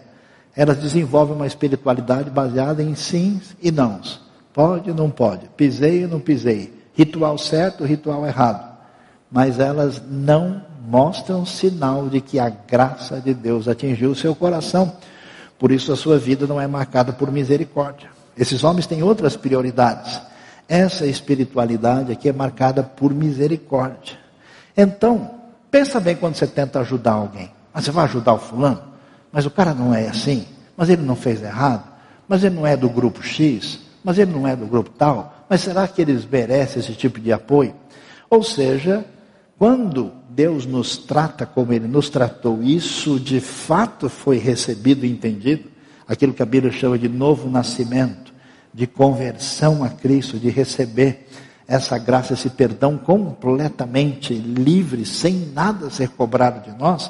elas 0.55 0.77
desenvolvem 0.77 1.35
uma 1.35 1.45
espiritualidade 1.45 2.29
baseada 2.29 2.81
em 2.81 2.95
sims 2.95 3.53
e 3.61 3.69
nãos. 3.69 4.21
Pode 4.53 4.89
ou 4.89 4.95
não 4.95 5.09
pode? 5.09 5.49
Pisei 5.57 6.05
ou 6.05 6.09
não 6.09 6.21
pisei? 6.21 6.73
Ritual 6.93 7.37
certo, 7.37 7.83
ritual 7.83 8.25
errado. 8.25 8.73
Mas 9.29 9.59
elas 9.59 10.01
não 10.09 10.61
mostram 10.87 11.45
sinal 11.45 12.07
de 12.07 12.21
que 12.21 12.39
a 12.39 12.47
graça 12.49 13.19
de 13.19 13.33
Deus 13.33 13.67
atingiu 13.67 14.11
o 14.11 14.15
seu 14.15 14.33
coração. 14.33 14.95
Por 15.59 15.69
isso 15.69 15.91
a 15.91 15.97
sua 15.97 16.17
vida 16.17 16.47
não 16.47 16.61
é 16.61 16.67
marcada 16.67 17.11
por 17.11 17.29
misericórdia. 17.29 18.09
Esses 18.37 18.63
homens 18.63 18.87
têm 18.87 19.03
outras 19.03 19.35
prioridades. 19.35 20.21
Essa 20.67 21.05
espiritualidade 21.05 22.11
aqui 22.11 22.29
é 22.29 22.33
marcada 22.33 22.83
por 22.83 23.13
misericórdia. 23.13 24.17
Então, 24.75 25.31
pensa 25.69 25.99
bem 25.99 26.15
quando 26.15 26.35
você 26.35 26.47
tenta 26.47 26.79
ajudar 26.79 27.13
alguém. 27.13 27.51
Mas 27.73 27.85
você 27.85 27.91
vai 27.91 28.05
ajudar 28.05 28.33
o 28.33 28.39
fulano? 28.39 28.81
Mas 29.31 29.45
o 29.45 29.51
cara 29.51 29.73
não 29.73 29.93
é 29.93 30.07
assim. 30.07 30.45
Mas 30.75 30.89
ele 30.89 31.01
não 31.03 31.15
fez 31.15 31.41
errado. 31.41 31.83
Mas 32.27 32.43
ele 32.43 32.55
não 32.55 32.65
é 32.65 32.75
do 32.75 32.89
grupo 32.89 33.21
X 33.21 33.85
mas 34.05 34.19
ele 34.19 34.31
não 34.31 34.47
é 34.47 34.55
do 34.55 34.67
grupo 34.67 34.91
tal, 34.91 35.45
mas 35.49 35.61
será 35.61 35.87
que 35.87 35.99
eles 35.99 36.27
merecem 36.27 36.79
esse 36.79 36.93
tipo 36.93 37.19
de 37.19 37.33
apoio? 37.33 37.73
Ou 38.29 38.43
seja, 38.43 39.03
quando 39.57 40.11
Deus 40.29 40.63
nos 40.67 40.95
trata 40.95 41.43
como 41.43 41.73
Ele 41.73 41.87
nos 41.87 42.07
tratou, 42.07 42.61
isso 42.61 43.19
de 43.19 43.39
fato 43.39 44.07
foi 44.07 44.37
recebido 44.37 45.07
e 45.07 45.11
entendido, 45.11 45.71
aquilo 46.07 46.35
que 46.35 46.43
a 46.43 46.45
Bíblia 46.45 46.71
chama 46.71 46.99
de 46.99 47.09
novo 47.09 47.49
nascimento, 47.49 48.24
de 48.75 48.85
conversão 48.85 49.85
a 49.85 49.89
Cristo, 49.89 50.37
de 50.37 50.49
receber 50.49 51.29
essa 51.65 51.97
graça, 51.97 52.33
esse 52.33 52.49
perdão 52.49 52.97
completamente 52.97 54.33
livre, 54.33 55.05
sem 55.05 55.49
nada 55.53 55.89
ser 55.89 56.09
cobrado 56.09 56.69
de 56.69 56.77
nós, 56.77 57.09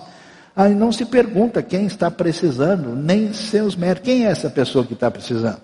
aí 0.55 0.76
não 0.76 0.91
se 0.91 1.05
pergunta 1.05 1.63
quem 1.63 1.88
está 1.88 2.11
precisando, 2.11 2.95
nem 2.95 3.34
seus 3.34 3.76
méritos. 3.76 4.05
Quem 4.05 4.28
é 4.28 4.30
essa 4.30 4.47
pessoa 4.47 4.86
que 4.86 4.93
está 4.93 5.09
precisando? 5.09 5.59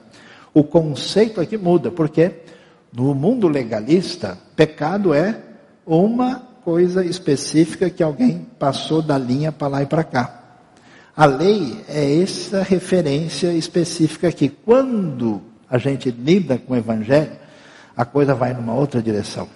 O 0.55 0.63
conceito 0.63 1.39
aqui 1.39 1.55
muda, 1.55 1.91
porque 1.91 2.31
no 2.91 3.13
mundo 3.13 3.47
legalista, 3.47 4.39
pecado 4.55 5.13
é 5.13 5.39
uma 5.85 6.41
coisa 6.65 7.05
específica 7.05 7.91
que 7.91 8.01
alguém 8.01 8.47
passou 8.57 9.03
da 9.03 9.19
linha 9.19 9.51
para 9.51 9.67
lá 9.67 9.83
e 9.83 9.85
para 9.85 10.03
cá. 10.03 10.39
A 11.15 11.25
lei 11.27 11.77
é 11.87 12.21
essa 12.21 12.63
referência 12.63 13.53
específica 13.53 14.29
aqui. 14.29 14.49
Quando 14.49 15.50
a 15.71 15.77
gente 15.77 16.11
lida 16.11 16.57
com 16.57 16.73
o 16.73 16.77
evangelho, 16.77 17.31
a 17.95 18.03
coisa 18.03 18.35
vai 18.35 18.53
numa 18.53 18.73
outra 18.73 19.01
direção. 19.01 19.47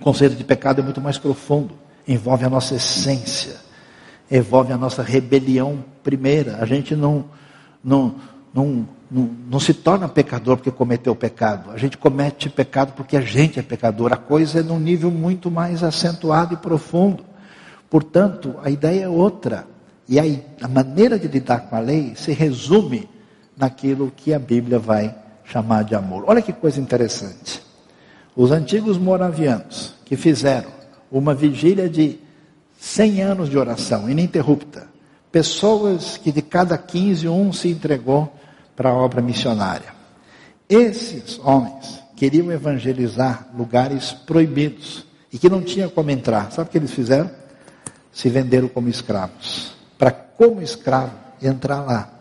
O 0.00 0.02
conceito 0.02 0.34
de 0.34 0.42
pecado 0.42 0.80
é 0.80 0.84
muito 0.84 1.00
mais 1.00 1.16
profundo, 1.16 1.72
envolve 2.06 2.44
a 2.44 2.50
nossa 2.50 2.74
essência, 2.74 3.54
envolve 4.28 4.72
a 4.72 4.76
nossa 4.76 5.02
rebelião 5.02 5.84
primeira. 6.02 6.58
A 6.60 6.66
gente 6.66 6.96
não, 6.96 7.26
não, 7.82 8.16
não 8.52 8.88
não, 9.10 9.30
não, 9.48 9.60
se 9.60 9.72
torna 9.72 10.08
pecador 10.08 10.56
porque 10.56 10.72
cometeu 10.72 11.14
pecado. 11.14 11.70
A 11.70 11.76
gente 11.76 11.96
comete 11.96 12.50
pecado 12.50 12.94
porque 12.96 13.16
a 13.16 13.20
gente 13.20 13.60
é 13.60 13.62
pecador. 13.62 14.12
A 14.12 14.16
coisa 14.16 14.58
é 14.58 14.62
num 14.62 14.80
nível 14.80 15.08
muito 15.08 15.52
mais 15.52 15.84
acentuado 15.84 16.54
e 16.54 16.56
profundo. 16.56 17.24
Portanto, 17.88 18.56
a 18.64 18.70
ideia 18.70 19.04
é 19.04 19.08
outra. 19.08 19.68
E 20.08 20.18
aí, 20.18 20.44
a 20.60 20.66
maneira 20.66 21.16
de 21.16 21.28
lidar 21.28 21.68
com 21.68 21.76
a 21.76 21.78
lei 21.78 22.14
se 22.16 22.32
resume 22.32 23.08
naquilo 23.56 24.12
que 24.14 24.32
a 24.32 24.38
Bíblia 24.38 24.78
vai 24.78 25.14
chamar 25.44 25.84
de 25.84 25.94
amor. 25.94 26.24
Olha 26.26 26.42
que 26.42 26.52
coisa 26.52 26.80
interessante. 26.80 27.62
Os 28.34 28.50
antigos 28.50 28.98
moravianos 28.98 29.94
que 30.04 30.16
fizeram 30.16 30.70
uma 31.10 31.34
vigília 31.34 31.88
de 31.88 32.18
100 32.78 33.22
anos 33.22 33.48
de 33.48 33.56
oração 33.56 34.10
ininterrupta, 34.10 34.88
pessoas 35.30 36.16
que 36.16 36.32
de 36.32 36.42
cada 36.42 36.76
15 36.76 37.28
um 37.28 37.52
se 37.52 37.68
entregou 37.68 38.32
para 38.74 38.90
a 38.90 38.94
obra 38.94 39.22
missionária. 39.22 39.94
Esses 40.68 41.38
homens 41.38 42.02
queriam 42.16 42.50
evangelizar 42.50 43.48
lugares 43.56 44.12
proibidos 44.12 45.04
e 45.32 45.38
que 45.38 45.48
não 45.48 45.62
tinha 45.62 45.88
como 45.88 46.10
entrar. 46.10 46.50
Sabe 46.50 46.68
o 46.68 46.72
que 46.72 46.78
eles 46.78 46.92
fizeram? 46.92 47.30
Se 48.12 48.28
venderam 48.28 48.68
como 48.68 48.88
escravos. 48.88 49.74
Para, 49.98 50.10
como 50.10 50.62
escravo, 50.62 51.12
entrar 51.42 51.82
lá 51.82 52.13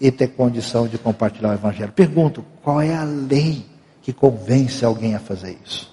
e 0.00 0.10
ter 0.10 0.28
condição 0.28 0.86
de 0.86 0.98
compartilhar 0.98 1.50
o 1.50 1.54
evangelho. 1.54 1.92
Pergunto, 1.92 2.44
qual 2.62 2.80
é 2.80 2.94
a 2.94 3.04
lei 3.04 3.64
que 4.02 4.12
convence 4.12 4.84
alguém 4.84 5.14
a 5.14 5.18
fazer 5.18 5.58
isso? 5.64 5.92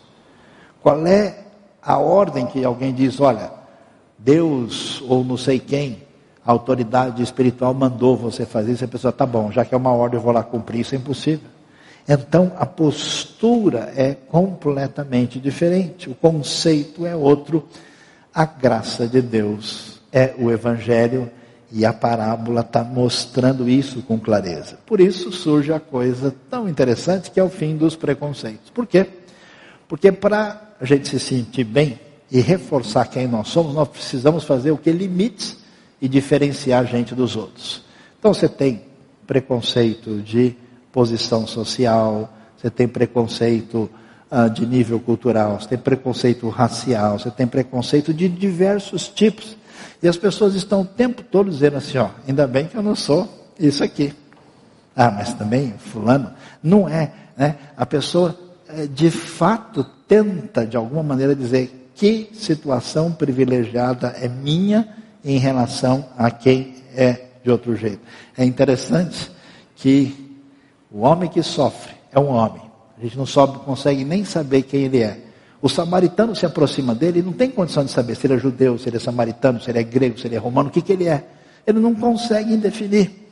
Qual 0.81 1.05
é 1.07 1.39
a 1.81 1.97
ordem 1.97 2.45
que 2.45 2.63
alguém 2.63 2.93
diz, 2.93 3.19
olha, 3.19 3.51
Deus 4.17 5.01
ou 5.07 5.23
não 5.23 5.37
sei 5.37 5.59
quem 5.59 6.03
a 6.45 6.51
autoridade 6.51 7.23
espiritual 7.23 7.73
mandou 7.73 8.17
você 8.17 8.45
fazer 8.45 8.73
isso, 8.73 8.83
a 8.83 8.87
pessoa, 8.87 9.13
tá 9.13 9.25
bom, 9.25 9.49
já 9.49 9.63
que 9.63 9.73
é 9.73 9.77
uma 9.77 9.93
ordem, 9.93 10.17
eu 10.17 10.23
vou 10.23 10.33
lá 10.33 10.43
cumprir, 10.43 10.81
isso 10.81 10.93
é 10.93 10.97
impossível. 10.97 11.47
Então 12.07 12.51
a 12.57 12.65
postura 12.65 13.93
é 13.95 14.13
completamente 14.13 15.39
diferente, 15.39 16.09
o 16.09 16.15
conceito 16.15 17.05
é 17.05 17.15
outro, 17.15 17.65
a 18.33 18.43
graça 18.43 19.07
de 19.07 19.21
Deus 19.21 20.01
é 20.11 20.33
o 20.37 20.51
Evangelho 20.51 21.31
e 21.75 21.87
a 21.87 21.91
parábola 21.91 22.61
está 22.61 22.83
mostrando 22.83 23.67
isso 23.67 24.03
com 24.03 24.19
clareza. 24.19 24.77
Por 24.85 25.01
isso 25.01 25.31
surge 25.31 25.73
a 25.73 25.79
coisa 25.79 26.33
tão 26.47 26.69
interessante 26.69 27.31
que 27.31 27.39
é 27.39 27.43
o 27.43 27.49
fim 27.49 27.75
dos 27.75 27.95
preconceitos. 27.95 28.69
Por 28.69 28.85
quê? 28.85 29.07
Porque 29.87 30.11
para 30.11 30.75
a 30.79 30.85
gente 30.85 31.09
se 31.09 31.19
sentir 31.19 31.63
bem 31.63 31.99
e 32.31 32.39
reforçar 32.39 33.07
quem 33.07 33.27
nós 33.27 33.47
somos, 33.47 33.73
nós 33.73 33.87
precisamos 33.87 34.43
fazer 34.43 34.69
o 34.69 34.77
que? 34.77 34.91
Limites 34.91 35.57
e 35.99 36.07
diferenciar 36.07 36.83
a 36.83 36.85
gente 36.85 37.15
dos 37.15 37.35
outros. 37.35 37.83
Então 38.19 38.31
você 38.35 38.47
tem 38.47 38.83
preconceito 39.25 40.21
de 40.21 40.55
posição 40.91 41.47
social, 41.47 42.31
você 42.55 42.69
tem 42.69 42.87
preconceito 42.87 43.89
uh, 44.31 44.47
de 44.47 44.63
nível 44.65 44.99
cultural, 44.99 45.59
você 45.59 45.69
tem 45.69 45.77
preconceito 45.79 46.47
racial, 46.49 47.17
você 47.17 47.31
tem 47.31 47.47
preconceito 47.47 48.13
de 48.13 48.29
diversos 48.29 49.07
tipos. 49.07 49.57
E 50.01 50.07
as 50.07 50.17
pessoas 50.17 50.55
estão 50.55 50.81
o 50.81 50.85
tempo 50.85 51.23
todo 51.23 51.49
dizendo 51.49 51.77
assim, 51.77 51.97
ó, 51.97 52.09
ainda 52.27 52.47
bem 52.47 52.67
que 52.67 52.75
eu 52.75 52.83
não 52.83 52.95
sou 52.95 53.27
isso 53.59 53.83
aqui. 53.83 54.13
Ah, 54.95 55.09
mas 55.09 55.33
também, 55.33 55.73
fulano, 55.77 56.31
não 56.61 56.87
é, 56.87 57.11
né? 57.35 57.55
A 57.75 57.85
pessoa 57.85 58.37
é, 58.69 58.85
de 58.85 59.09
fato 59.09 59.83
tenta 60.07 60.65
de 60.65 60.77
alguma 60.77 61.01
maneira 61.01 61.35
dizer 61.35 61.89
que 61.95 62.29
situação 62.33 63.11
privilegiada 63.11 64.09
é 64.19 64.27
minha 64.27 64.87
em 65.23 65.37
relação 65.37 66.05
a 66.17 66.29
quem 66.29 66.75
é 66.95 67.27
de 67.43 67.51
outro 67.51 67.75
jeito. 67.75 68.01
É 68.37 68.43
interessante 68.43 69.31
que 69.75 70.39
o 70.91 71.01
homem 71.01 71.29
que 71.29 71.41
sofre 71.41 71.93
é 72.11 72.19
um 72.19 72.29
homem. 72.29 72.61
A 72.97 73.01
gente 73.01 73.17
não 73.17 73.25
sobe, 73.25 73.59
consegue 73.59 74.03
nem 74.05 74.23
saber 74.23 74.61
quem 74.63 74.83
ele 74.83 75.01
é. 75.01 75.22
O 75.63 75.69
samaritano 75.69 76.35
se 76.35 76.45
aproxima 76.45 76.93
dele 76.93 77.19
e 77.19 77.23
não 77.23 77.31
tem 77.31 77.49
condição 77.49 77.85
de 77.85 77.91
saber 77.91 78.17
se 78.17 78.27
ele 78.27 78.33
é 78.33 78.37
judeu, 78.37 78.77
se 78.77 78.89
ele 78.89 78.97
é 78.97 78.99
samaritano, 78.99 79.61
se 79.61 79.71
ele 79.71 79.79
é 79.79 79.83
grego, 79.83 80.19
se 80.19 80.27
ele 80.27 80.35
é 80.35 80.37
romano, 80.37 80.67
o 80.67 80.71
que, 80.73 80.81
que 80.81 80.91
ele 80.91 81.07
é. 81.07 81.25
Ele 81.65 81.79
não 81.79 81.95
consegue 81.95 82.57
definir. 82.57 83.29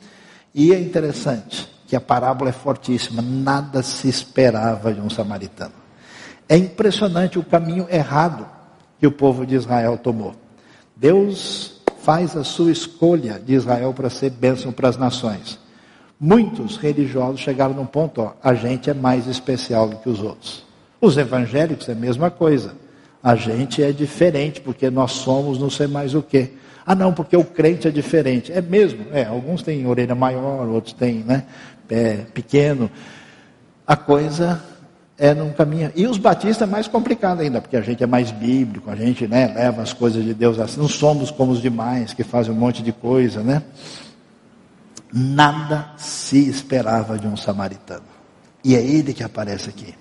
E 0.54 0.72
é 0.72 0.80
interessante 0.80 1.68
que 1.86 1.94
a 1.94 2.00
parábola 2.00 2.48
é 2.48 2.52
fortíssima, 2.54 3.20
nada 3.20 3.82
se 3.82 4.08
esperava 4.08 4.94
de 4.94 5.00
um 5.02 5.10
samaritano. 5.10 5.74
É 6.48 6.56
impressionante 6.56 7.38
o 7.38 7.44
caminho 7.44 7.86
errado 7.90 8.48
que 8.98 9.06
o 9.06 9.12
povo 9.12 9.44
de 9.44 9.54
Israel 9.54 9.98
tomou. 9.98 10.34
Deus 10.96 11.82
faz 11.98 12.34
a 12.34 12.44
sua 12.44 12.72
escolha 12.72 13.38
de 13.38 13.52
Israel 13.52 13.92
para 13.92 14.08
ser 14.08 14.30
bênção 14.30 14.72
para 14.72 14.88
as 14.88 14.96
nações. 14.96 15.58
Muitos 16.18 16.78
religiosos 16.78 17.40
chegaram 17.40 17.74
num 17.74 17.84
ponto, 17.84 18.22
ó, 18.22 18.32
a 18.42 18.54
gente 18.54 18.88
é 18.88 18.94
mais 18.94 19.26
especial 19.26 19.86
do 19.86 19.96
que 19.96 20.08
os 20.08 20.22
outros. 20.22 20.71
Os 21.02 21.18
evangélicos 21.18 21.88
é 21.88 21.92
a 21.92 21.96
mesma 21.96 22.30
coisa. 22.30 22.76
A 23.20 23.34
gente 23.34 23.82
é 23.82 23.90
diferente 23.90 24.60
porque 24.60 24.88
nós 24.88 25.10
somos 25.10 25.58
não 25.58 25.68
sei 25.68 25.88
mais 25.88 26.14
o 26.14 26.22
quê. 26.22 26.52
Ah, 26.86 26.94
não, 26.94 27.12
porque 27.12 27.36
o 27.36 27.42
crente 27.42 27.88
é 27.88 27.90
diferente. 27.90 28.52
É 28.52 28.62
mesmo, 28.62 29.06
é, 29.12 29.24
alguns 29.24 29.64
têm 29.64 29.84
orelha 29.84 30.14
maior, 30.14 30.68
outros 30.68 30.94
têm, 30.94 31.24
né, 31.24 31.42
pé 31.88 32.18
pequeno. 32.32 32.88
A 33.84 33.96
coisa 33.96 34.62
é 35.18 35.34
num 35.34 35.52
caminho. 35.52 35.90
E 35.96 36.06
os 36.06 36.18
batistas 36.18 36.68
é 36.68 36.70
mais 36.70 36.86
complicado 36.86 37.40
ainda, 37.40 37.60
porque 37.60 37.76
a 37.76 37.82
gente 37.82 38.04
é 38.04 38.06
mais 38.06 38.30
bíblico, 38.30 38.88
a 38.88 38.94
gente, 38.94 39.26
né, 39.26 39.52
leva 39.52 39.82
as 39.82 39.92
coisas 39.92 40.24
de 40.24 40.32
Deus 40.32 40.60
assim, 40.60 40.80
não 40.80 40.88
somos 40.88 41.32
como 41.32 41.50
os 41.50 41.60
demais 41.60 42.14
que 42.14 42.22
fazem 42.22 42.52
um 42.52 42.56
monte 42.56 42.80
de 42.80 42.92
coisa, 42.92 43.42
né? 43.42 43.64
Nada 45.12 45.94
se 45.96 46.48
esperava 46.48 47.18
de 47.18 47.26
um 47.26 47.36
samaritano. 47.36 48.04
E 48.62 48.76
é 48.76 48.80
ele 48.80 49.12
que 49.12 49.24
aparece 49.24 49.68
aqui. 49.68 49.94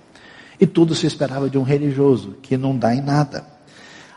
E 0.62 0.68
tudo 0.68 0.94
se 0.94 1.08
esperava 1.08 1.50
de 1.50 1.58
um 1.58 1.64
religioso, 1.64 2.36
que 2.40 2.56
não 2.56 2.78
dá 2.78 2.94
em 2.94 3.02
nada. 3.02 3.44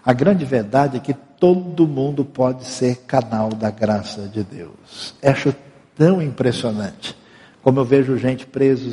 A 0.05 0.13
grande 0.13 0.45
verdade 0.45 0.99
é 0.99 1.01
que 1.01 1.15
todo 1.15 1.89
mundo 1.89 2.23
pode 2.23 2.67
ser 2.67 2.99
canal 3.07 3.49
da 3.49 3.71
graça 3.71 4.29
de 4.29 4.45
Deus. 4.45 5.15
Acho 5.23 5.55
tão 5.97 6.21
impressionante. 6.21 7.17
Como 7.63 7.81
eu 7.81 7.85
vejo 7.87 8.19
gente 8.19 8.47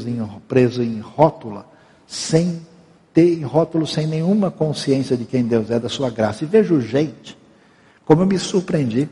em, 0.07 0.25
preso 0.47 0.81
em 0.81 1.01
rótula, 1.01 1.65
sem 2.07 2.65
ter 3.13 3.43
rótulo, 3.43 3.85
sem 3.85 4.07
nenhuma 4.07 4.49
consciência 4.49 5.17
de 5.17 5.25
quem 5.25 5.43
Deus 5.43 5.69
é, 5.69 5.77
da 5.77 5.89
sua 5.89 6.09
graça. 6.09 6.45
E 6.45 6.47
vejo 6.47 6.79
gente, 6.79 7.37
como 8.05 8.21
eu 8.21 8.25
me 8.25 8.39
surpreendi. 8.39 9.09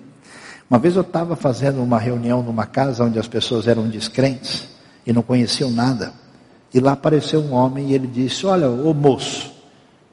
Uma 0.69 0.79
vez 0.79 0.95
eu 0.95 1.01
estava 1.01 1.35
fazendo 1.35 1.83
uma 1.83 1.99
reunião 1.99 2.41
numa 2.41 2.65
casa 2.65 3.03
onde 3.03 3.19
as 3.19 3.27
pessoas 3.27 3.67
eram 3.67 3.89
descrentes 3.89 4.69
e 5.05 5.11
não 5.11 5.21
conheciam 5.21 5.69
nada. 5.69 6.13
E 6.73 6.79
lá 6.79 6.91
apareceu 6.93 7.39
um 7.39 7.53
homem 7.53 7.89
e 7.89 7.93
ele 7.93 8.07
disse: 8.07 8.45
Olha, 8.45 8.69
ô 8.69 8.93
moço, 8.93 9.51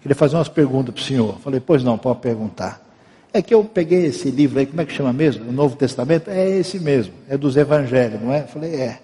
queria 0.01 0.15
fazer 0.15 0.37
umas 0.37 0.49
perguntas 0.49 0.95
para 0.95 1.03
o 1.03 1.05
senhor. 1.05 1.35
Eu 1.35 1.41
falei: 1.41 1.61
Pois 1.61 1.83
não, 1.85 1.99
pode 1.99 2.21
perguntar. 2.21 2.85
É 3.33 3.43
que 3.43 3.53
eu 3.53 3.63
peguei 3.65 4.07
esse 4.07 4.31
livro 4.31 4.59
aí, 4.59 4.67
como 4.67 4.81
é 4.81 4.87
que 4.87 4.93
chama 4.93 5.13
mesmo? 5.13 5.49
O 5.49 5.53
Novo 5.53 5.77
Testamento? 5.77 6.31
É 6.31 6.49
esse 6.49 6.79
mesmo, 6.79 7.13
é 7.29 7.37
dos 7.37 7.57
Evangelhos, 7.57 8.21
não 8.23 8.33
é? 8.33 8.43
Eu 8.43 8.49
falei: 8.49 8.75
É. 8.75 9.01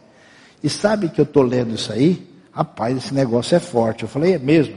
E 0.62 0.70
sabe 0.70 1.08
que 1.08 1.20
eu 1.20 1.24
estou 1.24 1.42
lendo 1.42 1.74
isso 1.74 1.92
aí? 1.92 2.26
Rapaz, 2.52 2.96
esse 2.96 3.14
negócio 3.14 3.54
é 3.54 3.60
forte. 3.60 4.04
Eu 4.04 4.08
falei: 4.08 4.34
É 4.34 4.38
mesmo? 4.38 4.76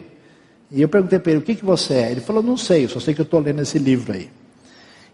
E 0.71 0.81
eu 0.81 0.89
perguntei 0.89 1.19
para 1.19 1.31
ele: 1.31 1.39
O 1.39 1.43
que, 1.43 1.55
que 1.55 1.63
você 1.65 1.93
é? 1.93 2.11
Ele 2.11 2.21
falou: 2.21 2.43
Não 2.43 2.57
sei, 2.57 2.85
eu 2.85 2.89
só 2.89 2.99
sei 2.99 3.13
que 3.13 3.21
eu 3.21 3.25
estou 3.25 3.39
lendo 3.39 3.61
esse 3.61 3.79
livro 3.79 4.11
aí. 4.11 4.29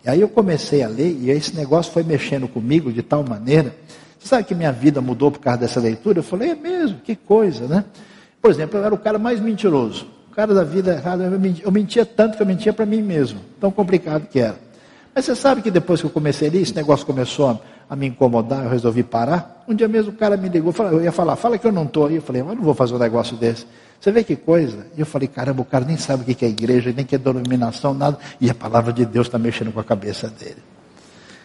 E 0.04 0.10
aí 0.10 0.22
eu 0.22 0.30
comecei 0.30 0.82
a 0.82 0.88
ler 0.88 1.16
e 1.22 1.30
esse 1.30 1.56
negócio 1.56 1.92
foi 1.92 2.04
mexendo 2.04 2.48
comigo 2.48 2.92
de 2.92 3.04
tal 3.04 3.24
maneira. 3.24 3.76
Você 4.22 4.28
sabe 4.28 4.44
que 4.44 4.54
minha 4.54 4.72
vida 4.72 5.02
mudou 5.02 5.32
por 5.32 5.40
causa 5.40 5.62
dessa 5.62 5.80
leitura? 5.80 6.20
Eu 6.20 6.24
falei, 6.24 6.52
é 6.52 6.56
mesmo, 6.56 7.00
que 7.00 7.16
coisa, 7.16 7.66
né? 7.68 7.84
Por 8.40 8.52
exemplo, 8.52 8.78
eu 8.78 8.86
era 8.86 8.94
o 8.94 8.98
cara 8.98 9.18
mais 9.18 9.40
mentiroso. 9.40 10.06
O 10.32 10.36
cara 10.36 10.54
da 10.54 10.64
vida 10.64 10.94
errada, 10.94 11.24
eu 11.24 11.72
mentia, 11.72 12.06
tanto 12.06 12.38
que 12.38 12.44
eu 12.44 12.46
mentia 12.46 12.72
para 12.72 12.86
mim 12.86 13.02
mesmo. 13.02 13.40
Tão 13.60 13.72
complicado 13.72 14.28
que 14.28 14.40
era. 14.40 14.56
Mas 15.14 15.26
você 15.26 15.36
sabe 15.36 15.64
que 15.64 15.72
depois 15.72 16.00
que 16.00 16.06
eu 16.06 16.12
comecei 16.12 16.48
ali, 16.48 16.62
esse 16.62 16.76
negócio 16.76 17.04
começou 17.06 17.60
a 17.90 17.96
me 17.96 18.08
incomodar, 18.08 18.64
eu 18.64 18.70
resolvi 18.70 19.02
parar. 19.02 19.64
Um 19.68 19.74
dia 19.74 19.88
mesmo 19.88 20.12
o 20.12 20.16
cara 20.16 20.38
me 20.38 20.48
ligou, 20.48 20.74
eu 20.92 21.04
ia 21.04 21.12
falar, 21.12 21.36
fala 21.36 21.58
que 21.58 21.66
eu 21.66 21.72
não 21.72 21.84
estou 21.84 22.06
aí. 22.06 22.18
Eu 22.18 22.22
falei, 22.22 22.44
mas 22.44 22.56
não 22.56 22.64
vou 22.64 22.76
fazer 22.76 22.94
um 22.94 23.00
negócio 23.00 23.36
desse. 23.36 23.66
Você 24.00 24.12
vê 24.12 24.24
que 24.24 24.36
coisa? 24.36 24.86
E 24.96 25.00
eu 25.00 25.06
falei, 25.06 25.28
caramba, 25.28 25.64
o 25.64 25.66
cara 25.66 25.84
nem 25.84 25.98
sabe 25.98 26.32
o 26.32 26.36
que 26.36 26.46
é 26.46 26.48
igreja, 26.48 26.94
nem 26.96 27.06
que 27.06 27.16
é 27.16 27.18
denominação, 27.18 27.94
nada. 27.94 28.20
E 28.40 28.50
a 28.52 28.54
palavra 28.54 28.94
de 28.94 29.04
Deus 29.04 29.28
está 29.28 29.40
mexendo 29.40 29.74
com 29.74 29.80
a 29.80 29.84
cabeça 29.84 30.28
dele. 30.28 30.62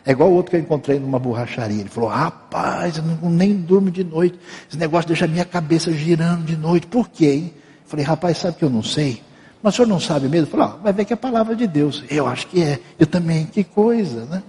É 0.07 0.12
igual 0.12 0.30
o 0.30 0.34
outro 0.34 0.50
que 0.50 0.57
eu 0.57 0.61
encontrei 0.61 1.00
numa 1.00 1.18
borracharia. 1.18 1.80
Ele 1.80 1.88
falou, 1.88 2.09
rapaz, 2.09 2.96
eu 2.96 3.02
não, 3.02 3.28
nem 3.28 3.54
durmo 3.54 3.90
de 3.90 4.04
noite. 4.04 4.38
Esse 4.68 4.78
negócio 4.78 5.09
deixa 5.09 5.24
a 5.24 5.28
minha 5.28 5.44
cabeça 5.44 5.92
girando 5.92 6.44
de 6.44 6.57
noite. 6.57 6.86
Por 6.86 7.09
quê, 7.09 7.26
hein? 7.26 7.54
Eu 7.57 7.90
falei, 7.90 8.04
rapaz, 8.04 8.38
sabe 8.38 8.57
que 8.57 8.64
eu 8.64 8.70
não 8.70 8.84
sei? 8.84 9.20
Mas 9.61 9.74
o 9.74 9.76
senhor 9.78 9.88
não 9.88 9.98
sabe 9.98 10.28
mesmo? 10.28 10.46
Falei, 10.46 10.66
ah, 10.66 10.76
vai 10.80 10.92
ver 10.92 11.04
que 11.04 11.12
é 11.12 11.14
a 11.14 11.16
palavra 11.16 11.57
de 11.57 11.66
Deus. 11.66 12.04
Eu 12.09 12.28
acho 12.28 12.46
que 12.46 12.62
é. 12.62 12.78
Eu 12.96 13.07
também. 13.07 13.46
Que 13.46 13.64
coisa, 13.64 14.24
né? 14.26 14.44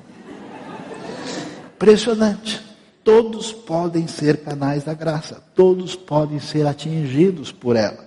Impressionante. 1.75 2.61
Todos 3.03 3.51
podem 3.51 4.05
ser 4.05 4.37
canais 4.43 4.83
da 4.83 4.93
graça, 4.93 5.41
todos 5.55 5.95
podem 5.95 6.39
ser 6.39 6.67
atingidos 6.67 7.53
por 7.53 7.75
ela. 7.75 8.05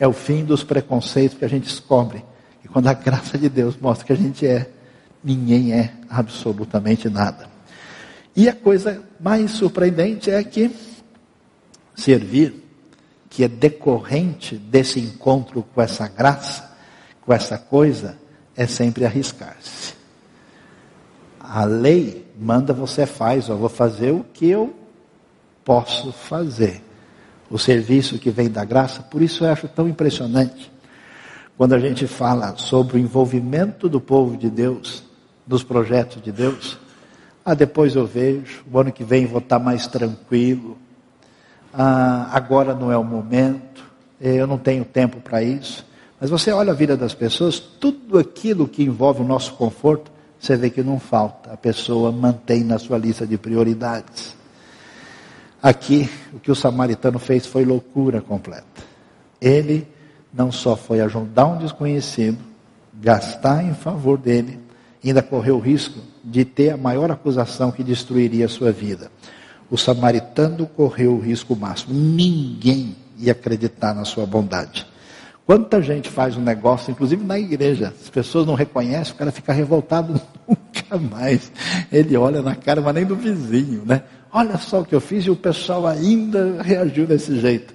É 0.00 0.06
o 0.06 0.12
fim 0.12 0.44
dos 0.44 0.64
preconceitos 0.64 1.38
que 1.38 1.44
a 1.44 1.48
gente 1.48 1.64
descobre. 1.64 2.24
E 2.64 2.68
quando 2.68 2.88
a 2.88 2.92
graça 2.92 3.38
de 3.38 3.48
Deus 3.48 3.78
mostra 3.80 4.04
que 4.04 4.12
a 4.12 4.16
gente 4.16 4.44
é, 4.44 4.68
ninguém 5.22 5.72
é 5.72 5.92
absolutamente 6.08 7.08
nada. 7.08 7.48
E 8.34 8.48
a 8.48 8.54
coisa 8.54 9.02
mais 9.20 9.50
surpreendente 9.52 10.30
é 10.30 10.42
que 10.42 10.70
servir, 11.94 12.54
que 13.28 13.44
é 13.44 13.48
decorrente 13.48 14.56
desse 14.56 15.00
encontro 15.00 15.62
com 15.74 15.80
essa 15.80 16.08
graça, 16.08 16.72
com 17.20 17.32
essa 17.32 17.58
coisa, 17.58 18.18
é 18.56 18.66
sempre 18.66 19.04
arriscar-se. 19.04 19.94
A 21.38 21.64
lei 21.64 22.26
manda 22.38 22.72
você 22.72 23.06
faz, 23.06 23.48
eu 23.48 23.58
vou 23.58 23.68
fazer 23.68 24.10
o 24.10 24.24
que 24.24 24.48
eu 24.48 24.74
posso 25.64 26.12
fazer. 26.12 26.82
O 27.50 27.58
serviço 27.58 28.18
que 28.18 28.30
vem 28.30 28.50
da 28.50 28.64
graça, 28.64 29.02
por 29.02 29.20
isso 29.20 29.44
eu 29.44 29.52
acho 29.52 29.68
tão 29.68 29.86
impressionante 29.86 30.72
quando 31.56 31.74
a 31.74 31.78
gente 31.78 32.06
fala 32.06 32.56
sobre 32.56 32.96
o 32.96 33.00
envolvimento 33.00 33.88
do 33.88 34.00
povo 34.00 34.36
de 34.36 34.48
Deus 34.48 35.04
nos 35.46 35.62
projetos 35.62 36.22
de 36.22 36.32
Deus. 36.32 36.78
Ah, 37.44 37.54
depois 37.54 37.94
eu 37.94 38.06
vejo, 38.06 38.62
o 38.70 38.78
ano 38.78 38.92
que 38.92 39.02
vem 39.02 39.26
vou 39.26 39.40
estar 39.40 39.58
mais 39.58 39.86
tranquilo. 39.86 40.78
Ah, 41.72 42.28
agora 42.32 42.74
não 42.74 42.92
é 42.92 42.96
o 42.96 43.04
momento, 43.04 43.84
eu 44.20 44.46
não 44.46 44.58
tenho 44.58 44.84
tempo 44.84 45.20
para 45.20 45.42
isso. 45.42 45.84
Mas 46.20 46.30
você 46.30 46.52
olha 46.52 46.72
a 46.72 46.76
vida 46.76 46.96
das 46.96 47.14
pessoas, 47.14 47.58
tudo 47.58 48.18
aquilo 48.18 48.68
que 48.68 48.84
envolve 48.84 49.22
o 49.22 49.26
nosso 49.26 49.54
conforto, 49.54 50.10
você 50.38 50.56
vê 50.56 50.70
que 50.70 50.82
não 50.82 51.00
falta. 51.00 51.52
A 51.52 51.56
pessoa 51.56 52.12
mantém 52.12 52.62
na 52.62 52.78
sua 52.78 52.96
lista 52.96 53.26
de 53.26 53.36
prioridades. 53.36 54.36
Aqui, 55.60 56.08
o 56.32 56.38
que 56.38 56.50
o 56.50 56.54
samaritano 56.54 57.18
fez 57.18 57.46
foi 57.46 57.64
loucura 57.64 58.20
completa. 58.20 58.82
Ele 59.40 59.86
não 60.32 60.50
só 60.50 60.76
foi 60.76 61.00
ajudar 61.00 61.46
um 61.46 61.58
desconhecido, 61.58 62.38
gastar 62.94 63.64
em 63.64 63.74
favor 63.74 64.16
dele, 64.16 64.58
ainda 65.08 65.22
correu 65.22 65.56
o 65.56 65.60
risco 65.60 65.98
de 66.22 66.44
ter 66.44 66.70
a 66.70 66.76
maior 66.76 67.10
acusação 67.10 67.70
que 67.70 67.82
destruiria 67.82 68.46
a 68.46 68.48
sua 68.48 68.70
vida. 68.70 69.10
O 69.70 69.76
samaritano 69.76 70.66
correu 70.66 71.14
o 71.14 71.20
risco 71.20 71.56
máximo. 71.56 71.94
Ninguém 71.94 72.94
ia 73.18 73.32
acreditar 73.32 73.94
na 73.94 74.04
sua 74.04 74.26
bondade. 74.26 74.86
Quanta 75.44 75.82
gente 75.82 76.08
faz 76.08 76.36
um 76.36 76.40
negócio, 76.40 76.90
inclusive 76.90 77.24
na 77.24 77.38
igreja, 77.38 77.92
as 78.00 78.08
pessoas 78.08 78.46
não 78.46 78.54
reconhecem, 78.54 79.12
o 79.12 79.16
cara 79.16 79.32
fica 79.32 79.52
revoltado 79.52 80.20
nunca 80.46 80.98
mais. 80.98 81.50
Ele 81.90 82.16
olha 82.16 82.40
na 82.40 82.54
cara, 82.54 82.80
mas 82.80 82.94
nem 82.94 83.04
do 83.04 83.16
vizinho, 83.16 83.82
né? 83.84 84.02
Olha 84.32 84.56
só 84.56 84.80
o 84.80 84.84
que 84.84 84.94
eu 84.94 85.00
fiz 85.00 85.24
e 85.24 85.30
o 85.30 85.36
pessoal 85.36 85.86
ainda 85.86 86.62
reagiu 86.62 87.06
desse 87.06 87.40
jeito. 87.40 87.74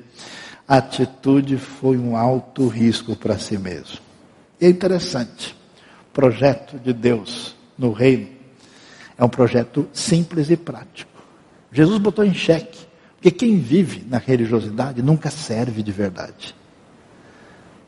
A 0.67 0.78
atitude 0.78 1.57
foi 1.57 1.97
um 1.97 2.15
alto 2.15 2.67
risco 2.67 3.15
para 3.15 3.38
si 3.38 3.57
mesmo. 3.57 3.99
E 4.59 4.65
é 4.65 4.69
interessante, 4.69 5.55
projeto 6.18 6.80
de 6.80 6.93
Deus 6.93 7.55
no 7.78 7.91
reino 7.91 8.30
É 9.15 9.24
um 9.24 9.30
projeto 9.30 9.88
simples 9.93 10.49
e 10.49 10.57
prático. 10.57 11.11
Jesus 11.72 11.99
botou 11.99 12.26
em 12.26 12.34
xeque, 12.34 12.88
porque 13.15 13.30
quem 13.30 13.59
vive 13.59 14.03
na 14.09 14.18
religiosidade 14.18 15.01
nunca 15.03 15.30
serve 15.30 15.84
de 15.84 15.91
verdade. 15.91 16.55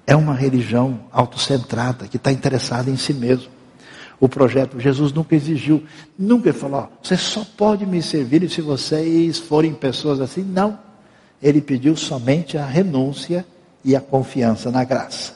É 0.06 0.16
uma 0.16 0.36
religião 0.36 1.02
autocentrada, 1.12 2.08
que 2.08 2.18
está 2.18 2.32
interessada 2.32 2.92
em 2.92 2.98
si 2.98 3.14
mesmo. 3.14 3.50
O 4.20 4.30
projeto, 4.30 4.80
Jesus 4.80 5.12
nunca 5.12 5.36
exigiu, 5.36 5.84
nunca 6.18 6.54
falou, 6.54 6.92
você 7.02 7.18
só 7.18 7.44
pode 7.58 7.86
me 7.86 8.02
servir 8.02 8.48
se 8.50 8.62
vocês 8.62 9.40
forem 9.40 9.74
pessoas 9.74 10.20
assim. 10.20 10.44
Não. 10.44 10.78
Ele 11.42 11.62
pediu 11.62 11.96
somente 11.96 12.60
a 12.60 12.66
renúncia 12.66 13.44
e 13.84 13.96
a 13.96 14.02
confiança 14.02 14.70
na 14.70 14.84
graça. 14.84 15.34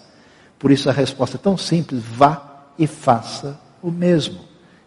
Por 0.59 0.69
isso 0.69 0.89
a 0.89 0.93
resposta 0.93 1.37
é 1.37 1.39
tão 1.39 1.57
simples: 1.57 2.03
vá 2.03 2.52
e 2.77 2.87
faça 2.87 3.59
o 3.81 3.91
mesmo. 3.91 4.39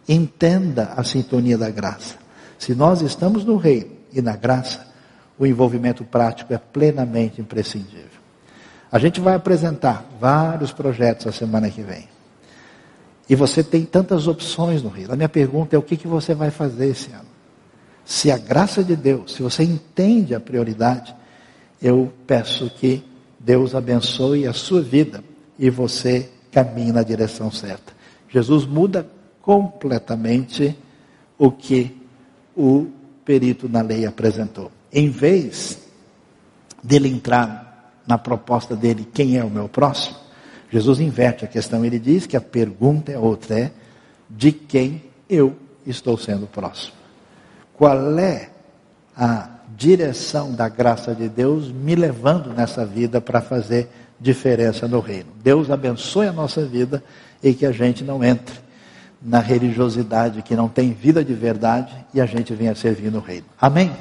Entenda 0.07 0.93
a 0.95 1.03
sintonia 1.03 1.57
da 1.57 1.69
graça. 1.69 2.15
Se 2.57 2.73
nós 2.73 3.01
estamos 3.01 3.43
no 3.43 3.57
reino 3.57 3.91
e 4.11 4.21
na 4.21 4.35
graça, 4.35 4.87
o 5.37 5.45
envolvimento 5.45 6.03
prático 6.03 6.53
é 6.53 6.57
plenamente 6.57 7.39
imprescindível. 7.39 8.17
A 8.91 8.97
gente 8.97 9.19
vai 9.19 9.35
apresentar 9.35 10.05
vários 10.19 10.71
projetos 10.71 11.27
a 11.27 11.31
semana 11.31 11.69
que 11.69 11.81
vem. 11.81 12.07
E 13.29 13.35
você 13.35 13.61
tem 13.61 13.83
tantas 13.83 14.27
opções 14.27 14.81
no 14.81 14.89
Rio. 14.89 15.11
A 15.11 15.15
minha 15.15 15.27
pergunta 15.27 15.75
é 15.75 15.79
o 15.79 15.81
que, 15.81 15.97
que 15.97 16.07
você 16.07 16.33
vai 16.33 16.49
fazer 16.49 16.87
esse 16.87 17.11
ano? 17.11 17.27
Se 18.05 18.31
a 18.31 18.37
graça 18.37 18.81
de 18.81 18.95
Deus, 18.95 19.33
se 19.33 19.43
você 19.43 19.63
entende 19.63 20.33
a 20.33 20.39
prioridade, 20.39 21.13
eu 21.81 22.13
peço 22.25 22.69
que 22.69 23.03
Deus 23.37 23.75
abençoe 23.75 24.47
a 24.47 24.53
sua 24.53 24.81
vida 24.81 25.21
e 25.59 25.69
você 25.69 26.29
caminhe 26.57 26.91
na 26.91 27.03
direção 27.03 27.51
certa. 27.51 27.93
Jesus 28.29 28.65
muda 28.65 29.07
completamente 29.43 30.75
o 31.37 31.51
que 31.51 31.95
o 32.55 32.87
perito 33.23 33.69
na 33.69 33.83
lei 33.83 34.07
apresentou. 34.07 34.71
Em 34.91 35.07
vez 35.07 35.77
dele 36.81 37.09
entrar 37.09 38.01
na 38.07 38.17
proposta 38.17 38.75
dele, 38.75 39.07
quem 39.13 39.37
é 39.37 39.43
o 39.43 39.51
meu 39.51 39.69
próximo? 39.69 40.17
Jesus 40.71 40.99
inverte 40.99 41.45
a 41.45 41.47
questão, 41.47 41.85
ele 41.85 41.99
diz 41.99 42.25
que 42.25 42.35
a 42.35 42.41
pergunta 42.41 43.11
é 43.11 43.19
outra, 43.19 43.59
é 43.59 43.71
de 44.27 44.51
quem 44.51 45.03
eu 45.29 45.55
estou 45.85 46.17
sendo 46.17 46.47
próximo. 46.47 46.97
Qual 47.75 48.17
é 48.17 48.49
a 49.15 49.47
direção 49.75 50.51
da 50.55 50.67
graça 50.67 51.13
de 51.13 51.29
Deus 51.29 51.71
me 51.71 51.93
levando 51.93 52.51
nessa 52.51 52.83
vida 52.83 53.21
para 53.21 53.41
fazer 53.41 54.06
diferença 54.19 54.87
no 54.87 54.99
reino? 54.99 55.29
Deus 55.43 55.69
abençoe 55.69 56.27
a 56.27 56.33
nossa 56.33 56.65
vida 56.65 57.03
e 57.43 57.53
que 57.53 57.65
a 57.65 57.71
gente 57.71 58.03
não 58.03 58.23
entre 58.23 58.55
na 59.21 59.39
religiosidade 59.39 60.41
que 60.41 60.55
não 60.55 60.69
tem 60.69 60.93
vida 60.93 61.23
de 61.23 61.33
verdade 61.33 61.93
e 62.13 62.21
a 62.21 62.25
gente 62.25 62.53
venha 62.53 62.75
servir 62.75 63.11
no 63.11 63.19
reino. 63.19 63.45
Amém? 63.59 63.91